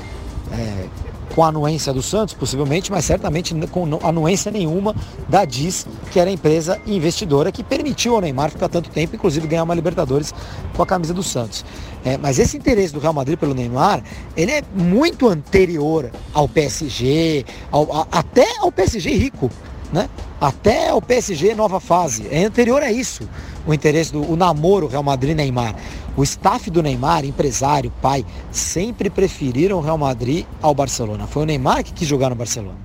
É, 0.52 0.86
com 1.34 1.42
a 1.42 1.48
anuência 1.48 1.92
do 1.92 2.00
Santos, 2.00 2.32
possivelmente, 2.32 2.92
mas 2.92 3.04
certamente 3.04 3.54
com 3.68 3.98
anuência 4.02 4.52
nenhuma 4.52 4.94
da 5.28 5.44
DIS, 5.44 5.84
que 6.12 6.20
era 6.20 6.30
a 6.30 6.32
empresa 6.32 6.80
investidora 6.86 7.50
que 7.50 7.64
permitiu 7.64 8.14
ao 8.14 8.20
Neymar 8.20 8.50
ficar 8.50 8.68
tanto 8.68 8.88
tempo, 8.88 9.16
inclusive 9.16 9.46
ganhar 9.48 9.64
uma 9.64 9.74
Libertadores 9.74 10.32
com 10.76 10.82
a 10.82 10.86
camisa 10.86 11.12
do 11.12 11.22
Santos. 11.22 11.64
É, 12.04 12.16
mas 12.16 12.38
esse 12.38 12.56
interesse 12.56 12.92
do 12.92 13.00
Real 13.00 13.12
Madrid 13.12 13.36
pelo 13.36 13.52
Neymar, 13.52 14.02
ele 14.36 14.52
é 14.52 14.62
muito 14.74 15.28
anterior 15.28 16.10
ao 16.32 16.48
PSG, 16.48 17.44
ao, 17.70 17.92
a, 17.92 18.06
até 18.12 18.58
ao 18.58 18.70
PSG 18.70 19.10
rico, 19.14 19.50
né? 19.92 20.08
Até 20.40 20.90
ao 20.90 21.02
PSG 21.02 21.54
nova 21.54 21.80
fase. 21.80 22.28
É 22.30 22.44
anterior 22.44 22.82
a 22.82 22.92
isso 22.92 23.28
o 23.66 23.72
interesse 23.72 24.12
do 24.12 24.30
o 24.30 24.36
namoro 24.36 24.86
Real 24.86 25.02
Madrid-Neymar. 25.02 25.74
O 26.16 26.22
staff 26.22 26.70
do 26.70 26.82
Neymar, 26.82 27.24
empresário, 27.24 27.92
pai, 28.00 28.24
sempre 28.50 29.10
preferiram 29.10 29.78
o 29.78 29.80
Real 29.80 29.98
Madrid 29.98 30.46
ao 30.62 30.74
Barcelona. 30.74 31.26
Foi 31.26 31.42
o 31.42 31.46
Neymar 31.46 31.82
que 31.82 31.92
quis 31.92 32.06
jogar 32.06 32.30
no 32.30 32.36
Barcelona. 32.36 32.78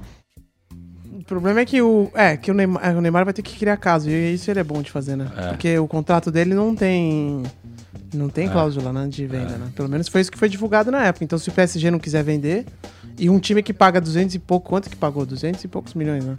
O 1.13 1.23
problema 1.23 1.59
é 1.59 1.65
que 1.65 1.79
o, 1.79 2.09
é, 2.15 2.35
que 2.37 2.49
o, 2.49 2.53
Neymar, 2.55 2.83
é, 2.83 2.95
o 2.95 3.01
Neymar 3.01 3.23
vai 3.23 3.33
ter 3.33 3.43
que 3.43 3.55
criar 3.57 3.77
caso, 3.77 4.09
e 4.09 4.33
isso 4.33 4.49
ele 4.49 4.59
é 4.59 4.63
bom 4.63 4.81
de 4.81 4.89
fazer, 4.89 5.15
né? 5.15 5.31
É. 5.37 5.49
Porque 5.49 5.77
o 5.77 5.87
contrato 5.87 6.31
dele 6.31 6.55
não 6.55 6.75
tem 6.75 7.43
não 8.13 8.29
tem 8.29 8.47
é. 8.47 8.49
cláusula 8.49 8.91
né, 8.91 9.07
de 9.07 9.27
venda, 9.27 9.53
é. 9.53 9.57
né? 9.57 9.71
Pelo 9.75 9.87
menos 9.87 10.07
foi 10.07 10.21
isso 10.21 10.31
que 10.31 10.37
foi 10.37 10.49
divulgado 10.49 10.89
na 10.89 11.05
época. 11.05 11.23
Então, 11.23 11.37
se 11.37 11.49
o 11.49 11.51
PSG 11.51 11.91
não 11.91 11.99
quiser 11.99 12.23
vender, 12.23 12.65
e 13.19 13.29
um 13.29 13.39
time 13.39 13.61
que 13.61 13.73
paga 13.73 13.99
200 13.99 14.35
e 14.35 14.39
pouco, 14.39 14.69
quanto 14.69 14.89
que 14.89 14.95
pagou? 14.95 15.25
200 15.25 15.63
e 15.63 15.67
poucos 15.67 15.93
milhões, 15.93 16.23
né? 16.23 16.35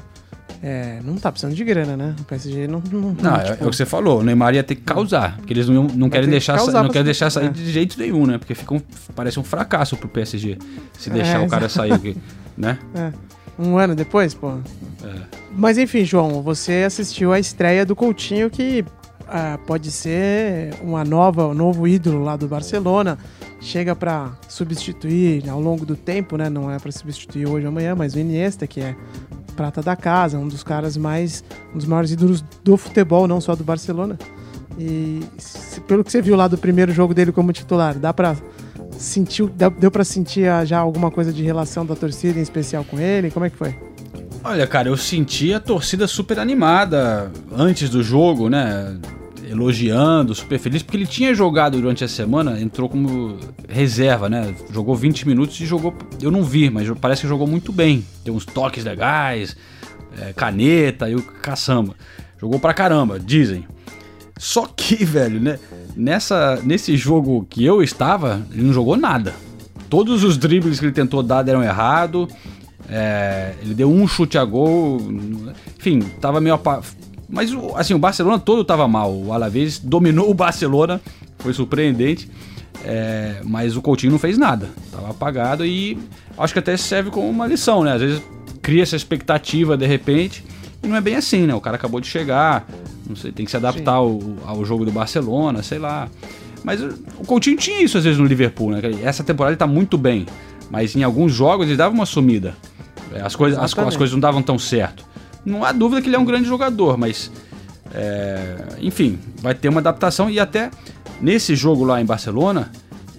É, 0.62 1.00
não 1.04 1.16
tá 1.16 1.30
precisando 1.30 1.54
de 1.54 1.64
grana, 1.64 1.96
né? 1.96 2.14
O 2.20 2.24
PSG 2.24 2.66
não. 2.66 2.82
Não, 2.92 3.12
não 3.12 3.36
é, 3.36 3.44
tipo... 3.44 3.64
é, 3.64 3.66
o 3.66 3.70
que 3.70 3.76
você 3.76 3.86
falou, 3.86 4.20
o 4.20 4.22
Neymar 4.22 4.54
ia 4.54 4.62
ter 4.62 4.74
que 4.74 4.82
causar. 4.82 5.36
Porque 5.36 5.52
eles 5.52 5.68
não, 5.68 5.84
não 5.84 6.10
querem 6.10 6.28
deixar, 6.28 6.56
não 6.56 6.88
querem 6.88 7.04
deixar 7.04 7.30
sair 7.30 7.46
é. 7.46 7.50
de 7.50 7.70
jeito 7.70 7.98
nenhum, 7.98 8.26
né? 8.26 8.36
Porque 8.36 8.54
fica 8.54 8.74
um, 8.74 8.80
parece 9.14 9.40
um 9.40 9.44
fracasso 9.44 9.96
pro 9.96 10.08
PSG 10.08 10.58
se 10.98 11.08
é, 11.08 11.12
deixar 11.12 11.40
o 11.42 11.48
cara 11.48 11.68
sair 11.68 11.92
aqui, 11.92 12.16
né? 12.56 12.78
É. 12.94 13.12
Um 13.58 13.76
ano 13.76 13.94
depois, 13.94 14.34
pô. 14.34 14.54
Mas 15.52 15.78
enfim, 15.78 16.04
João, 16.04 16.42
você 16.42 16.84
assistiu 16.86 17.32
a 17.32 17.38
estreia 17.38 17.84
do 17.84 17.94
Coutinho, 17.94 18.48
que 18.50 18.84
ah, 19.28 19.58
pode 19.66 19.90
ser 19.90 20.74
uma 20.82 21.04
nova, 21.04 21.46
um 21.48 21.54
novo 21.54 21.86
ídolo 21.86 22.22
lá 22.22 22.36
do 22.36 22.48
Barcelona. 22.48 23.18
Chega 23.60 23.94
para 23.94 24.32
substituir 24.48 25.48
ao 25.48 25.60
longo 25.60 25.84
do 25.84 25.94
tempo, 25.94 26.36
né? 26.36 26.48
Não 26.48 26.70
é 26.70 26.78
para 26.78 26.90
substituir 26.90 27.46
hoje 27.46 27.66
ou 27.66 27.70
amanhã, 27.70 27.94
mas 27.94 28.14
o 28.14 28.18
Iniesta, 28.18 28.66
que 28.66 28.80
é 28.80 28.96
prata 29.54 29.82
da 29.82 29.94
casa, 29.94 30.38
um 30.38 30.48
dos 30.48 30.62
caras 30.62 30.96
mais. 30.96 31.44
um 31.74 31.76
dos 31.76 31.86
maiores 31.86 32.10
ídolos 32.10 32.42
do 32.64 32.76
futebol, 32.76 33.28
não 33.28 33.40
só 33.40 33.54
do 33.54 33.62
Barcelona. 33.62 34.18
E 34.78 35.20
se, 35.36 35.80
pelo 35.82 36.02
que 36.02 36.10
você 36.10 36.22
viu 36.22 36.36
lá 36.36 36.48
do 36.48 36.56
primeiro 36.56 36.92
jogo 36.92 37.12
dele 37.12 37.32
como 37.32 37.52
titular, 37.52 37.98
dá 37.98 38.14
pra 38.14 38.34
sentir. 38.96 39.46
Deu 39.78 39.90
pra 39.90 40.04
sentir 40.04 40.46
já 40.64 40.78
alguma 40.78 41.10
coisa 41.10 41.32
de 41.32 41.42
relação 41.42 41.84
da 41.84 41.94
torcida, 41.94 42.38
em 42.38 42.42
especial 42.42 42.84
com 42.84 42.98
ele? 42.98 43.30
Como 43.30 43.44
é 43.44 43.50
que 43.50 43.56
foi? 43.56 43.74
Olha, 44.42 44.66
cara, 44.66 44.88
eu 44.88 44.96
senti 44.96 45.52
a 45.52 45.60
torcida 45.60 46.06
super 46.06 46.38
animada 46.38 47.30
antes 47.52 47.90
do 47.90 48.02
jogo, 48.02 48.48
né? 48.48 48.96
Elogiando, 49.50 50.32
super 50.32 50.58
feliz, 50.60 50.82
porque 50.82 50.96
ele 50.96 51.06
tinha 51.06 51.34
jogado 51.34 51.76
durante 51.80 52.04
a 52.04 52.08
semana, 52.08 52.60
entrou 52.60 52.88
como 52.88 53.36
reserva, 53.68 54.28
né? 54.28 54.54
Jogou 54.72 54.94
20 54.94 55.26
minutos 55.26 55.60
e 55.60 55.66
jogou. 55.66 55.92
Eu 56.22 56.30
não 56.30 56.44
vi, 56.44 56.70
mas 56.70 56.88
parece 57.00 57.22
que 57.22 57.28
jogou 57.28 57.48
muito 57.48 57.72
bem. 57.72 58.04
Tem 58.24 58.32
uns 58.32 58.44
toques 58.44 58.84
legais, 58.84 59.56
é, 60.20 60.32
caneta 60.32 61.10
e 61.10 61.16
o 61.16 61.22
caçamba. 61.22 61.96
Jogou 62.40 62.60
pra 62.60 62.72
caramba, 62.72 63.18
dizem. 63.18 63.66
Só 64.38 64.66
que, 64.66 65.02
velho, 65.04 65.40
né? 65.40 65.58
Nessa, 65.96 66.60
nesse 66.62 66.96
jogo 66.96 67.44
que 67.50 67.64
eu 67.64 67.82
estava, 67.82 68.46
ele 68.52 68.62
não 68.62 68.72
jogou 68.72 68.96
nada. 68.96 69.34
Todos 69.88 70.22
os 70.22 70.38
dribles 70.38 70.78
que 70.78 70.86
ele 70.86 70.92
tentou 70.92 71.24
dar 71.24 71.42
deram 71.42 71.62
errado. 71.62 72.28
É, 72.88 73.54
ele 73.62 73.74
deu 73.74 73.90
um 73.90 74.06
chute 74.06 74.38
a 74.38 74.44
gol. 74.44 75.00
Enfim, 75.76 76.00
tava 76.20 76.40
meio 76.40 76.54
mas 77.30 77.50
assim, 77.76 77.94
o 77.94 77.98
Barcelona 77.98 78.38
todo 78.38 78.62
estava 78.62 78.86
mal. 78.88 79.12
O 79.14 79.32
Alavés 79.32 79.78
dominou 79.78 80.30
o 80.30 80.34
Barcelona, 80.34 81.00
foi 81.38 81.52
surpreendente. 81.52 82.28
É, 82.84 83.40
mas 83.44 83.76
o 83.76 83.82
Coutinho 83.82 84.12
não 84.12 84.18
fez 84.18 84.38
nada, 84.38 84.70
estava 84.86 85.10
apagado 85.10 85.66
e 85.66 85.98
acho 86.38 86.52
que 86.52 86.58
até 86.58 86.76
serve 86.78 87.10
como 87.10 87.28
uma 87.28 87.46
lição, 87.46 87.84
né? 87.84 87.92
Às 87.92 88.00
vezes 88.00 88.22
cria 88.62 88.82
essa 88.82 88.96
expectativa 88.96 89.76
de 89.76 89.86
repente 89.86 90.42
e 90.82 90.86
não 90.86 90.96
é 90.96 91.00
bem 91.00 91.14
assim, 91.14 91.46
né? 91.46 91.54
O 91.54 91.60
cara 91.60 91.76
acabou 91.76 92.00
de 92.00 92.06
chegar, 92.06 92.66
Não 93.06 93.14
sei, 93.14 93.32
tem 93.32 93.44
que 93.44 93.50
se 93.50 93.56
adaptar 93.56 93.94
ao, 93.94 94.18
ao 94.46 94.64
jogo 94.64 94.86
do 94.86 94.90
Barcelona, 94.90 95.62
sei 95.62 95.78
lá. 95.78 96.08
Mas 96.64 96.80
o 96.82 97.24
Coutinho 97.26 97.56
tinha 97.58 97.82
isso 97.82 97.98
às 97.98 98.04
vezes 98.04 98.18
no 98.18 98.24
Liverpool, 98.24 98.70
né? 98.70 98.80
Essa 99.02 99.22
temporada 99.22 99.52
ele 99.52 99.58
tá 99.58 99.66
muito 99.66 99.98
bem, 99.98 100.24
mas 100.70 100.96
em 100.96 101.02
alguns 101.02 101.32
jogos 101.32 101.66
ele 101.66 101.76
dava 101.76 101.94
uma 101.94 102.06
sumida. 102.06 102.54
É, 103.12 103.20
As 103.20 103.36
coisas, 103.36 103.58
as, 103.58 103.76
as 103.76 103.96
coisas 103.96 104.12
não 104.12 104.20
davam 104.20 104.42
tão 104.42 104.58
certo. 104.58 105.04
Não 105.44 105.64
há 105.64 105.72
dúvida 105.72 106.02
que 106.02 106.08
ele 106.08 106.16
é 106.16 106.18
um 106.18 106.24
grande 106.24 106.48
jogador, 106.48 106.96
mas 106.96 107.30
é, 107.92 108.76
enfim, 108.80 109.18
vai 109.36 109.54
ter 109.54 109.68
uma 109.68 109.80
adaptação 109.80 110.30
e 110.30 110.38
até 110.38 110.70
nesse 111.20 111.56
jogo 111.56 111.84
lá 111.84 112.00
em 112.00 112.04
Barcelona, 112.04 112.70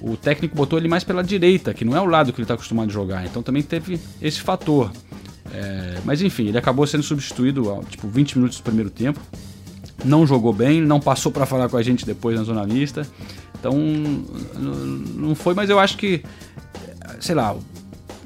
o 0.02 0.16
técnico 0.16 0.56
botou 0.56 0.80
ele 0.80 0.88
mais 0.88 1.04
pela 1.04 1.24
direita, 1.24 1.74
que 1.74 1.86
não 1.86 1.96
é 1.96 2.02
o 2.02 2.06
lado 2.06 2.32
que 2.32 2.40
ele 2.40 2.44
está 2.44 2.54
acostumado 2.54 2.90
a 2.90 2.94
jogar. 2.94 3.26
Então 3.26 3.44
também 3.44 3.62
teve 3.62 4.00
esse 4.22 4.42
fator. 4.42 4.92
É, 5.54 6.00
mas 6.06 6.22
enfim, 6.22 6.48
ele 6.48 6.58
acabou 6.58 6.88
sendo 6.88 7.04
substituído 7.04 7.84
tipo 7.90 8.08
20 8.08 8.38
minutos 8.38 8.58
do 8.58 8.64
primeiro 8.64 8.90
tempo. 8.90 9.20
Não 10.04 10.26
jogou 10.26 10.54
bem, 10.54 10.82
não 10.82 11.00
passou 11.00 11.32
para 11.32 11.46
falar 11.46 11.70
com 11.70 11.78
a 11.78 11.84
gente 11.84 12.06
depois 12.06 12.38
na 12.38 12.44
zona 12.44 12.66
mista. 12.66 13.06
Então 13.60 13.76
não 15.16 15.36
foi, 15.36 15.54
mas 15.54 15.70
eu 15.70 15.80
acho 15.80 15.98
que 15.98 16.24
sei 17.20 17.36
lá, 17.36 17.56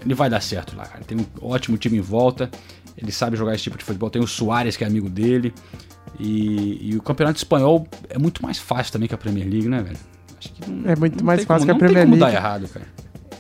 ele 0.04 0.14
vai 0.14 0.30
dar 0.30 0.42
certo 0.42 0.76
lá, 0.76 0.86
cara. 0.86 1.04
Tem 1.04 1.18
um 1.18 1.26
ótimo 1.42 1.78
time 1.78 1.98
em 1.98 2.02
volta. 2.02 2.50
Ele 2.98 3.12
sabe 3.12 3.36
jogar 3.36 3.54
esse 3.54 3.64
tipo 3.64 3.78
de 3.78 3.84
futebol. 3.84 4.10
Tem 4.10 4.22
o 4.22 4.28
Soares, 4.28 4.78
que 4.78 4.84
é 4.84 4.88
amigo 4.88 5.10
dele. 5.10 5.54
E, 6.20 6.92
e 6.92 6.96
o 6.98 7.02
campeonato 7.02 7.38
espanhol 7.38 7.86
é 8.10 8.18
muito 8.18 8.42
mais 8.42 8.58
fácil 8.58 8.94
também 8.94 9.08
que 9.08 9.14
a 9.16 9.18
Premier 9.18 9.48
League, 9.50 9.68
né, 9.68 9.82
velho? 9.82 9.98
Acho 10.40 10.54
que 10.54 10.72
não- 10.72 10.90
É 10.90 10.96
muito 10.96 11.24
mais 11.26 11.44
fácil 11.44 11.68
como- 11.68 11.80
que 11.80 11.86
a 11.86 11.88
Premier 11.88 12.06
Não 12.08 12.12
tem 12.14 12.20
como 12.20 12.32
League. 12.32 12.42
dar 12.42 12.48
errado, 12.50 12.70
cara. 12.70 12.86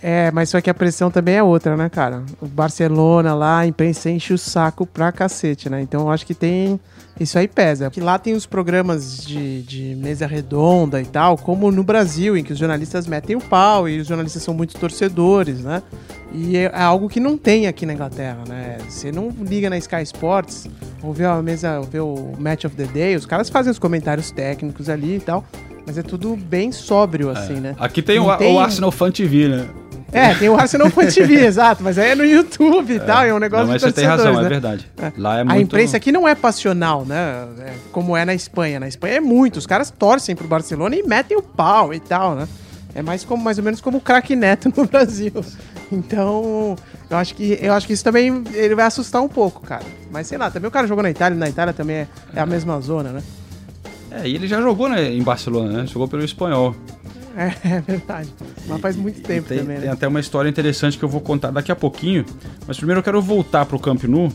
É, 0.01 0.29
mas 0.31 0.49
só 0.49 0.59
que 0.61 0.69
a 0.69 0.73
pressão 0.73 1.09
também 1.09 1.35
é 1.35 1.41
outra, 1.43 1.75
né, 1.77 1.89
cara? 1.89 2.21
O 2.41 2.45
Barcelona 2.47 3.33
lá, 3.33 3.59
a 3.59 3.67
imprensa 3.67 4.09
enche 4.09 4.33
o 4.33 4.37
saco 4.37 4.85
pra 4.85 5.11
cacete, 5.11 5.69
né? 5.69 5.81
Então 5.81 6.01
eu 6.01 6.11
acho 6.11 6.25
que 6.25 6.33
tem. 6.35 6.79
Isso 7.19 7.37
aí 7.37 7.47
pesa. 7.47 7.89
Que 7.89 8.01
lá 8.01 8.19
tem 8.19 8.33
os 8.33 8.45
programas 8.45 9.25
de, 9.25 9.61
de 9.63 9.95
mesa 9.95 10.27
redonda 10.27 11.01
e 11.01 11.05
tal, 11.05 11.37
como 11.37 11.71
no 11.71 11.83
Brasil, 11.83 12.35
em 12.35 12.43
que 12.43 12.53
os 12.53 12.59
jornalistas 12.59 13.07
metem 13.07 13.35
o 13.35 13.41
pau 13.41 13.87
e 13.87 13.99
os 13.99 14.07
jornalistas 14.07 14.43
são 14.43 14.53
muito 14.53 14.77
torcedores, 14.77 15.61
né? 15.61 15.81
E 16.33 16.57
é 16.57 16.65
é 16.65 16.81
algo 16.81 17.07
que 17.07 17.19
não 17.19 17.37
tem 17.37 17.67
aqui 17.67 17.85
na 17.85 17.93
Inglaterra, 17.93 18.43
né? 18.47 18.77
Você 18.89 19.11
não 19.11 19.29
liga 19.29 19.69
na 19.69 19.77
Sky 19.77 20.01
Sports 20.01 20.67
ou 21.01 21.13
vê 21.13 21.25
a 21.25 21.41
mesa, 21.41 21.79
vê 21.81 21.99
o 21.99 22.33
Match 22.37 22.65
of 22.65 22.75
the 22.75 22.85
Day, 22.85 23.15
os 23.15 23.25
caras 23.25 23.49
fazem 23.49 23.71
os 23.71 23.79
comentários 23.79 24.31
técnicos 24.31 24.89
ali 24.89 25.15
e 25.15 25.19
tal. 25.19 25.45
Mas 25.87 25.99
é 25.99 26.01
tudo 26.01 26.35
bem 26.35 26.71
sóbrio, 26.71 27.29
assim, 27.29 27.59
né? 27.59 27.75
Aqui 27.79 28.01
tem, 28.01 28.17
o, 28.17 28.25
o 28.25 28.59
Arsenal 28.59 28.91
Fan 28.91 29.11
TV, 29.11 29.47
né? 29.47 29.67
É, 30.15 30.33
tem 30.33 30.47
o 30.47 30.55
Arsenal 30.55 30.89
Fan 30.89 31.07
TV, 31.07 31.45
exato, 31.45 31.83
mas 31.83 31.97
aí 31.99 32.11
é 32.11 32.15
no 32.15 32.23
YouTube 32.23 32.93
e 32.93 32.99
tal, 33.01 33.25
é 33.25 33.33
um 33.33 33.37
negócio 33.37 33.65
Não, 33.65 33.73
mas 33.73 33.81
de 33.81 33.89
você 33.89 33.93
tem 33.93 34.05
razão, 34.05 34.39
é 34.39 34.43
né? 34.43 34.49
verdade. 34.49 34.89
Lá 35.17 35.39
é 35.39 35.41
A 35.41 35.45
muito... 35.45 35.61
imprensa 35.61 35.97
aqui 35.97 36.09
não 36.09 36.25
é 36.25 36.33
passional, 36.33 37.03
né? 37.03 37.45
É 37.59 37.73
como 37.91 38.15
é 38.15 38.23
na 38.23 38.33
Espanha. 38.33 38.79
Na 38.79 38.87
Espanha 38.87 39.15
é 39.15 39.19
muito, 39.19 39.57
os 39.57 39.67
caras 39.67 39.91
torcem 39.91 40.33
pro 40.33 40.47
Barcelona 40.47 40.95
e 40.95 41.03
metem 41.03 41.35
o 41.35 41.41
pau 41.41 41.93
e 41.93 41.99
tal, 41.99 42.33
né? 42.33 42.47
É 42.95 43.01
mais, 43.01 43.25
como, 43.25 43.43
mais 43.43 43.57
ou 43.57 43.63
menos 43.65 43.81
como 43.81 43.97
o 43.97 44.01
craque 44.01 44.37
Neto 44.37 44.71
no 44.75 44.85
Brasil. 44.85 45.33
Então, 45.91 46.77
eu 47.09 47.17
acho, 47.17 47.35
que, 47.35 47.59
eu 47.61 47.73
acho 47.73 47.85
que 47.85 47.91
isso 47.91 48.03
também 48.03 48.41
ele 48.53 48.73
vai 48.73 48.85
assustar 48.85 49.21
um 49.21 49.27
pouco, 49.27 49.59
cara. 49.61 49.83
Mas 50.09 50.27
sei 50.27 50.37
lá, 50.37 50.49
também 50.49 50.69
o 50.69 50.71
cara 50.71 50.87
jogou 50.87 51.03
na 51.03 51.09
Itália, 51.09 51.37
na 51.37 51.49
Itália 51.49 51.73
também 51.73 51.97
é, 51.97 52.07
é 52.33 52.39
a 52.39 52.45
mesma 52.45 52.79
zona, 52.79 53.09
né? 53.09 53.23
É, 54.11 54.25
e 54.25 54.35
ele 54.35 54.47
já 54.47 54.61
jogou 54.61 54.87
né, 54.87 55.11
em 55.11 55.21
Barcelona, 55.21 55.81
né? 55.81 55.87
Jogou 55.87 56.07
pelo 56.07 56.23
espanhol. 56.23 56.73
É, 57.35 57.53
é 57.75 57.81
verdade. 57.81 58.29
Mas 58.67 58.81
faz 58.81 58.95
muito 58.95 59.21
tempo 59.21 59.47
tem, 59.47 59.59
também, 59.59 59.77
tem 59.77 59.87
né? 59.87 59.91
até 59.91 60.07
uma 60.07 60.19
história 60.19 60.49
interessante 60.49 60.97
que 60.97 61.03
eu 61.03 61.09
vou 61.09 61.21
contar 61.21 61.51
daqui 61.51 61.71
a 61.71 61.75
pouquinho. 61.75 62.25
Mas 62.67 62.77
primeiro 62.77 62.99
eu 62.99 63.03
quero 63.03 63.21
voltar 63.21 63.65
pro 63.65 63.77
Camp. 63.79 64.03
Boa. 64.05 64.31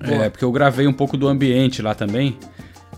É, 0.00 0.30
porque 0.30 0.44
eu 0.44 0.52
gravei 0.52 0.86
um 0.86 0.92
pouco 0.92 1.16
do 1.16 1.28
ambiente 1.28 1.82
lá 1.82 1.94
também. 1.94 2.36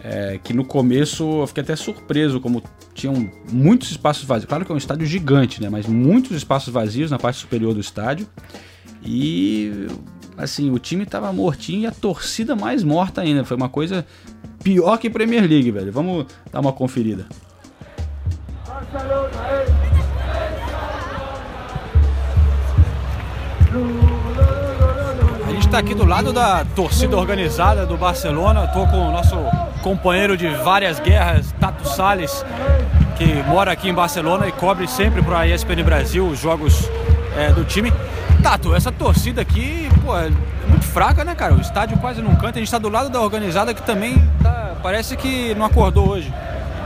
é, 0.03 0.39
que 0.43 0.53
no 0.53 0.65
começo 0.65 1.43
eu 1.43 1.47
fiquei 1.47 1.63
até 1.63 1.77
surpreso 1.77 2.41
como 2.41 2.63
tinham 2.93 3.31
muitos 3.51 3.91
espaços 3.91 4.25
vazios. 4.25 4.49
Claro 4.49 4.65
que 4.65 4.73
é 4.73 4.75
um 4.75 4.79
estádio 4.79 5.07
gigante, 5.07 5.63
né? 5.63 5.69
Mas 5.69 5.87
muitos 5.87 6.37
espaços 6.37 6.73
vazios 6.73 7.11
na 7.11 7.19
parte 7.19 7.39
superior 7.39 7.73
do 7.73 7.81
estádio. 7.81 8.27
E 9.05 9.87
assim, 10.37 10.71
o 10.71 10.79
time 10.79 11.07
tava 11.07 11.33
mortinho 11.33 11.83
e 11.83 11.87
a 11.87 11.91
torcida 11.91 12.57
mais 12.57 12.83
morta 12.83 13.21
ainda. 13.21 13.45
Foi 13.45 13.57
uma 13.57 13.69
coisa 13.69 14.05
pior 14.63 14.97
que 14.99 15.09
Premier 15.09 15.49
League, 15.49 15.71
velho. 15.71 15.93
Vamos 15.93 16.27
dar 16.51 16.61
uma 16.61 16.73
conferida. 16.73 17.27
A 25.47 25.51
gente 25.51 25.67
está 25.67 25.79
aqui 25.79 25.95
do 25.95 26.05
lado 26.05 26.33
da 26.33 26.65
torcida 26.77 27.17
organizada 27.17 27.87
do 27.87 27.97
Barcelona. 27.97 28.65
Estou 28.65 28.87
com 28.87 29.09
o 29.09 29.11
nosso 29.13 29.37
companheiro 29.83 30.37
de 30.37 30.49
várias 30.49 31.01
guerras, 31.01 31.53
Tato 31.61 31.87
Salles, 31.89 32.45
que 33.17 33.27
mora 33.49 33.73
aqui 33.73 33.89
em 33.89 33.95
Barcelona 33.95 34.47
e 34.47 34.53
cobre 34.53 34.87
sempre 34.87 35.23
para 35.23 35.41
a 35.41 35.47
ESPN 35.49 35.83
Brasil 35.85 36.27
os 36.27 36.39
jogos 36.39 36.89
é, 37.37 37.51
do 37.53 37.65
time. 37.65 37.93
Tato, 38.43 38.75
essa 38.75 38.91
torcida 38.91 39.41
aqui, 39.43 39.89
pô, 40.05 40.17
é 40.17 40.31
muito 40.69 40.85
fraca, 40.87 41.25
né, 41.25 41.35
cara? 41.35 41.55
O 41.55 41.61
estádio 41.61 41.97
quase 41.99 42.21
não 42.21 42.35
canta. 42.35 42.51
A 42.51 42.61
gente 42.61 42.65
está 42.65 42.79
do 42.79 42.89
lado 42.89 43.09
da 43.09 43.21
organizada 43.21 43.73
que 43.73 43.83
também 43.83 44.19
tá- 44.43 44.73
parece 44.83 45.17
que 45.17 45.55
não 45.55 45.65
acordou 45.67 46.09
hoje. 46.09 46.33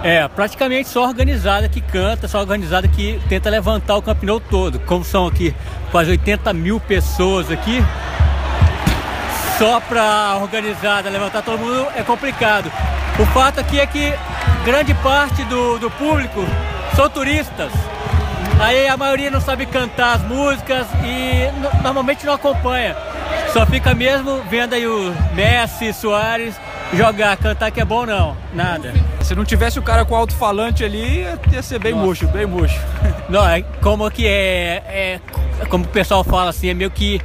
É, 0.02 0.26
praticamente 0.28 0.88
só 0.88 1.04
organizada 1.04 1.68
que 1.68 1.80
canta, 1.80 2.28
só 2.28 2.38
organizada 2.38 2.86
que 2.86 3.20
tenta 3.28 3.50
levantar 3.50 3.96
o 3.96 4.02
campeonato 4.02 4.46
todo. 4.48 4.78
Como 4.80 5.04
são 5.04 5.26
aqui 5.26 5.54
quase 5.90 6.10
80 6.12 6.52
mil 6.52 6.78
pessoas 6.78 7.50
aqui, 7.50 7.82
só 9.58 9.80
pra 9.80 10.38
organizada 10.40 11.08
levantar 11.10 11.42
todo 11.42 11.58
mundo 11.58 11.86
é 11.96 12.02
complicado. 12.02 12.70
O 13.18 13.26
fato 13.26 13.58
aqui 13.58 13.80
é 13.80 13.86
que 13.86 14.12
grande 14.64 14.94
parte 14.94 15.42
do, 15.44 15.78
do 15.78 15.90
público 15.90 16.44
são 16.94 17.08
turistas. 17.08 17.72
Aí 18.60 18.86
a 18.86 18.96
maioria 18.96 19.30
não 19.30 19.40
sabe 19.40 19.66
cantar 19.66 20.16
as 20.16 20.22
músicas 20.22 20.86
e 21.04 21.50
no- 21.58 21.82
normalmente 21.82 22.24
não 22.24 22.34
acompanha. 22.34 22.94
Só 23.52 23.66
fica 23.66 23.94
mesmo 23.94 24.42
vendo 24.48 24.74
aí 24.74 24.86
o 24.86 25.14
Messi, 25.34 25.92
Soares 25.92 26.54
jogar, 26.92 27.36
cantar 27.36 27.70
que 27.70 27.80
é 27.80 27.84
bom 27.84 28.06
não, 28.06 28.36
nada. 28.54 28.92
Se 29.22 29.34
não 29.34 29.44
tivesse 29.44 29.78
o 29.78 29.82
cara 29.82 30.04
com 30.04 30.14
alto-falante 30.14 30.84
ali, 30.84 31.20
ia- 31.52 31.62
ser 31.62 31.78
bem 31.78 31.92
murcho, 31.94 32.26
bem 32.28 32.46
murcho. 32.46 32.78
Não, 33.28 33.44
é 33.48 33.60
como 33.82 34.08
que 34.08 34.24
é, 34.24 34.82
é. 34.86 35.20
Como 35.68 35.84
o 35.84 35.88
pessoal 35.88 36.22
fala 36.22 36.50
assim, 36.50 36.68
é 36.68 36.74
meio 36.74 36.92
que 36.92 37.20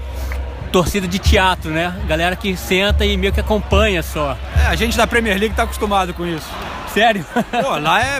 torcida 0.72 1.07
de 1.07 1.20
teatro, 1.20 1.70
né? 1.70 1.93
Galera 2.07 2.36
que 2.36 2.57
senta 2.57 3.05
e 3.05 3.16
meio 3.18 3.32
que 3.32 3.39
acompanha 3.39 4.01
só. 4.01 4.36
É, 4.57 4.66
a 4.66 4.76
gente 4.76 4.97
da 4.97 5.05
Premier 5.05 5.38
League 5.38 5.53
tá 5.53 5.62
acostumado 5.62 6.12
com 6.16 6.26
isso. 6.26 6.47
Sério? 6.91 7.24
Pô, 7.62 7.78
lá 7.78 8.01
é 8.03 8.20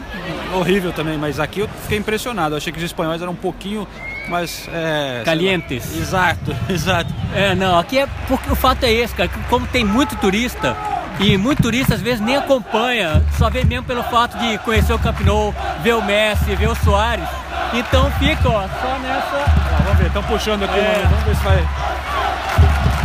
horrível 0.54 0.94
também, 0.94 1.18
mas 1.18 1.40
aqui 1.40 1.62
eu 1.62 1.68
fiquei 1.84 1.98
impressionado. 1.98 2.54
Eu 2.54 2.58
achei 2.58 2.72
que 2.72 2.78
os 2.78 2.86
espanhóis 2.86 3.20
eram 3.20 3.32
um 3.32 3.36
pouquinho 3.36 3.88
mais. 4.30 4.70
É, 4.72 5.24
Calientes. 5.26 5.98
Exato, 5.98 6.56
exato. 6.70 7.12
É, 7.34 7.56
não, 7.56 7.80
aqui 7.80 7.98
é 7.98 8.08
porque 8.28 8.52
o 8.52 8.56
fato 8.56 8.84
é 8.84 8.92
esse, 8.92 9.16
cara, 9.16 9.30
como 9.50 9.66
tem 9.66 9.84
muito 9.84 10.16
turista 10.18 10.78
e 11.22 11.38
muito 11.38 11.62
turista 11.62 11.96
às 11.96 12.02
vezes 12.02 12.20
nem 12.20 12.36
acompanha, 12.36 13.24
só 13.38 13.50
vê 13.50 13.64
mesmo 13.64 13.86
pelo 13.86 14.04
fato 14.04 14.38
de 14.38 14.58
conhecer 14.60 14.94
o 14.94 15.00
Camp 15.00 15.20
Nou, 15.22 15.54
ver 15.84 15.94
o 15.94 16.02
Messi, 16.02 16.56
ver 16.56 16.68
o 16.70 16.76
Soares. 16.76 17.28
Então 17.74 18.12
fica, 18.20 18.50
ó, 18.50 18.62
só 18.82 19.00
nessa. 19.00 19.46
Ah, 19.46 19.82
vamos 19.84 20.00
ver, 20.00 20.08
estão 20.08 20.24
puxando 20.24 20.64
aqui, 20.64 20.80
É. 20.80 21.04
vamos 21.10 21.24
ver 21.24 21.36
se 21.36 21.44
vai. 21.44 21.62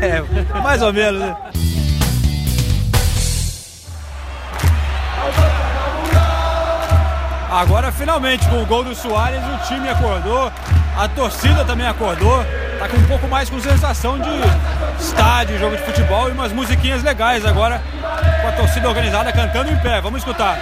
É, 0.00 0.20
mais 0.62 0.80
ou 0.82 0.92
menos, 0.92 1.20
né? 1.20 1.36
Agora, 7.50 7.92
finalmente, 7.92 8.48
com 8.48 8.62
o 8.62 8.66
gol 8.66 8.82
do 8.82 8.94
Soares, 8.94 9.40
o 9.44 9.66
time 9.66 9.88
acordou, 9.88 10.50
a 10.96 11.08
torcida 11.08 11.64
também 11.64 11.86
acordou. 11.86 12.44
Tá 12.78 12.88
com 12.88 12.96
um 12.96 13.06
pouco 13.06 13.28
mais 13.28 13.48
com 13.48 13.60
sensação 13.60 14.18
de 14.18 14.30
estádio, 15.00 15.58
jogo 15.58 15.76
de 15.76 15.82
futebol 15.84 16.28
e 16.28 16.32
umas 16.32 16.52
musiquinhas 16.52 17.02
legais 17.02 17.44
agora, 17.46 17.80
com 18.40 18.48
a 18.48 18.52
torcida 18.52 18.88
organizada 18.88 19.32
cantando 19.32 19.70
em 19.70 19.76
pé. 19.76 20.00
Vamos 20.00 20.18
escutar. 20.18 20.58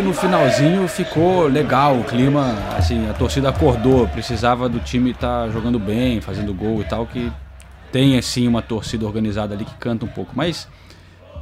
Que 0.00 0.06
no 0.06 0.14
finalzinho 0.14 0.88
ficou 0.88 1.46
legal 1.46 2.00
o 2.00 2.04
clima, 2.04 2.54
assim, 2.74 3.06
a 3.10 3.12
torcida 3.12 3.50
acordou, 3.50 4.08
precisava 4.08 4.66
do 4.66 4.80
time 4.80 5.10
estar 5.10 5.44
tá 5.46 5.50
jogando 5.50 5.78
bem, 5.78 6.22
fazendo 6.22 6.54
gol 6.54 6.80
e 6.80 6.84
tal, 6.84 7.06
que 7.06 7.30
tem 7.92 8.16
assim 8.16 8.48
uma 8.48 8.62
torcida 8.62 9.04
organizada 9.04 9.54
ali 9.54 9.62
que 9.62 9.74
canta 9.74 10.06
um 10.06 10.08
pouco, 10.08 10.32
mas 10.34 10.66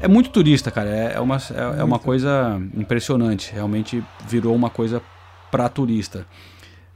é 0.00 0.08
muito 0.08 0.30
turista, 0.30 0.72
cara, 0.72 0.90
é, 0.90 1.12
é 1.14 1.20
uma, 1.20 1.36
é, 1.36 1.80
é 1.80 1.84
uma 1.84 2.00
coisa 2.00 2.60
impressionante, 2.76 3.52
realmente 3.52 4.02
virou 4.26 4.56
uma 4.56 4.70
coisa 4.70 5.00
para 5.52 5.68
turista. 5.68 6.26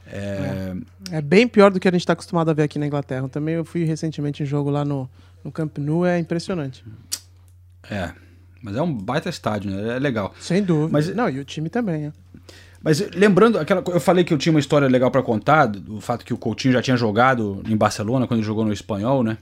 É... 0.05 0.75
é... 1.13 1.23
bem 1.23 1.47
pior 1.47 1.71
do 1.71 1.79
que 1.79 1.87
a 1.87 1.93
gente 1.93 2.01
está 2.01 2.15
acostumado 2.15 2.51
a 2.51 2.55
ver 2.55 2.65
aqui 2.65 2.77
na 2.77 2.89
Inglaterra. 2.89 3.29
Também 3.29 3.55
eu 3.55 3.65
fui 3.65 3.85
recentemente 3.85 4.43
em 4.43 4.47
jogo 4.47 4.69
lá 4.69 4.85
no, 4.85 5.09
no 5.45 5.53
Camp 5.53 5.79
Nou, 5.79 6.05
é 6.05 6.19
impressionante. 6.19 6.85
É, 7.89 8.11
mas 8.63 8.77
é 8.77 8.83
um 8.83 8.93
baita 8.93 9.29
estádio, 9.29 9.71
né? 9.71 9.97
É 9.97 9.99
legal. 9.99 10.33
Sem 10.39 10.63
dúvida. 10.63 10.91
Mas, 10.93 11.15
Não, 11.15 11.29
e 11.29 11.41
o 11.41 11.45
time 11.45 11.69
também, 11.69 12.07
é. 12.07 12.13
Mas 12.83 13.01
lembrando, 13.15 13.59
aquela, 13.59 13.83
eu 13.89 14.01
falei 14.01 14.25
que 14.25 14.35
eu 14.35 14.39
tinha 14.39 14.53
uma 14.53 14.59
história 14.59 14.89
legal 14.89 15.11
para 15.11 15.23
contar, 15.23 15.67
do 15.67 16.01
fato 16.01 16.25
que 16.25 16.35
o 16.35 16.39
Coutinho 16.39 16.73
já 16.73 16.83
tinha 16.83 16.97
jogado 16.97 17.63
em 17.69 17.77
Barcelona, 17.77 18.27
quando 18.27 18.41
ele 18.41 18.47
jogou 18.47 18.65
no 18.65 18.73
Espanhol, 18.73 19.23
né? 19.23 19.39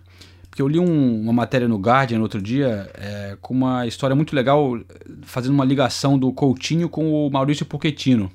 Porque 0.50 0.60
eu 0.60 0.68
li 0.68 0.78
um, 0.78 1.20
uma 1.22 1.32
matéria 1.32 1.68
no 1.68 1.78
Guardian 1.78 2.18
no 2.18 2.24
outro 2.24 2.42
dia 2.42 2.90
é, 2.94 3.38
com 3.40 3.54
uma 3.54 3.86
história 3.86 4.16
muito 4.16 4.34
legal, 4.34 4.78
fazendo 5.22 5.54
uma 5.54 5.64
ligação 5.64 6.18
do 6.18 6.32
Coutinho 6.32 6.88
com 6.88 7.12
o 7.12 7.30
Maurício 7.30 7.64
Pochettino, 7.64 8.30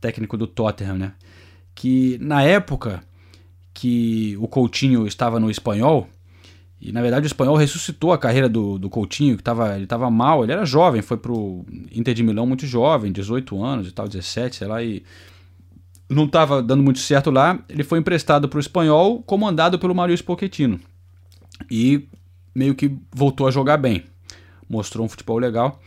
técnico 0.00 0.36
do 0.36 0.46
Tottenham, 0.46 0.96
né? 0.96 1.12
Que 1.74 2.16
na 2.20 2.42
época 2.42 3.02
que 3.74 4.36
o 4.40 4.48
Coutinho 4.48 5.06
estava 5.06 5.38
no 5.38 5.50
Espanhol, 5.50 6.08
e 6.80 6.92
na 6.92 7.02
verdade 7.02 7.26
o 7.26 7.26
espanhol 7.26 7.56
ressuscitou 7.56 8.12
a 8.12 8.18
carreira 8.18 8.48
do, 8.48 8.78
do 8.78 8.88
Coutinho, 8.88 9.36
que 9.36 9.42
tava, 9.42 9.74
ele 9.74 9.84
estava 9.84 10.10
mal, 10.10 10.44
ele 10.44 10.52
era 10.52 10.64
jovem, 10.64 11.02
foi 11.02 11.16
pro 11.16 11.64
Inter 11.92 12.14
de 12.14 12.22
Milão 12.22 12.46
muito 12.46 12.66
jovem, 12.66 13.10
18 13.10 13.62
anos 13.62 13.88
e 13.88 13.92
tal, 13.92 14.06
17, 14.06 14.56
sei 14.56 14.68
lá, 14.68 14.82
e 14.82 15.02
não 16.08 16.24
estava 16.24 16.62
dando 16.62 16.82
muito 16.82 17.00
certo 17.00 17.30
lá. 17.30 17.58
Ele 17.68 17.84
foi 17.84 17.98
emprestado 17.98 18.48
para 18.48 18.56
o 18.56 18.60
espanhol, 18.60 19.22
comandado 19.22 19.78
pelo 19.78 19.94
Maurício 19.94 20.24
Pochettino. 20.24 20.80
E 21.70 22.08
meio 22.54 22.74
que 22.74 22.96
voltou 23.12 23.46
a 23.46 23.50
jogar 23.50 23.76
bem. 23.76 24.04
Mostrou 24.68 25.04
um 25.04 25.08
futebol 25.08 25.38
legal. 25.38 25.80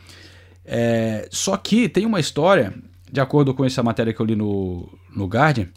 É, 0.64 1.28
só 1.32 1.58
que 1.58 1.90
tem 1.90 2.06
uma 2.06 2.20
história, 2.20 2.74
de 3.12 3.20
acordo 3.20 3.54
com 3.54 3.66
essa 3.66 3.82
matéria 3.82 4.14
que 4.14 4.20
eu 4.20 4.26
li 4.26 4.36
no, 4.36 4.88
no 5.16 5.26
Guardian, 5.26 5.68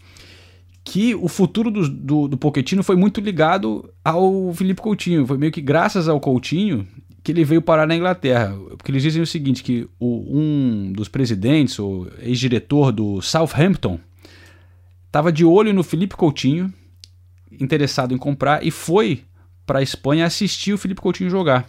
que 0.85 1.14
o 1.14 1.28
futuro 1.28 1.70
do, 1.70 1.89
do, 1.89 2.28
do 2.28 2.39
foi 2.82 2.95
muito 2.95 3.20
ligado 3.20 3.91
ao 4.05 4.53
Felipe 4.53 4.82
Coutinho. 4.82 5.26
Foi 5.26 5.39
meio 5.39 5.51
que 5.51 5.62
graças 5.62 6.09
ao 6.09 6.20
Coutinho 6.20 6.87
que 7.22 7.32
ele 7.32 7.43
veio 7.43 7.62
parar 7.62 7.87
na 7.87 7.97
Inglaterra. 7.97 8.55
Porque 8.76 8.91
eles 8.91 9.03
dizem 9.03 9.22
o 9.22 9.26
seguinte, 9.26 9.62
que 9.62 9.89
o, 9.99 10.39
um 10.39 10.93
dos 10.93 11.09
presidentes, 11.09 11.78
o 11.78 12.07
ex-diretor 12.20 12.93
do 12.93 13.22
Southampton, 13.22 13.99
estava 15.07 15.32
de 15.32 15.43
olho 15.43 15.72
no 15.72 15.82
Felipe 15.82 16.16
Coutinho, 16.16 16.70
interessado 17.51 18.12
em 18.12 18.18
comprar, 18.18 18.64
e 18.64 18.70
foi 18.70 19.24
para 19.64 19.78
a 19.78 19.82
Espanha 19.82 20.26
assistir 20.26 20.74
o 20.74 20.78
Felipe 20.78 21.01
Coutinho 21.01 21.30
jogar. 21.30 21.66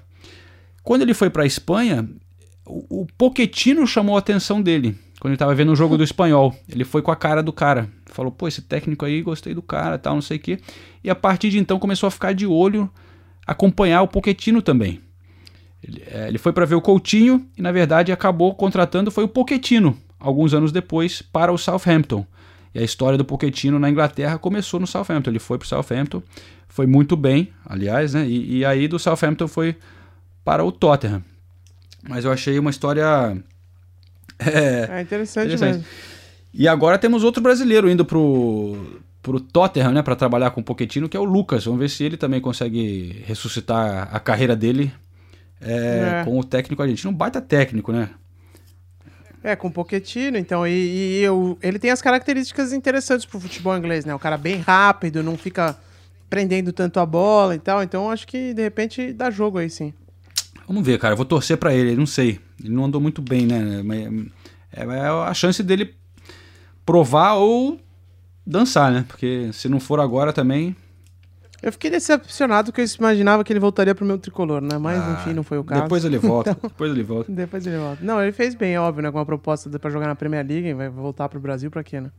Quando 0.84 1.04
ele 1.04 1.14
foi 1.14 1.30
para 1.30 1.44
a 1.44 1.48
Espanha, 1.48 2.08
o, 2.66 3.04
o 3.04 3.08
Pochettino 3.18 3.88
chamou 3.88 4.18
a 4.18 4.20
atenção 4.20 4.62
dele 4.62 4.98
quando 5.26 5.32
ele 5.32 5.40
tava 5.40 5.56
vendo 5.56 5.72
um 5.72 5.76
jogo 5.76 5.98
do 5.98 6.04
espanhol. 6.04 6.56
Ele 6.70 6.84
foi 6.84 7.02
com 7.02 7.10
a 7.10 7.16
cara 7.16 7.42
do 7.42 7.52
cara. 7.52 7.90
Falou, 8.06 8.32
pô, 8.32 8.48
esse 8.48 8.62
técnico 8.62 9.06
aí, 9.06 9.24
gostei 9.24 9.56
do 9.56 9.62
cara, 9.64 9.98
tal, 9.98 10.14
não 10.14 10.22
sei 10.22 10.38
o 10.38 10.40
quê. 10.40 10.60
E 11.04 11.10
a 11.10 11.16
partir 11.16 11.50
de 11.50 11.58
então 11.58 11.80
começou 11.80 12.06
a 12.06 12.12
ficar 12.12 12.32
de 12.32 12.46
olho, 12.46 12.88
acompanhar 13.44 14.04
o 14.04 14.08
Poquetino 14.08 14.62
também. 14.62 15.02
Ele, 15.82 16.04
é, 16.06 16.28
ele 16.28 16.38
foi 16.38 16.54
para 16.54 16.64
ver 16.64 16.76
o 16.76 16.82
Coutinho 16.82 17.44
e, 17.58 17.62
na 17.64 17.72
verdade, 17.72 18.12
acabou 18.12 18.54
contratando 18.54 19.10
foi 19.10 19.24
o 19.24 19.28
Poquetino, 19.28 19.98
alguns 20.20 20.54
anos 20.54 20.72
depois, 20.72 21.24
para 21.24 21.52
o 21.52 21.58
Southampton. 21.58 22.24
E 22.72 22.78
a 22.78 22.84
história 22.84 23.18
do 23.18 23.26
Poquetino 23.26 23.80
na 23.80 23.90
Inglaterra 23.90 24.38
começou 24.38 24.80
no 24.80 24.86
Southampton. 24.86 25.32
Ele 25.32 25.40
foi 25.40 25.58
para 25.58 25.66
o 25.66 25.68
Southampton, 25.68 26.22
foi 26.70 26.86
muito 26.86 27.18
bem, 27.18 27.50
aliás, 27.66 28.14
né? 28.14 28.28
E, 28.28 28.58
e 28.58 28.64
aí 28.66 28.88
do 28.88 29.00
Southampton 29.00 29.48
foi 29.48 29.76
para 30.44 30.64
o 30.64 30.72
Tottenham. 30.72 31.24
Mas 32.08 32.26
eu 32.26 32.32
achei 32.32 32.60
uma 32.60 32.70
história 32.70 33.36
é, 34.40 35.00
é 35.00 35.02
interessante, 35.02 35.48
interessante, 35.48 35.78
mesmo. 35.78 35.86
E 36.54 36.68
agora 36.68 36.98
temos 36.98 37.24
outro 37.24 37.42
brasileiro 37.42 37.90
indo 37.90 38.06
pro, 38.06 39.02
pro 39.22 39.40
Tottenham, 39.40 39.92
né, 39.92 40.02
para 40.02 40.16
trabalhar 40.16 40.52
com 40.52 40.62
o 40.62 40.64
Pochettino, 40.64 41.10
que 41.10 41.18
é 41.18 41.20
o 41.20 41.26
Lucas. 41.26 41.66
Vamos 41.66 41.80
ver 41.80 41.90
se 41.90 42.04
ele 42.04 42.18
também 42.18 42.40
consegue 42.40 43.24
ressuscitar 43.26 44.10
a 44.12 44.20
carreira 44.20 44.56
dele 44.56 44.92
é, 45.62 46.22
é. 46.22 46.24
com 46.24 46.40
o 46.40 46.44
técnico 46.44 46.82
argentino. 46.82 47.12
Um 47.12 47.16
baita 47.16 47.42
técnico, 47.42 47.92
né? 47.92 48.10
É, 49.44 49.56
com 49.56 49.68
o 49.68 49.72
Pochettino, 49.72 50.38
então, 50.38 50.66
e, 50.66 50.72
e 50.72 51.22
eu, 51.22 51.58
ele 51.62 51.78
tem 51.78 51.92
as 51.92 52.02
características 52.02 52.74
interessantes 52.74 53.26
pro 53.26 53.40
futebol 53.40 53.78
inglês, 53.78 54.04
né? 54.04 54.16
O 54.16 54.18
cara 54.18 54.38
bem 54.38 54.58
rápido, 54.58 55.22
não 55.22 55.38
fica 55.38 55.78
prendendo 56.30 56.74
tanto 56.74 57.00
a 57.00 57.06
bola 57.06 57.54
e 57.54 57.60
tal, 57.60 57.84
então 57.84 58.10
acho 58.10 58.26
que 58.26 58.54
de 58.56 58.64
repente 58.64 59.14
dá 59.14 59.30
jogo 59.30 59.60
aí 59.60 59.70
sim. 59.70 59.94
Vamos 60.68 60.86
ver, 60.86 60.98
cara. 61.00 61.14
Eu 61.14 61.18
vou 61.18 61.26
torcer 61.26 61.58
para 61.58 61.74
ele. 61.74 61.96
Não 61.96 62.06
sei. 62.06 62.40
Ele 62.60 62.74
não 62.74 62.86
andou 62.86 63.02
muito 63.02 63.22
bem, 63.22 63.46
né? 63.46 63.84
É, 64.72 64.84
é 64.84 65.08
a 65.08 65.34
chance 65.34 65.62
dele 65.62 65.96
provar 66.86 67.36
ou 67.36 67.80
dançar, 68.46 68.92
né? 68.92 69.06
Porque 69.08 69.50
se 69.54 69.68
não 69.68 69.80
for 69.80 70.00
agora 70.00 70.32
também. 70.32 70.76
Eu 71.62 71.72
fiquei 71.72 71.90
decepcionado 71.90 72.72
porque 72.72 72.82
eu 72.82 72.88
imaginava 73.00 73.44
que 73.44 73.52
ele 73.52 73.60
voltaria 73.60 73.96
pro 73.96 74.06
meu 74.06 74.20
tricolor, 74.20 74.62
né? 74.62 74.78
Mas 74.78 75.02
ah, 75.02 75.20
enfim, 75.20 75.34
não 75.34 75.44
foi 75.44 75.58
o 75.58 75.64
caso. 75.64 75.84
Depois 75.84 76.06
ele 76.06 76.18
volta. 76.20 76.52
então, 76.52 76.70
depois 76.70 76.92
ele 76.92 77.04
volta. 77.04 77.32
Depois 77.32 77.66
ele 77.66 77.78
volta. 77.78 78.04
Não, 78.04 78.22
ele 78.22 78.32
fez 78.32 78.54
bem, 78.54 78.78
óbvio, 78.78 79.02
né? 79.02 79.12
Com 79.12 79.18
uma 79.18 79.26
proposta 79.26 79.70
para 79.80 79.90
jogar 79.90 80.08
na 80.08 80.16
Premier 80.16 80.46
League, 80.46 80.74
vai 80.74 80.90
voltar 80.90 81.28
pro 81.28 81.40
Brasil 81.40 81.72
pra 81.72 81.84
quê, 81.84 82.00
né? 82.00 82.12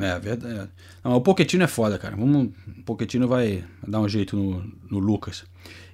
É, 0.00 0.18
verdade. 0.18 0.70
Não, 1.04 1.14
o 1.16 1.20
Poquetino 1.20 1.64
é 1.64 1.66
foda, 1.66 1.98
cara. 1.98 2.16
Vamos, 2.16 2.48
o 2.78 2.82
Poquetino 2.84 3.28
vai 3.28 3.62
dar 3.86 4.00
um 4.00 4.08
jeito 4.08 4.34
no, 4.34 4.64
no 4.90 4.98
Lucas. 4.98 5.44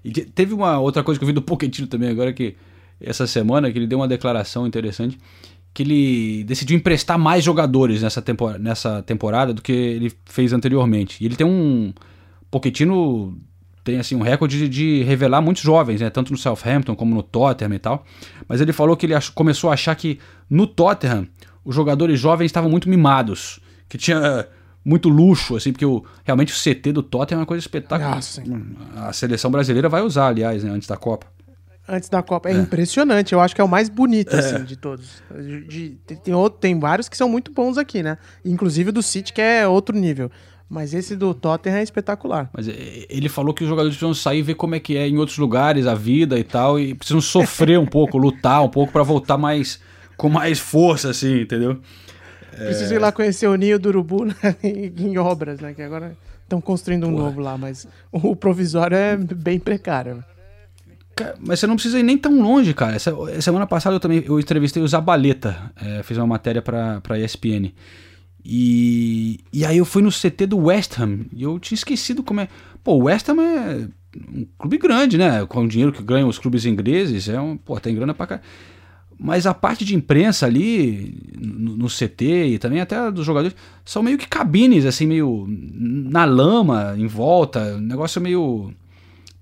E 0.05 0.13
teve 0.13 0.55
uma 0.55 0.79
outra 0.79 1.03
coisa 1.03 1.19
que 1.19 1.25
eu 1.25 1.27
vi 1.27 1.33
do 1.33 1.43
Pochettino 1.43 1.87
também 1.87 2.09
agora, 2.09 2.33
que 2.33 2.57
essa 3.01 3.27
semana, 3.27 3.71
que 3.71 3.79
ele 3.79 3.87
deu 3.87 3.99
uma 3.99 4.09
declaração 4.09 4.67
interessante, 4.67 5.19
que 5.73 5.83
ele 5.83 6.45
decidiu 6.45 6.77
emprestar 6.77 7.19
mais 7.19 7.45
jogadores 7.45 8.03
nessa, 8.03 8.21
temporada, 8.21 8.59
nessa 8.59 9.03
temporada 9.03 9.55
do 9.55 9.63
que 9.63 9.73
ele 9.73 10.13
fez 10.25 10.53
anteriormente. 10.53 11.23
E 11.23 11.27
ele 11.27 11.37
tem 11.37 11.47
um... 11.47 11.93
Pochettino 12.51 13.39
tem 13.85 13.99
assim 13.99 14.15
um 14.15 14.21
recorde 14.21 14.59
de, 14.59 14.69
de, 14.69 15.03
revelar 15.05 15.41
muitos 15.41 15.63
jovens, 15.63 16.01
né? 16.01 16.11
tanto 16.11 16.33
no 16.33 16.39
Southampton 16.39 16.95
como 16.95 17.15
no 17.15 17.23
Tottenham 17.23 17.75
e 17.75 17.79
tal. 17.79 18.05
Mas 18.47 18.61
ele 18.61 18.73
falou 18.73 18.97
que 18.97 19.07
ele 19.07 19.15
ach, 19.15 19.31
começou 19.31 19.71
a 19.71 19.75
achar 19.75 19.95
que 19.95 20.19
no 20.49 20.67
Tottenham 20.67 21.27
os 21.65 21.75
jogadores 21.75 22.19
jovens 22.19 22.47
estavam 22.47 22.71
muito 22.71 22.89
mimados, 22.89 23.61
que 23.89 23.97
tinha 23.97 24.47
muito 24.85 25.09
luxo, 25.09 25.57
assim, 25.57 25.73
porque 25.73 25.85
o, 25.85 26.05
realmente 26.25 26.53
o 26.53 26.57
CT 26.57 26.93
do 26.93 27.03
Tottenham 27.03 27.39
é 27.39 27.41
uma 27.41 27.47
coisa 27.47 27.61
espetacular. 27.61 28.21
Ah, 28.97 29.09
a 29.09 29.13
seleção 29.13 29.51
brasileira 29.51 29.89
vai 29.89 30.03
usar, 30.03 30.29
aliás, 30.29 30.65
né, 30.65 30.71
antes 30.71 30.89
da 30.89 30.97
Copa. 30.97 31.27
Antes 31.91 32.09
da 32.09 32.23
Copa. 32.23 32.49
É, 32.49 32.53
é, 32.53 32.57
impressionante, 32.57 33.33
eu 33.33 33.41
acho 33.41 33.55
que 33.55 33.61
é 33.61 33.65
o 33.65 33.69
mais 33.69 33.89
bonito, 33.89 34.35
assim, 34.37 34.57
é. 34.57 34.59
de 34.61 34.77
todos. 34.77 35.23
De, 35.35 35.65
de, 35.65 35.89
tem, 36.23 36.33
outro, 36.33 36.61
tem 36.61 36.79
vários 36.79 37.09
que 37.09 37.17
são 37.17 37.29
muito 37.29 37.53
bons 37.53 37.77
aqui, 37.77 38.01
né? 38.01 38.17
Inclusive 38.45 38.93
do 38.93 39.03
City, 39.03 39.33
que 39.33 39.41
é 39.41 39.67
outro 39.67 39.97
nível. 39.97 40.31
Mas 40.69 40.95
esse 40.95 41.17
do 41.17 41.35
Tottenham 41.35 41.79
é 41.79 41.83
espetacular. 41.83 42.49
Mas 42.53 42.69
é, 42.69 43.07
ele 43.09 43.29
falou 43.29 43.53
que 43.53 43.65
os 43.65 43.69
jogadores 43.69 43.97
precisam 43.97 44.15
sair 44.15 44.39
e 44.39 44.43
ver 44.43 44.55
como 44.55 44.77
é 44.77 44.81
que 44.81 44.97
é 44.97 45.09
em 45.09 45.19
outros 45.19 45.37
lugares 45.37 45.85
a 45.85 45.97
vida 45.97 46.39
e 46.39 46.45
tal, 46.45 46.79
e 46.79 46.95
precisam 46.95 47.21
sofrer 47.21 47.77
um 47.77 47.87
pouco, 47.87 48.17
lutar 48.19 48.63
um 48.63 48.69
pouco 48.69 48.93
para 48.93 49.03
voltar 49.03 49.37
mais 49.37 49.81
com 50.17 50.29
mais 50.29 50.61
força, 50.61 51.11
assim, 51.11 51.41
entendeu? 51.41 51.81
Preciso 52.51 52.95
ir 52.95 52.99
lá 52.99 53.11
conhecer 53.11 53.49
o 53.49 53.57
ninho 53.57 53.79
do 53.79 53.89
urubu 53.89 54.27
né, 54.27 54.35
em 54.63 55.17
obras, 55.19 55.61
né? 55.61 55.73
Que 55.73 55.83
agora 55.83 56.17
estão 56.43 56.61
construindo 56.61 57.07
um 57.07 57.13
Porra. 57.13 57.25
novo 57.25 57.41
lá, 57.41 57.57
mas 57.57 57.89
o 58.13 58.37
provisório 58.37 58.97
é 58.97 59.17
bem 59.17 59.59
precário. 59.59 60.23
Mas 61.41 61.61
você 61.61 61.67
não 61.67 61.75
precisa 61.77 61.99
ir 61.99 62.03
nem 62.03 62.17
tão 62.19 62.41
longe, 62.41 62.75
cara. 62.75 62.97
Essa, 62.97 63.15
semana 63.41 63.67
passada 63.67 63.97
eu 63.97 64.01
também 64.01 64.23
eu 64.27 64.39
entrevistei 64.39 64.83
o 64.83 64.89
Zabaleta, 64.89 65.73
é, 65.77 66.03
fiz 66.03 66.17
uma 66.17 66.27
matéria 66.27 66.63
para 66.63 67.01
a 67.09 67.19
ESPN. 67.19 67.73
E, 68.45 69.41
e 69.53 69.65
aí 69.65 69.79
eu 69.79 69.85
fui 69.85 70.03
no 70.03 70.11
CT 70.11 70.47
do 70.47 70.59
West 70.59 70.99
Ham 70.99 71.27
e 71.33 71.43
eu 71.43 71.59
tinha 71.59 71.77
esquecido 71.77 72.23
como 72.23 72.41
é. 72.41 72.49
Pô, 72.83 72.95
o 72.95 73.05
West 73.05 73.29
Ham 73.29 73.41
é 73.41 73.89
um 74.17 74.47
clube 74.59 74.79
grande, 74.79 75.19
né? 75.19 75.45
Com 75.47 75.65
o 75.65 75.69
dinheiro 75.69 75.93
que 75.93 76.03
ganham 76.03 76.29
os 76.29 76.39
clubes 76.39 76.65
ingleses, 76.65 77.29
é 77.29 77.41
um, 77.41 77.57
pô, 77.57 77.79
tem 77.79 77.95
grana 77.95 78.15
pra 78.15 78.27
cá. 78.27 78.41
Mas 79.23 79.47
a 79.47 79.53
parte 79.53 79.85
de 79.85 79.95
imprensa 79.95 80.47
ali, 80.47 81.15
no, 81.39 81.77
no, 81.77 81.89
CT 81.89 82.47
e 82.47 82.59
também 82.59 82.81
até 82.81 83.11
dos 83.11 83.27
jogadores, 83.27 83.55
são 83.85 84.03
meio 84.03 84.17
que 84.17 84.27
cabines, 84.27 84.87
assim, 84.87 85.07
meio 85.07 85.47
na 85.47 86.25
lama, 86.25 86.95
em 86.97 87.07
volta, 87.07 87.77
um 87.77 87.81
negócio 87.81 88.19
meio 88.19 88.73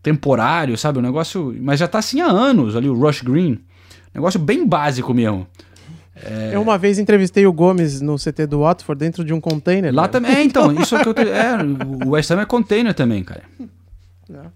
temporário, 0.09 0.77
sabe? 0.79 0.99
Um 0.99 1.03
negócio. 1.03 1.55
Mas 1.61 1.79
já 1.79 1.87
tá 1.87 1.99
assim 1.99 2.21
há 2.21 2.27
anos 2.27 2.75
ali, 2.77 2.89
o 2.89 2.95
Rush 2.95 3.23
Green. 3.23 3.59
Negócio 4.15 4.41
bem 4.41 4.67
básico 4.67 5.13
mesmo. 5.13 5.47
É... 6.17 6.51
Eu 6.55 6.63
uma 6.63 6.77
vez 6.79 6.99
entrevistei 6.99 7.47
o 7.47 7.53
Gomes 7.53 8.01
no 8.01 8.17
CT 8.17 8.47
do 8.47 8.61
Watford 8.61 8.99
dentro 8.99 9.25
de 9.25 9.33
um 9.33 9.41
container. 9.41 9.95
Lá 9.95 10.09
também, 10.09 10.35
é, 10.35 10.43
então, 10.43 10.73
isso 10.73 10.97
é 10.97 11.03
que 11.03 11.09
eu. 11.09 11.15
Te... 11.15 11.23
É, 11.29 11.57
o 12.07 12.11
West 12.11 12.31
Ham 12.31 12.41
é 12.41 12.47
container 12.47 12.95
também, 12.95 13.23
cara. 13.23 13.43
Não. 14.29 14.53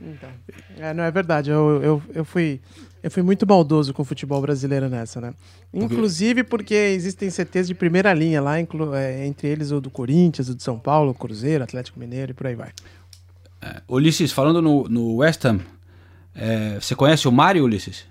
Então, 0.00 0.28
é, 0.78 0.92
não 0.92 1.04
é 1.04 1.10
verdade. 1.10 1.50
Eu, 1.50 1.80
eu, 1.82 2.02
eu 2.12 2.24
fui 2.24 2.60
Eu 3.02 3.10
fui 3.10 3.22
muito 3.22 3.46
maldoso 3.46 3.94
com 3.94 4.02
o 4.02 4.04
futebol 4.04 4.40
brasileiro 4.40 4.88
nessa, 4.88 5.20
né? 5.20 5.32
Inclusive 5.72 6.42
porque 6.44 6.74
existem 6.74 7.30
CTs 7.30 7.68
de 7.68 7.74
primeira 7.74 8.12
linha 8.12 8.40
lá, 8.40 8.60
inclu- 8.60 8.94
é, 8.94 9.24
entre 9.26 9.48
eles 9.48 9.70
o 9.70 9.80
do 9.80 9.90
Corinthians, 9.90 10.48
o 10.48 10.54
de 10.54 10.62
São 10.62 10.78
Paulo, 10.78 11.12
o 11.12 11.14
Cruzeiro, 11.14 11.62
Atlético 11.64 11.98
Mineiro 12.00 12.32
e 12.32 12.34
por 12.34 12.46
aí 12.48 12.54
vai. 12.56 12.70
Ulisses, 13.88 14.32
falando 14.32 14.60
no, 14.62 14.84
no 14.88 15.16
West 15.16 15.44
Ham, 15.44 15.60
é, 16.34 16.78
você 16.80 16.94
conhece 16.94 17.26
o 17.28 17.32
Mário, 17.32 17.64
Ulisses? 17.64 18.04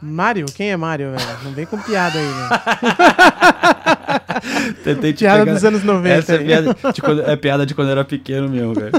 Mário? 0.00 0.44
Quem 0.54 0.70
é 0.70 0.76
Mário, 0.76 1.12
velho? 1.12 1.38
Não 1.44 1.52
vem 1.52 1.64
com 1.64 1.78
piada 1.78 2.18
aí, 2.18 2.24
né? 2.26 2.48
Tentei 4.84 5.12
te 5.12 5.20
Piada 5.20 5.40
pegar- 5.40 5.52
dos 5.54 5.64
anos 5.64 5.82
90 5.84 6.14
Essa 6.14 6.34
é 6.34 6.38
piada, 6.38 6.76
de 6.92 7.00
quando, 7.00 7.22
é 7.22 7.36
piada 7.36 7.66
de 7.66 7.74
quando 7.74 7.88
eu 7.88 7.92
era 7.92 8.04
pequeno 8.04 8.48
mesmo, 8.48 8.74
velho. 8.74 8.92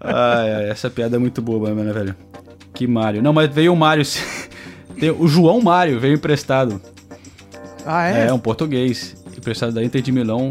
Ai, 0.00 0.54
ai, 0.54 0.70
essa 0.70 0.88
piada 0.88 1.16
é 1.16 1.18
muito 1.18 1.42
boa, 1.42 1.70
né, 1.74 1.92
velho? 1.92 2.16
Que 2.74 2.86
Mário. 2.86 3.22
Não, 3.22 3.32
mas 3.32 3.52
veio 3.52 3.72
o 3.72 3.76
Mário. 3.76 4.02
O 5.18 5.28
João 5.28 5.60
Mário 5.60 6.00
veio 6.00 6.14
emprestado. 6.14 6.80
Ah, 7.84 8.06
é? 8.08 8.28
É, 8.28 8.32
um 8.32 8.38
português. 8.38 9.16
Emprestado 9.36 9.72
da 9.72 9.82
Inter 9.84 10.00
de 10.00 10.12
Milão 10.12 10.50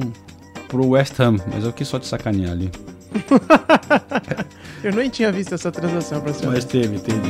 pro 0.67 0.89
West 0.89 1.19
Ham. 1.19 1.37
Mas 1.51 1.63
eu 1.63 1.73
quis 1.73 1.87
só 1.87 1.97
te 1.97 2.05
sacanear 2.05 2.51
ali. 2.51 2.69
Eu 4.83 4.93
nem 4.93 5.09
tinha 5.09 5.31
visto 5.31 5.53
essa 5.53 5.71
transação, 5.71 6.21
pra 6.21 6.33
ser 6.33 6.47
Mas 6.47 6.65
teve, 6.65 6.99
teve. 6.99 7.21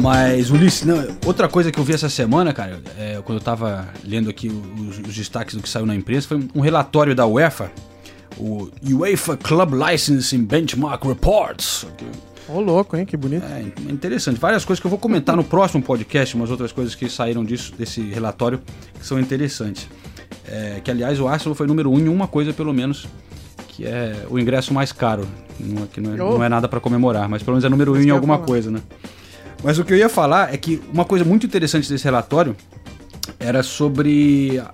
Mas, 0.00 0.50
Ulisses, 0.50 0.84
não, 0.84 0.96
outra 1.26 1.48
coisa 1.48 1.72
que 1.72 1.78
eu 1.78 1.82
vi 1.82 1.92
essa 1.92 2.08
semana, 2.08 2.52
cara, 2.52 2.80
é, 2.96 3.20
quando 3.24 3.38
eu 3.38 3.44
tava 3.44 3.88
lendo 4.04 4.30
aqui 4.30 4.48
os, 4.48 4.98
os 4.98 5.14
destaques 5.14 5.56
do 5.56 5.62
que 5.62 5.68
saiu 5.68 5.86
na 5.86 5.94
imprensa, 5.94 6.28
foi 6.28 6.48
um 6.54 6.60
relatório 6.60 7.16
da 7.16 7.26
UEFA, 7.26 7.72
o 8.36 8.68
UEFA 8.88 9.36
Club 9.36 9.72
Licensing 9.72 10.44
Benchmark 10.44 11.04
Reports. 11.04 11.86
Ô, 12.48 12.60
louco, 12.60 12.96
hein? 12.96 13.04
Que 13.04 13.16
bonito. 13.16 13.44
É 13.44 13.60
interessante. 13.90 14.38
Várias 14.38 14.64
coisas 14.64 14.80
que 14.80 14.86
eu 14.86 14.90
vou 14.90 14.98
comentar 14.98 15.36
no 15.36 15.44
próximo 15.44 15.82
podcast, 15.82 16.34
umas 16.34 16.50
outras 16.50 16.70
coisas 16.70 16.94
que 16.94 17.08
saíram 17.08 17.44
disso, 17.44 17.74
desse 17.76 18.00
relatório, 18.00 18.60
que 18.98 19.06
são 19.06 19.18
interessantes. 19.18 19.88
É, 20.50 20.80
que, 20.82 20.90
aliás, 20.90 21.20
o 21.20 21.28
Arsenal 21.28 21.54
foi 21.54 21.66
número 21.66 21.90
um 21.90 21.98
em 21.98 22.08
uma 22.08 22.26
coisa, 22.26 22.52
pelo 22.52 22.72
menos, 22.72 23.06
que 23.68 23.84
é 23.84 24.24
o 24.30 24.38
ingresso 24.38 24.72
mais 24.72 24.92
caro. 24.92 25.26
Não, 25.60 25.82
é- 25.84 25.86
que 25.92 26.00
não, 26.00 26.14
é, 26.14 26.22
Oh. 26.22 26.38
não 26.38 26.44
é 26.44 26.48
nada 26.48 26.66
para 26.68 26.80
comemorar, 26.80 27.28
mas 27.28 27.42
pelo 27.42 27.54
menos 27.54 27.64
é 27.64 27.68
número 27.68 27.92
um 27.92 28.00
em 28.00 28.10
alguma 28.10 28.34
falar. 28.36 28.46
coisa, 28.46 28.70
né? 28.70 28.80
Mas 29.62 29.78
o 29.78 29.84
que 29.84 29.92
eu 29.92 29.96
ia 29.98 30.08
falar 30.08 30.54
é 30.54 30.56
que 30.56 30.80
uma 30.92 31.04
coisa 31.04 31.24
muito 31.24 31.44
interessante 31.44 31.88
desse 31.88 32.04
relatório 32.04 32.56
era 33.38 33.62
sobre 33.62 34.58
a- 34.58 34.72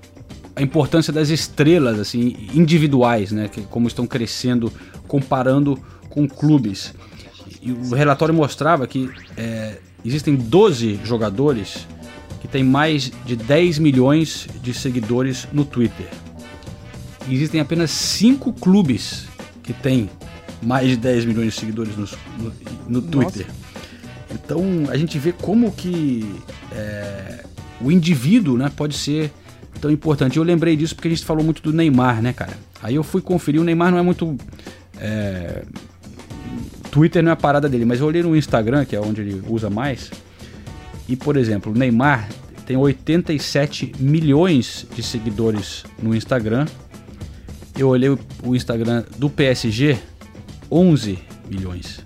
a 0.56 0.62
importância 0.62 1.12
das 1.12 1.30
estrelas 1.30 1.98
assim 1.98 2.48
individuais, 2.54 3.32
né, 3.32 3.48
que 3.50 3.62
como 3.62 3.88
estão 3.88 4.06
crescendo 4.06 4.72
comparando 5.08 5.78
com 6.10 6.28
clubes. 6.28 6.94
E 7.62 7.72
o 7.72 7.94
relatório 7.94 8.32
mostrava 8.34 8.86
que 8.86 9.10
é, 9.36 9.78
existem 10.04 10.36
12 10.36 11.00
jogadores 11.02 11.86
que 12.44 12.48
têm 12.48 12.62
mais 12.62 13.10
de 13.24 13.36
10 13.36 13.78
milhões 13.78 14.46
de 14.62 14.74
seguidores 14.74 15.48
no 15.50 15.64
Twitter. 15.64 16.06
Existem 17.26 17.58
apenas 17.58 17.90
5 17.90 18.52
clubes 18.52 19.24
que 19.62 19.72
têm 19.72 20.10
mais 20.60 20.90
de 20.90 20.96
10 20.98 21.24
milhões 21.24 21.54
de 21.54 21.60
seguidores 21.60 21.96
no, 21.96 22.06
no, 22.38 22.52
no 22.86 23.00
Twitter. 23.00 23.46
Então 24.30 24.62
a 24.90 24.96
gente 24.98 25.18
vê 25.18 25.32
como 25.32 25.72
que 25.72 26.34
é, 26.70 27.44
o 27.80 27.90
indivíduo 27.90 28.58
né, 28.58 28.70
pode 28.76 28.94
ser 28.94 29.32
tão 29.80 29.90
importante. 29.90 30.36
Eu 30.36 30.42
lembrei 30.42 30.76
disso 30.76 30.94
porque 30.94 31.08
a 31.08 31.10
gente 31.10 31.24
falou 31.24 31.42
muito 31.42 31.62
do 31.62 31.72
Neymar, 31.72 32.20
né, 32.20 32.34
cara? 32.34 32.52
Aí 32.82 32.94
eu 32.94 33.02
fui 33.02 33.22
conferir, 33.22 33.58
o 33.58 33.64
Neymar 33.64 33.90
não 33.90 33.96
é 33.96 34.02
muito. 34.02 34.36
é, 35.00 35.64
Twitter 36.90 37.22
não 37.22 37.30
é 37.30 37.32
a 37.32 37.36
parada 37.36 37.70
dele, 37.70 37.86
mas 37.86 38.00
eu 38.00 38.06
olhei 38.06 38.22
no 38.22 38.36
Instagram, 38.36 38.84
que 38.84 38.94
é 38.94 39.00
onde 39.00 39.22
ele 39.22 39.42
usa 39.48 39.70
mais. 39.70 40.10
E, 41.08 41.16
por 41.16 41.36
exemplo, 41.36 41.72
o 41.72 41.74
Neymar 41.76 42.28
tem 42.66 42.76
87 42.76 43.92
milhões 43.98 44.86
de 44.94 45.02
seguidores 45.02 45.84
no 46.02 46.14
Instagram. 46.14 46.66
Eu 47.76 47.88
olhei 47.88 48.08
o- 48.08 48.18
Instagram 48.54 49.04
do 49.18 49.28
PSG, 49.28 49.98
11 50.70 51.18
milhões. 51.48 52.00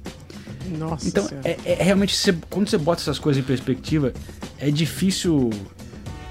Nossa 0.78 1.08
Então, 1.08 1.28
é, 1.44 1.56
é 1.64 1.82
realmente, 1.82 2.14
você- 2.16 2.34
quando 2.50 2.68
você 2.68 2.76
bota 2.76 3.00
essas 3.00 3.18
coisas 3.18 3.42
em 3.42 3.46
perspectiva, 3.46 4.12
é 4.58 4.70
difícil 4.70 5.50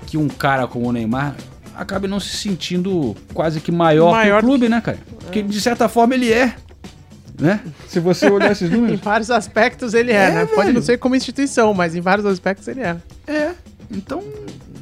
que 0.05 0.18
um 0.18 0.28
cara 0.28 0.68
como 0.68 0.88
o 0.88 0.91
Neymar 0.91 1.36
acabe 1.76 2.07
não 2.07 2.20
se 2.20 2.36
sentindo 2.36 3.15
quase 3.34 3.59
que 3.61 3.72
maior, 3.72 4.11
Maior 4.11 4.39
que 4.39 4.45
o 4.45 4.49
clube, 4.49 4.70
né, 4.70 4.82
cara? 4.82 4.99
Porque 5.22 5.41
de 5.41 5.61
certa 5.61 5.88
forma 5.88 6.13
ele 6.15 6.32
é, 6.32 6.55
né? 7.40 7.62
Se 7.88 8.00
você 8.00 8.30
olhar 8.30 8.52
esses 8.52 8.70
em 8.72 8.76
números. 8.76 9.00
vários 9.02 9.30
aspectos 9.32 9.94
ele 9.94 10.12
é, 10.12 10.26
É, 10.26 10.32
né? 10.32 10.46
Pode 10.46 10.62
velho. 10.68 10.74
não 10.74 10.82
ser 10.82 10.98
como 10.98 11.16
instituição, 11.16 11.74
mas 11.74 11.96
em 11.96 12.02
vários 12.02 12.26
aspectos 12.26 12.68
ele 12.68 12.82
é. 12.82 12.98
É, 13.28 13.52
então 13.92 14.24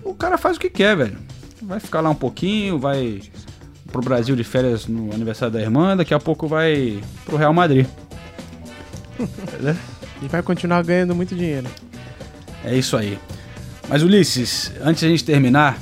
o 0.03 0.13
cara 0.13 0.37
faz 0.37 0.57
o 0.57 0.59
que 0.59 0.69
quer, 0.69 0.95
velho. 0.95 1.17
Vai 1.61 1.79
ficar 1.79 2.01
lá 2.01 2.09
um 2.09 2.15
pouquinho, 2.15 2.77
vai 2.79 3.21
pro 3.91 4.01
Brasil 4.01 4.35
de 4.35 4.43
férias 4.43 4.87
no 4.87 5.13
aniversário 5.13 5.53
da 5.53 5.61
irmã, 5.61 5.95
daqui 5.95 6.13
a 6.13 6.19
pouco 6.19 6.47
vai 6.47 6.99
pro 7.25 7.37
Real 7.37 7.53
Madrid. 7.53 7.85
Né? 9.61 9.75
E 10.21 10.27
vai 10.27 10.41
continuar 10.41 10.83
ganhando 10.83 11.15
muito 11.15 11.35
dinheiro. 11.35 11.67
É 12.63 12.75
isso 12.75 12.97
aí. 12.97 13.17
Mas 13.87 14.01
Ulisses, 14.03 14.71
antes 14.81 14.99
de 15.01 15.05
a 15.05 15.09
gente 15.09 15.23
terminar, 15.23 15.79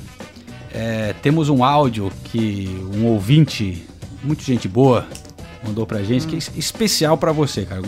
é, 0.73 1.13
temos 1.21 1.49
um 1.49 1.63
áudio 1.63 2.11
que 2.25 2.67
um 2.93 3.05
ouvinte, 3.05 3.85
muito 4.23 4.43
gente 4.43 4.67
boa, 4.67 5.07
mandou 5.65 5.85
pra 5.85 6.03
gente, 6.03 6.27
que 6.27 6.35
é 6.35 6.37
es- 6.37 6.51
especial 6.55 7.17
pra 7.17 7.31
você, 7.31 7.65
cara. 7.65 7.81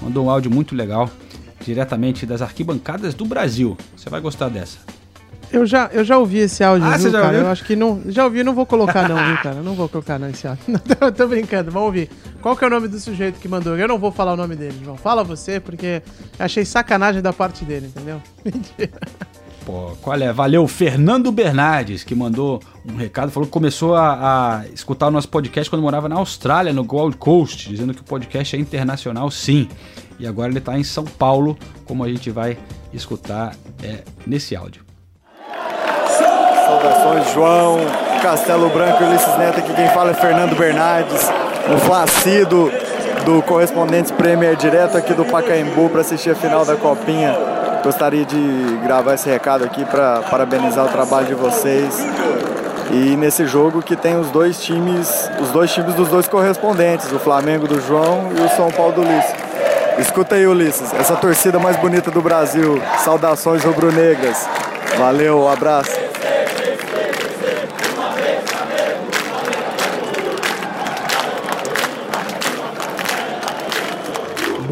Mandou 0.00 0.26
um 0.26 0.30
áudio 0.30 0.50
muito 0.50 0.74
legal, 0.74 1.08
diretamente 1.64 2.26
das 2.26 2.42
arquibancadas 2.42 3.14
do 3.14 3.24
Brasil. 3.24 3.76
Você 3.96 4.08
vai 4.10 4.20
gostar 4.20 4.48
dessa. 4.48 4.78
Eu 5.52 5.66
já, 5.66 5.90
eu 5.92 6.02
já 6.02 6.16
ouvi 6.16 6.38
esse 6.38 6.64
áudio, 6.64 6.86
Ah, 6.88 6.96
viu, 6.96 7.10
já 7.10 7.18
cara? 7.18 7.26
ouviu? 7.26 7.40
Eu 7.42 7.50
acho 7.50 7.64
que 7.66 7.76
não. 7.76 8.00
Já 8.06 8.24
ouvi, 8.24 8.42
não 8.42 8.54
vou 8.54 8.64
colocar, 8.64 9.06
não, 9.06 9.16
viu, 9.22 9.36
cara? 9.42 9.56
Não 9.62 9.74
vou 9.74 9.86
colocar 9.86 10.18
não 10.18 10.30
esse 10.30 10.46
áudio. 10.48 10.62
Não, 10.66 10.78
tô, 10.78 11.12
tô 11.12 11.28
brincando, 11.28 11.70
vamos 11.70 11.86
ouvir. 11.88 12.08
Qual 12.40 12.56
que 12.56 12.64
é 12.64 12.66
o 12.66 12.70
nome 12.70 12.88
do 12.88 12.98
sujeito 12.98 13.38
que 13.38 13.46
mandou? 13.46 13.76
Eu 13.76 13.86
não 13.86 13.98
vou 13.98 14.10
falar 14.10 14.32
o 14.32 14.36
nome 14.36 14.56
dele, 14.56 14.80
João. 14.82 14.96
Fala 14.96 15.22
você, 15.22 15.60
porque 15.60 16.00
achei 16.38 16.64
sacanagem 16.64 17.20
da 17.20 17.34
parte 17.34 17.66
dele, 17.66 17.86
entendeu? 17.94 18.20
Mentira. 18.42 18.98
Pô, 19.66 19.92
qual 20.00 20.16
é? 20.16 20.32
Valeu, 20.32 20.66
Fernando 20.66 21.30
Bernardes, 21.30 22.02
que 22.02 22.14
mandou 22.14 22.58
um 22.84 22.96
recado, 22.96 23.30
falou 23.30 23.46
que 23.46 23.52
começou 23.52 23.94
a, 23.94 24.60
a 24.60 24.68
escutar 24.68 25.08
o 25.08 25.10
nosso 25.10 25.28
podcast 25.28 25.70
quando 25.70 25.82
morava 25.82 26.08
na 26.08 26.16
Austrália, 26.16 26.72
no 26.72 26.82
Gold 26.82 27.16
Coast, 27.16 27.68
dizendo 27.68 27.94
que 27.94 28.00
o 28.00 28.04
podcast 28.04 28.56
é 28.56 28.58
internacional, 28.58 29.30
sim. 29.30 29.68
E 30.18 30.26
agora 30.26 30.50
ele 30.50 30.58
está 30.58 30.78
em 30.78 30.84
São 30.84 31.04
Paulo, 31.04 31.56
como 31.84 32.02
a 32.02 32.08
gente 32.08 32.30
vai 32.30 32.58
escutar 32.92 33.54
é, 33.82 34.02
nesse 34.26 34.56
áudio. 34.56 34.84
Saudações, 36.66 37.32
João, 37.32 37.78
Castelo 38.22 38.68
Branco 38.70 39.04
Ulisses 39.04 39.36
Neto. 39.38 39.58
Aqui 39.58 39.74
quem 39.74 39.88
fala 39.90 40.10
é 40.10 40.14
Fernando 40.14 40.56
Bernardes, 40.56 41.28
um 41.72 41.78
flacido 41.78 42.70
do 43.24 43.42
Correspondentes 43.42 44.10
Premier, 44.10 44.56
direto 44.56 44.96
aqui 44.96 45.14
do 45.14 45.24
Pacaembu 45.24 45.88
para 45.88 46.00
assistir 46.00 46.30
a 46.30 46.34
final 46.34 46.64
da 46.64 46.76
Copinha. 46.76 47.36
Gostaria 47.82 48.24
de 48.24 48.78
gravar 48.84 49.14
esse 49.14 49.28
recado 49.28 49.64
aqui 49.64 49.84
para 49.84 50.22
parabenizar 50.22 50.86
o 50.86 50.88
trabalho 50.88 51.26
de 51.26 51.34
vocês. 51.34 51.98
E 52.90 53.16
nesse 53.16 53.46
jogo 53.46 53.82
que 53.82 53.96
tem 53.96 54.18
os 54.18 54.30
dois 54.30 54.60
times, 54.62 55.30
os 55.40 55.50
dois 55.50 55.72
times 55.72 55.94
dos 55.94 56.08
dois 56.08 56.28
correspondentes, 56.28 57.10
o 57.12 57.18
Flamengo 57.18 57.66
do 57.66 57.80
João 57.80 58.30
e 58.36 58.40
o 58.40 58.48
São 58.56 58.70
Paulo 58.70 58.92
do 58.92 59.00
Ulisses. 59.02 59.34
Escuta 59.98 60.34
aí, 60.34 60.46
Ulisses, 60.46 60.92
essa 60.94 61.16
torcida 61.16 61.58
mais 61.58 61.76
bonita 61.76 62.10
do 62.10 62.20
Brasil. 62.20 62.80
Saudações 62.98 63.62
rubro-negras. 63.62 64.48
Valeu, 64.98 65.40
um 65.40 65.48
abraço. 65.48 66.01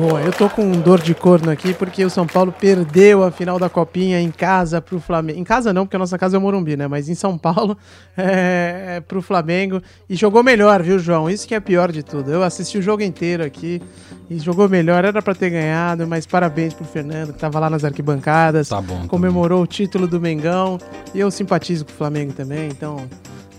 Boa, 0.01 0.23
eu 0.23 0.33
tô 0.33 0.49
com 0.49 0.73
dor 0.73 0.99
de 0.99 1.15
corno 1.15 1.51
aqui 1.51 1.75
porque 1.75 2.03
o 2.03 2.09
São 2.09 2.27
Paulo 2.27 2.51
perdeu 2.51 3.23
a 3.23 3.31
final 3.31 3.59
da 3.59 3.69
Copinha 3.69 4.19
em 4.19 4.31
casa 4.31 4.81
pro 4.81 4.99
Flamengo. 4.99 5.39
Em 5.39 5.45
casa 5.45 5.75
não, 5.75 5.85
porque 5.85 5.97
a 5.97 5.99
nossa 5.99 6.17
casa 6.17 6.37
é 6.37 6.39
o 6.39 6.41
Morumbi, 6.41 6.75
né? 6.75 6.89
Mas 6.89 7.11
em 7.11 7.15
São 7.15 7.37
Paulo 7.37 7.77
é, 8.17 8.97
é, 8.97 9.01
pro 9.01 9.21
Flamengo. 9.21 9.83
E 10.09 10.17
jogou 10.17 10.43
melhor, 10.43 10.83
viu, 10.83 10.99
João? 10.99 11.29
Isso 11.29 11.47
que 11.47 11.55
é 11.55 11.61
pior 11.61 11.93
de 11.93 12.03
tudo. 12.03 12.33
Eu 12.33 12.43
assisti 12.43 12.79
o 12.79 12.83
jogo 12.83 13.03
inteiro 13.03 13.45
aqui 13.45 13.83
e 14.31 14.39
jogou 14.39 14.71
melhor. 14.71 15.05
Era 15.05 15.21
pra 15.21 15.35
ter 15.35 15.51
ganhado, 15.51 16.07
mas 16.07 16.25
parabéns 16.25 16.73
pro 16.73 16.87
Fernando, 16.87 17.35
que 17.35 17.39
tava 17.39 17.59
lá 17.59 17.69
nas 17.69 17.85
arquibancadas. 17.85 18.71
Tá 18.71 18.81
bom. 18.81 19.07
comemorou 19.07 19.63
o 19.63 19.67
título 19.67 20.09
do 20.09 20.19
Mengão. 20.19 20.79
E 21.13 21.21
eu 21.21 21.31
simpatizo 21.31 21.85
com 21.85 21.93
o 21.93 21.95
Flamengo 21.95 22.33
também, 22.33 22.71
então. 22.71 23.07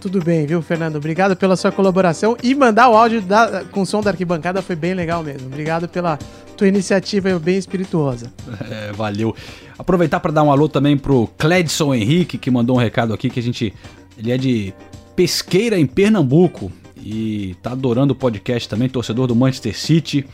Tudo 0.01 0.19
bem, 0.19 0.47
viu, 0.47 0.61
Fernando? 0.63 0.95
Obrigado 0.95 1.35
pela 1.35 1.55
sua 1.55 1.71
colaboração 1.71 2.35
e 2.41 2.55
mandar 2.55 2.89
o 2.89 2.95
áudio 2.97 3.21
da- 3.21 3.63
com 3.71 3.81
o 3.83 3.85
som 3.85 4.01
da 4.01 4.09
arquibancada 4.09 4.59
foi 4.61 4.75
bem 4.75 4.95
legal 4.95 5.21
mesmo. 5.23 5.45
Obrigado 5.47 5.87
pela 5.87 6.17
tua 6.57 6.67
iniciativa 6.67 7.37
bem 7.39 7.57
espirituosa. 7.57 8.31
É, 8.69 8.91
valeu. 8.93 9.35
Aproveitar 9.77 10.19
para 10.19 10.31
dar 10.31 10.43
um 10.43 10.51
alô 10.51 10.67
também 10.67 10.97
pro 10.97 11.27
Cledson 11.37 11.93
Henrique, 11.93 12.37
que 12.37 12.49
mandou 12.49 12.75
um 12.75 12.79
recado 12.79 13.13
aqui 13.13 13.29
que 13.29 13.39
a 13.39 13.43
gente. 13.43 13.73
Ele 14.17 14.31
é 14.31 14.37
de 14.37 14.73
Pesqueira, 15.15 15.77
em 15.79 15.85
Pernambuco. 15.85 16.71
E 16.97 17.55
tá 17.63 17.71
adorando 17.71 18.13
o 18.13 18.15
podcast 18.15 18.67
também, 18.69 18.87
torcedor 18.89 19.27
do 19.27 19.35
Manchester 19.35 19.77
City. 19.77 20.25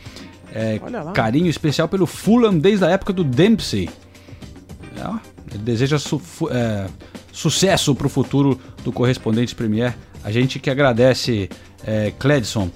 É, 0.52 0.78
carinho 1.14 1.46
especial 1.48 1.88
pelo 1.88 2.06
Fulham 2.06 2.58
desde 2.58 2.84
a 2.84 2.88
época 2.90 3.12
do 3.12 3.22
Dempsey. 3.24 3.88
É, 4.96 5.54
ele 5.54 5.62
deseja 5.62 5.98
su- 5.98 6.20
é, 6.50 6.86
sucesso 7.38 7.94
para 7.94 8.08
o 8.08 8.10
futuro 8.10 8.60
do 8.82 8.90
Correspondentes 8.90 9.54
Premier. 9.54 9.94
A 10.24 10.32
gente 10.32 10.58
que 10.58 10.68
agradece, 10.68 11.48
é, 11.86 12.12
Cledson. 12.18 12.68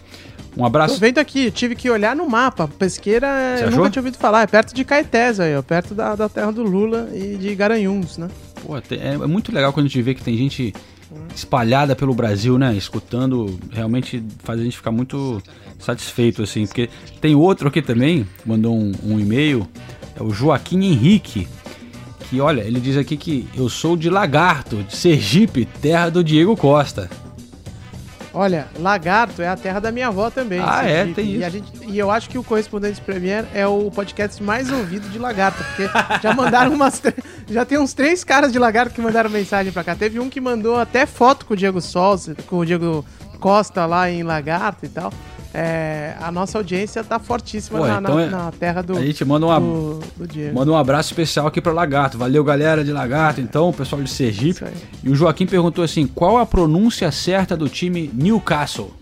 Um 0.56 0.64
abraço. 0.64 1.00
Vendo 1.00 1.18
aqui, 1.18 1.50
tive 1.50 1.74
que 1.74 1.90
olhar 1.90 2.14
no 2.14 2.28
mapa. 2.28 2.68
Pesqueira, 2.78 3.26
Você 3.26 3.64
eu 3.64 3.68
achou? 3.68 3.78
nunca 3.78 3.90
tinha 3.90 4.00
ouvido 4.00 4.18
falar. 4.18 4.42
É 4.42 4.46
perto 4.46 4.72
de 4.72 4.84
Caetés 4.84 5.40
aí, 5.40 5.56
ó. 5.56 5.62
Perto 5.62 5.94
da, 5.94 6.14
da 6.14 6.28
terra 6.28 6.52
do 6.52 6.62
Lula 6.62 7.08
e 7.12 7.36
de 7.36 7.54
Garanhuns, 7.56 8.18
né? 8.18 8.28
Pô, 8.64 8.76
é, 8.76 8.82
é 9.00 9.26
muito 9.26 9.52
legal 9.52 9.72
quando 9.72 9.86
a 9.86 9.88
gente 9.88 10.00
vê 10.00 10.14
que 10.14 10.22
tem 10.22 10.36
gente 10.36 10.72
espalhada 11.34 11.96
pelo 11.96 12.14
Brasil, 12.14 12.56
né? 12.56 12.72
Escutando, 12.74 13.58
realmente 13.72 14.22
faz 14.44 14.60
a 14.60 14.62
gente 14.62 14.76
ficar 14.76 14.92
muito 14.92 15.42
satisfeito, 15.78 16.42
assim. 16.42 16.66
Porque 16.66 16.88
tem 17.20 17.34
outro 17.34 17.66
aqui 17.66 17.82
também, 17.82 18.26
mandou 18.46 18.76
um, 18.76 18.92
um 19.02 19.18
e-mail, 19.18 19.66
é 20.14 20.22
o 20.22 20.30
Joaquim 20.30 20.84
Henrique. 20.84 21.48
Que 22.32 22.40
olha, 22.40 22.62
ele 22.62 22.80
diz 22.80 22.96
aqui 22.96 23.14
que 23.14 23.46
eu 23.54 23.68
sou 23.68 23.94
de 23.94 24.08
Lagarto, 24.08 24.82
de 24.84 24.96
Sergipe, 24.96 25.66
terra 25.66 26.08
do 26.08 26.24
Diego 26.24 26.56
Costa. 26.56 27.10
Olha, 28.32 28.68
Lagarto 28.78 29.42
é 29.42 29.48
a 29.48 29.54
terra 29.54 29.78
da 29.80 29.92
minha 29.92 30.08
avó 30.08 30.30
também. 30.30 30.58
Ah, 30.64 30.82
é? 30.82 31.04
Tem 31.12 31.26
E, 31.26 31.40
isso. 31.42 31.50
gente, 31.50 31.70
e 31.86 31.98
eu 31.98 32.10
acho 32.10 32.30
que 32.30 32.38
o 32.38 32.42
Correspondentes 32.42 32.98
Premier 32.98 33.44
é 33.52 33.66
o 33.66 33.90
podcast 33.90 34.42
mais 34.42 34.72
ouvido 34.72 35.06
de 35.10 35.18
Lagarto, 35.18 35.62
porque 35.62 35.90
já 36.22 36.32
mandaram 36.32 36.72
umas. 36.72 37.02
Já 37.50 37.66
tem 37.66 37.76
uns 37.76 37.92
três 37.92 38.24
caras 38.24 38.50
de 38.50 38.58
Lagarto 38.58 38.94
que 38.94 39.00
mandaram 39.02 39.28
mensagem 39.28 39.70
pra 39.70 39.84
cá. 39.84 39.94
Teve 39.94 40.18
um 40.18 40.30
que 40.30 40.40
mandou 40.40 40.78
até 40.78 41.04
foto 41.04 41.44
com 41.44 41.52
o 41.52 41.56
Diego 41.56 41.82
Sol, 41.82 42.16
com 42.46 42.60
o 42.60 42.64
Diego 42.64 43.04
Costa 43.40 43.84
lá 43.84 44.10
em 44.10 44.22
Lagarto 44.22 44.86
e 44.86 44.88
tal. 44.88 45.12
É, 45.54 46.14
a 46.20 46.32
nossa 46.32 46.56
audiência 46.58 47.04
tá 47.04 47.18
fortíssima 47.18 47.78
Pô, 47.78 47.86
na, 47.86 47.98
então 48.00 48.14
na- 48.14 48.22
é- 48.22 48.30
na 48.30 48.52
terra 48.52 48.80
do, 48.82 48.96
a 48.96 49.04
gente 49.04 49.22
manda 49.24 49.44
uma- 49.46 49.60
do, 49.60 50.00
do. 50.16 50.54
Manda 50.54 50.70
um 50.72 50.76
abraço 50.76 51.10
especial 51.10 51.46
aqui 51.46 51.60
para 51.60 51.72
Lagarto. 51.72 52.16
Valeu, 52.16 52.42
galera 52.42 52.82
de 52.82 52.90
Lagarto, 52.90 53.40
então, 53.40 53.68
o 53.68 53.72
pessoal 53.72 54.00
de 54.02 54.08
Sergipe. 54.10 54.64
E 55.04 55.10
o 55.10 55.14
Joaquim 55.14 55.44
perguntou 55.46 55.84
assim: 55.84 56.06
qual 56.06 56.38
a 56.38 56.46
pronúncia 56.46 57.10
certa 57.12 57.54
do 57.56 57.68
time 57.68 58.10
Newcastle? 58.14 58.92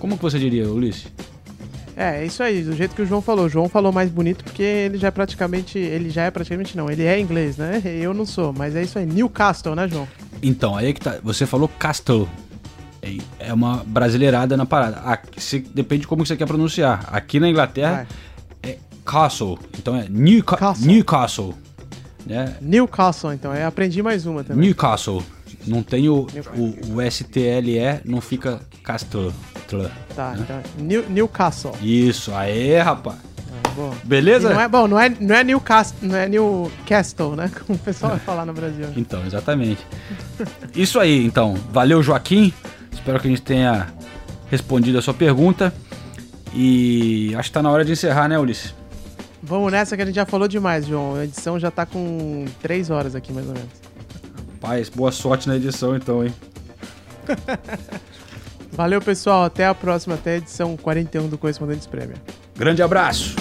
Como 0.00 0.16
que 0.16 0.22
você 0.22 0.38
diria, 0.38 0.68
Ulisses? 0.68 1.06
É, 1.96 2.22
é 2.22 2.26
isso 2.26 2.42
aí, 2.42 2.62
do 2.62 2.74
jeito 2.76 2.94
que 2.94 3.02
o 3.02 3.06
João 3.06 3.20
falou. 3.20 3.46
O 3.46 3.48
João 3.48 3.68
falou 3.68 3.90
mais 3.92 4.08
bonito 4.10 4.44
porque 4.44 4.62
ele 4.62 4.98
já 4.98 5.08
é 5.08 5.10
praticamente. 5.12 5.78
Ele 5.78 6.10
já 6.10 6.24
é 6.24 6.30
praticamente 6.30 6.76
não, 6.76 6.90
ele 6.90 7.04
é 7.04 7.18
inglês, 7.20 7.56
né? 7.56 7.82
Eu 7.84 8.12
não 8.14 8.24
sou, 8.26 8.52
mas 8.52 8.74
é 8.74 8.82
isso 8.82 8.98
aí. 8.98 9.06
Newcastle, 9.06 9.74
né, 9.76 9.86
João? 9.88 10.06
Então, 10.42 10.76
aí 10.76 10.92
que 10.92 11.00
tá. 11.00 11.18
Você 11.22 11.46
falou 11.46 11.68
Castle. 11.68 12.28
É- 13.02 13.16
É 13.38 13.52
uma 13.52 13.82
brasileirada 13.86 14.56
na 14.56 14.66
parada. 14.66 14.98
Aqui, 15.04 15.40
se- 15.40 15.60
depende 15.74 16.02
de 16.02 16.08
como 16.08 16.24
você 16.26 16.36
quer 16.36 16.46
pronunciar. 16.46 17.08
Aqui 17.12 17.38
na 17.40 17.48
Inglaterra 17.48 18.06
é 18.62 18.76
Castle. 19.04 19.58
Então 19.78 19.96
é 19.96 20.06
Newca 20.08 20.56
Newcastle. 20.80 21.54
Né? 22.26 22.54
Newcastle, 22.60 23.32
então. 23.32 23.54
Eu 23.54 23.66
aprendi 23.68 24.02
mais 24.02 24.26
uma 24.26 24.42
também. 24.44 24.66
Newcastle. 24.66 25.22
Não 25.66 25.82
tem 25.82 26.08
o, 26.08 26.26
o, 26.56 26.94
o 26.96 27.02
STLE, 27.10 28.00
não 28.04 28.20
fica 28.20 28.60
Castle. 28.82 29.32
Tá, 30.16 30.30
né? 30.32 30.38
então. 30.40 30.56
é 30.56 30.62
New, 30.82 31.08
Newcastle. 31.10 31.72
Isso, 31.82 32.32
aê, 32.34 32.78
rapaz. 32.80 33.18
Bom. 33.76 33.94
Beleza? 34.02 34.50
E 34.50 34.54
não 34.54 34.60
é 34.60 34.66
bom, 34.68 34.88
não 34.88 34.98
é, 34.98 35.08
não 35.20 35.34
é 35.36 35.44
Newcastle, 35.44 35.96
não 36.02 36.16
é 36.16 36.28
Newcastle, 36.28 37.36
né? 37.36 37.50
Como 37.66 37.78
o 37.78 37.82
pessoal 37.82 38.12
vai 38.12 38.20
falar 38.20 38.44
no 38.46 38.52
Brasil. 38.52 38.86
Então, 38.96 39.24
exatamente. 39.26 39.86
Isso 40.74 40.98
aí, 40.98 41.24
então. 41.24 41.54
Valeu, 41.70 42.02
Joaquim. 42.02 42.52
Espero 42.98 43.20
que 43.20 43.28
a 43.28 43.30
gente 43.30 43.42
tenha 43.42 43.86
respondido 44.50 44.98
a 44.98 45.02
sua 45.02 45.14
pergunta. 45.14 45.72
E 46.52 47.32
acho 47.36 47.48
que 47.48 47.54
tá 47.54 47.62
na 47.62 47.70
hora 47.70 47.84
de 47.84 47.92
encerrar, 47.92 48.28
né, 48.28 48.38
Ulisses? 48.38 48.74
Vamos 49.42 49.70
nessa 49.70 49.96
que 49.96 50.02
a 50.02 50.06
gente 50.06 50.16
já 50.16 50.26
falou 50.26 50.48
demais, 50.48 50.86
João. 50.86 51.14
A 51.14 51.24
edição 51.24 51.58
já 51.58 51.70
tá 51.70 51.86
com 51.86 52.44
três 52.60 52.90
horas 52.90 53.14
aqui, 53.14 53.32
mais 53.32 53.46
ou 53.46 53.54
menos. 53.54 53.70
Paz, 54.60 54.88
boa 54.88 55.12
sorte 55.12 55.48
na 55.48 55.56
edição, 55.56 55.94
então, 55.96 56.24
hein? 56.24 56.34
Valeu, 58.72 59.00
pessoal. 59.00 59.44
Até 59.44 59.66
a 59.66 59.74
próxima, 59.74 60.16
até 60.16 60.32
a 60.32 60.36
edição 60.38 60.76
41 60.76 61.28
do 61.28 61.38
Correspondentes 61.38 61.86
Prêmio. 61.86 62.16
Grande 62.56 62.82
abraço. 62.82 63.36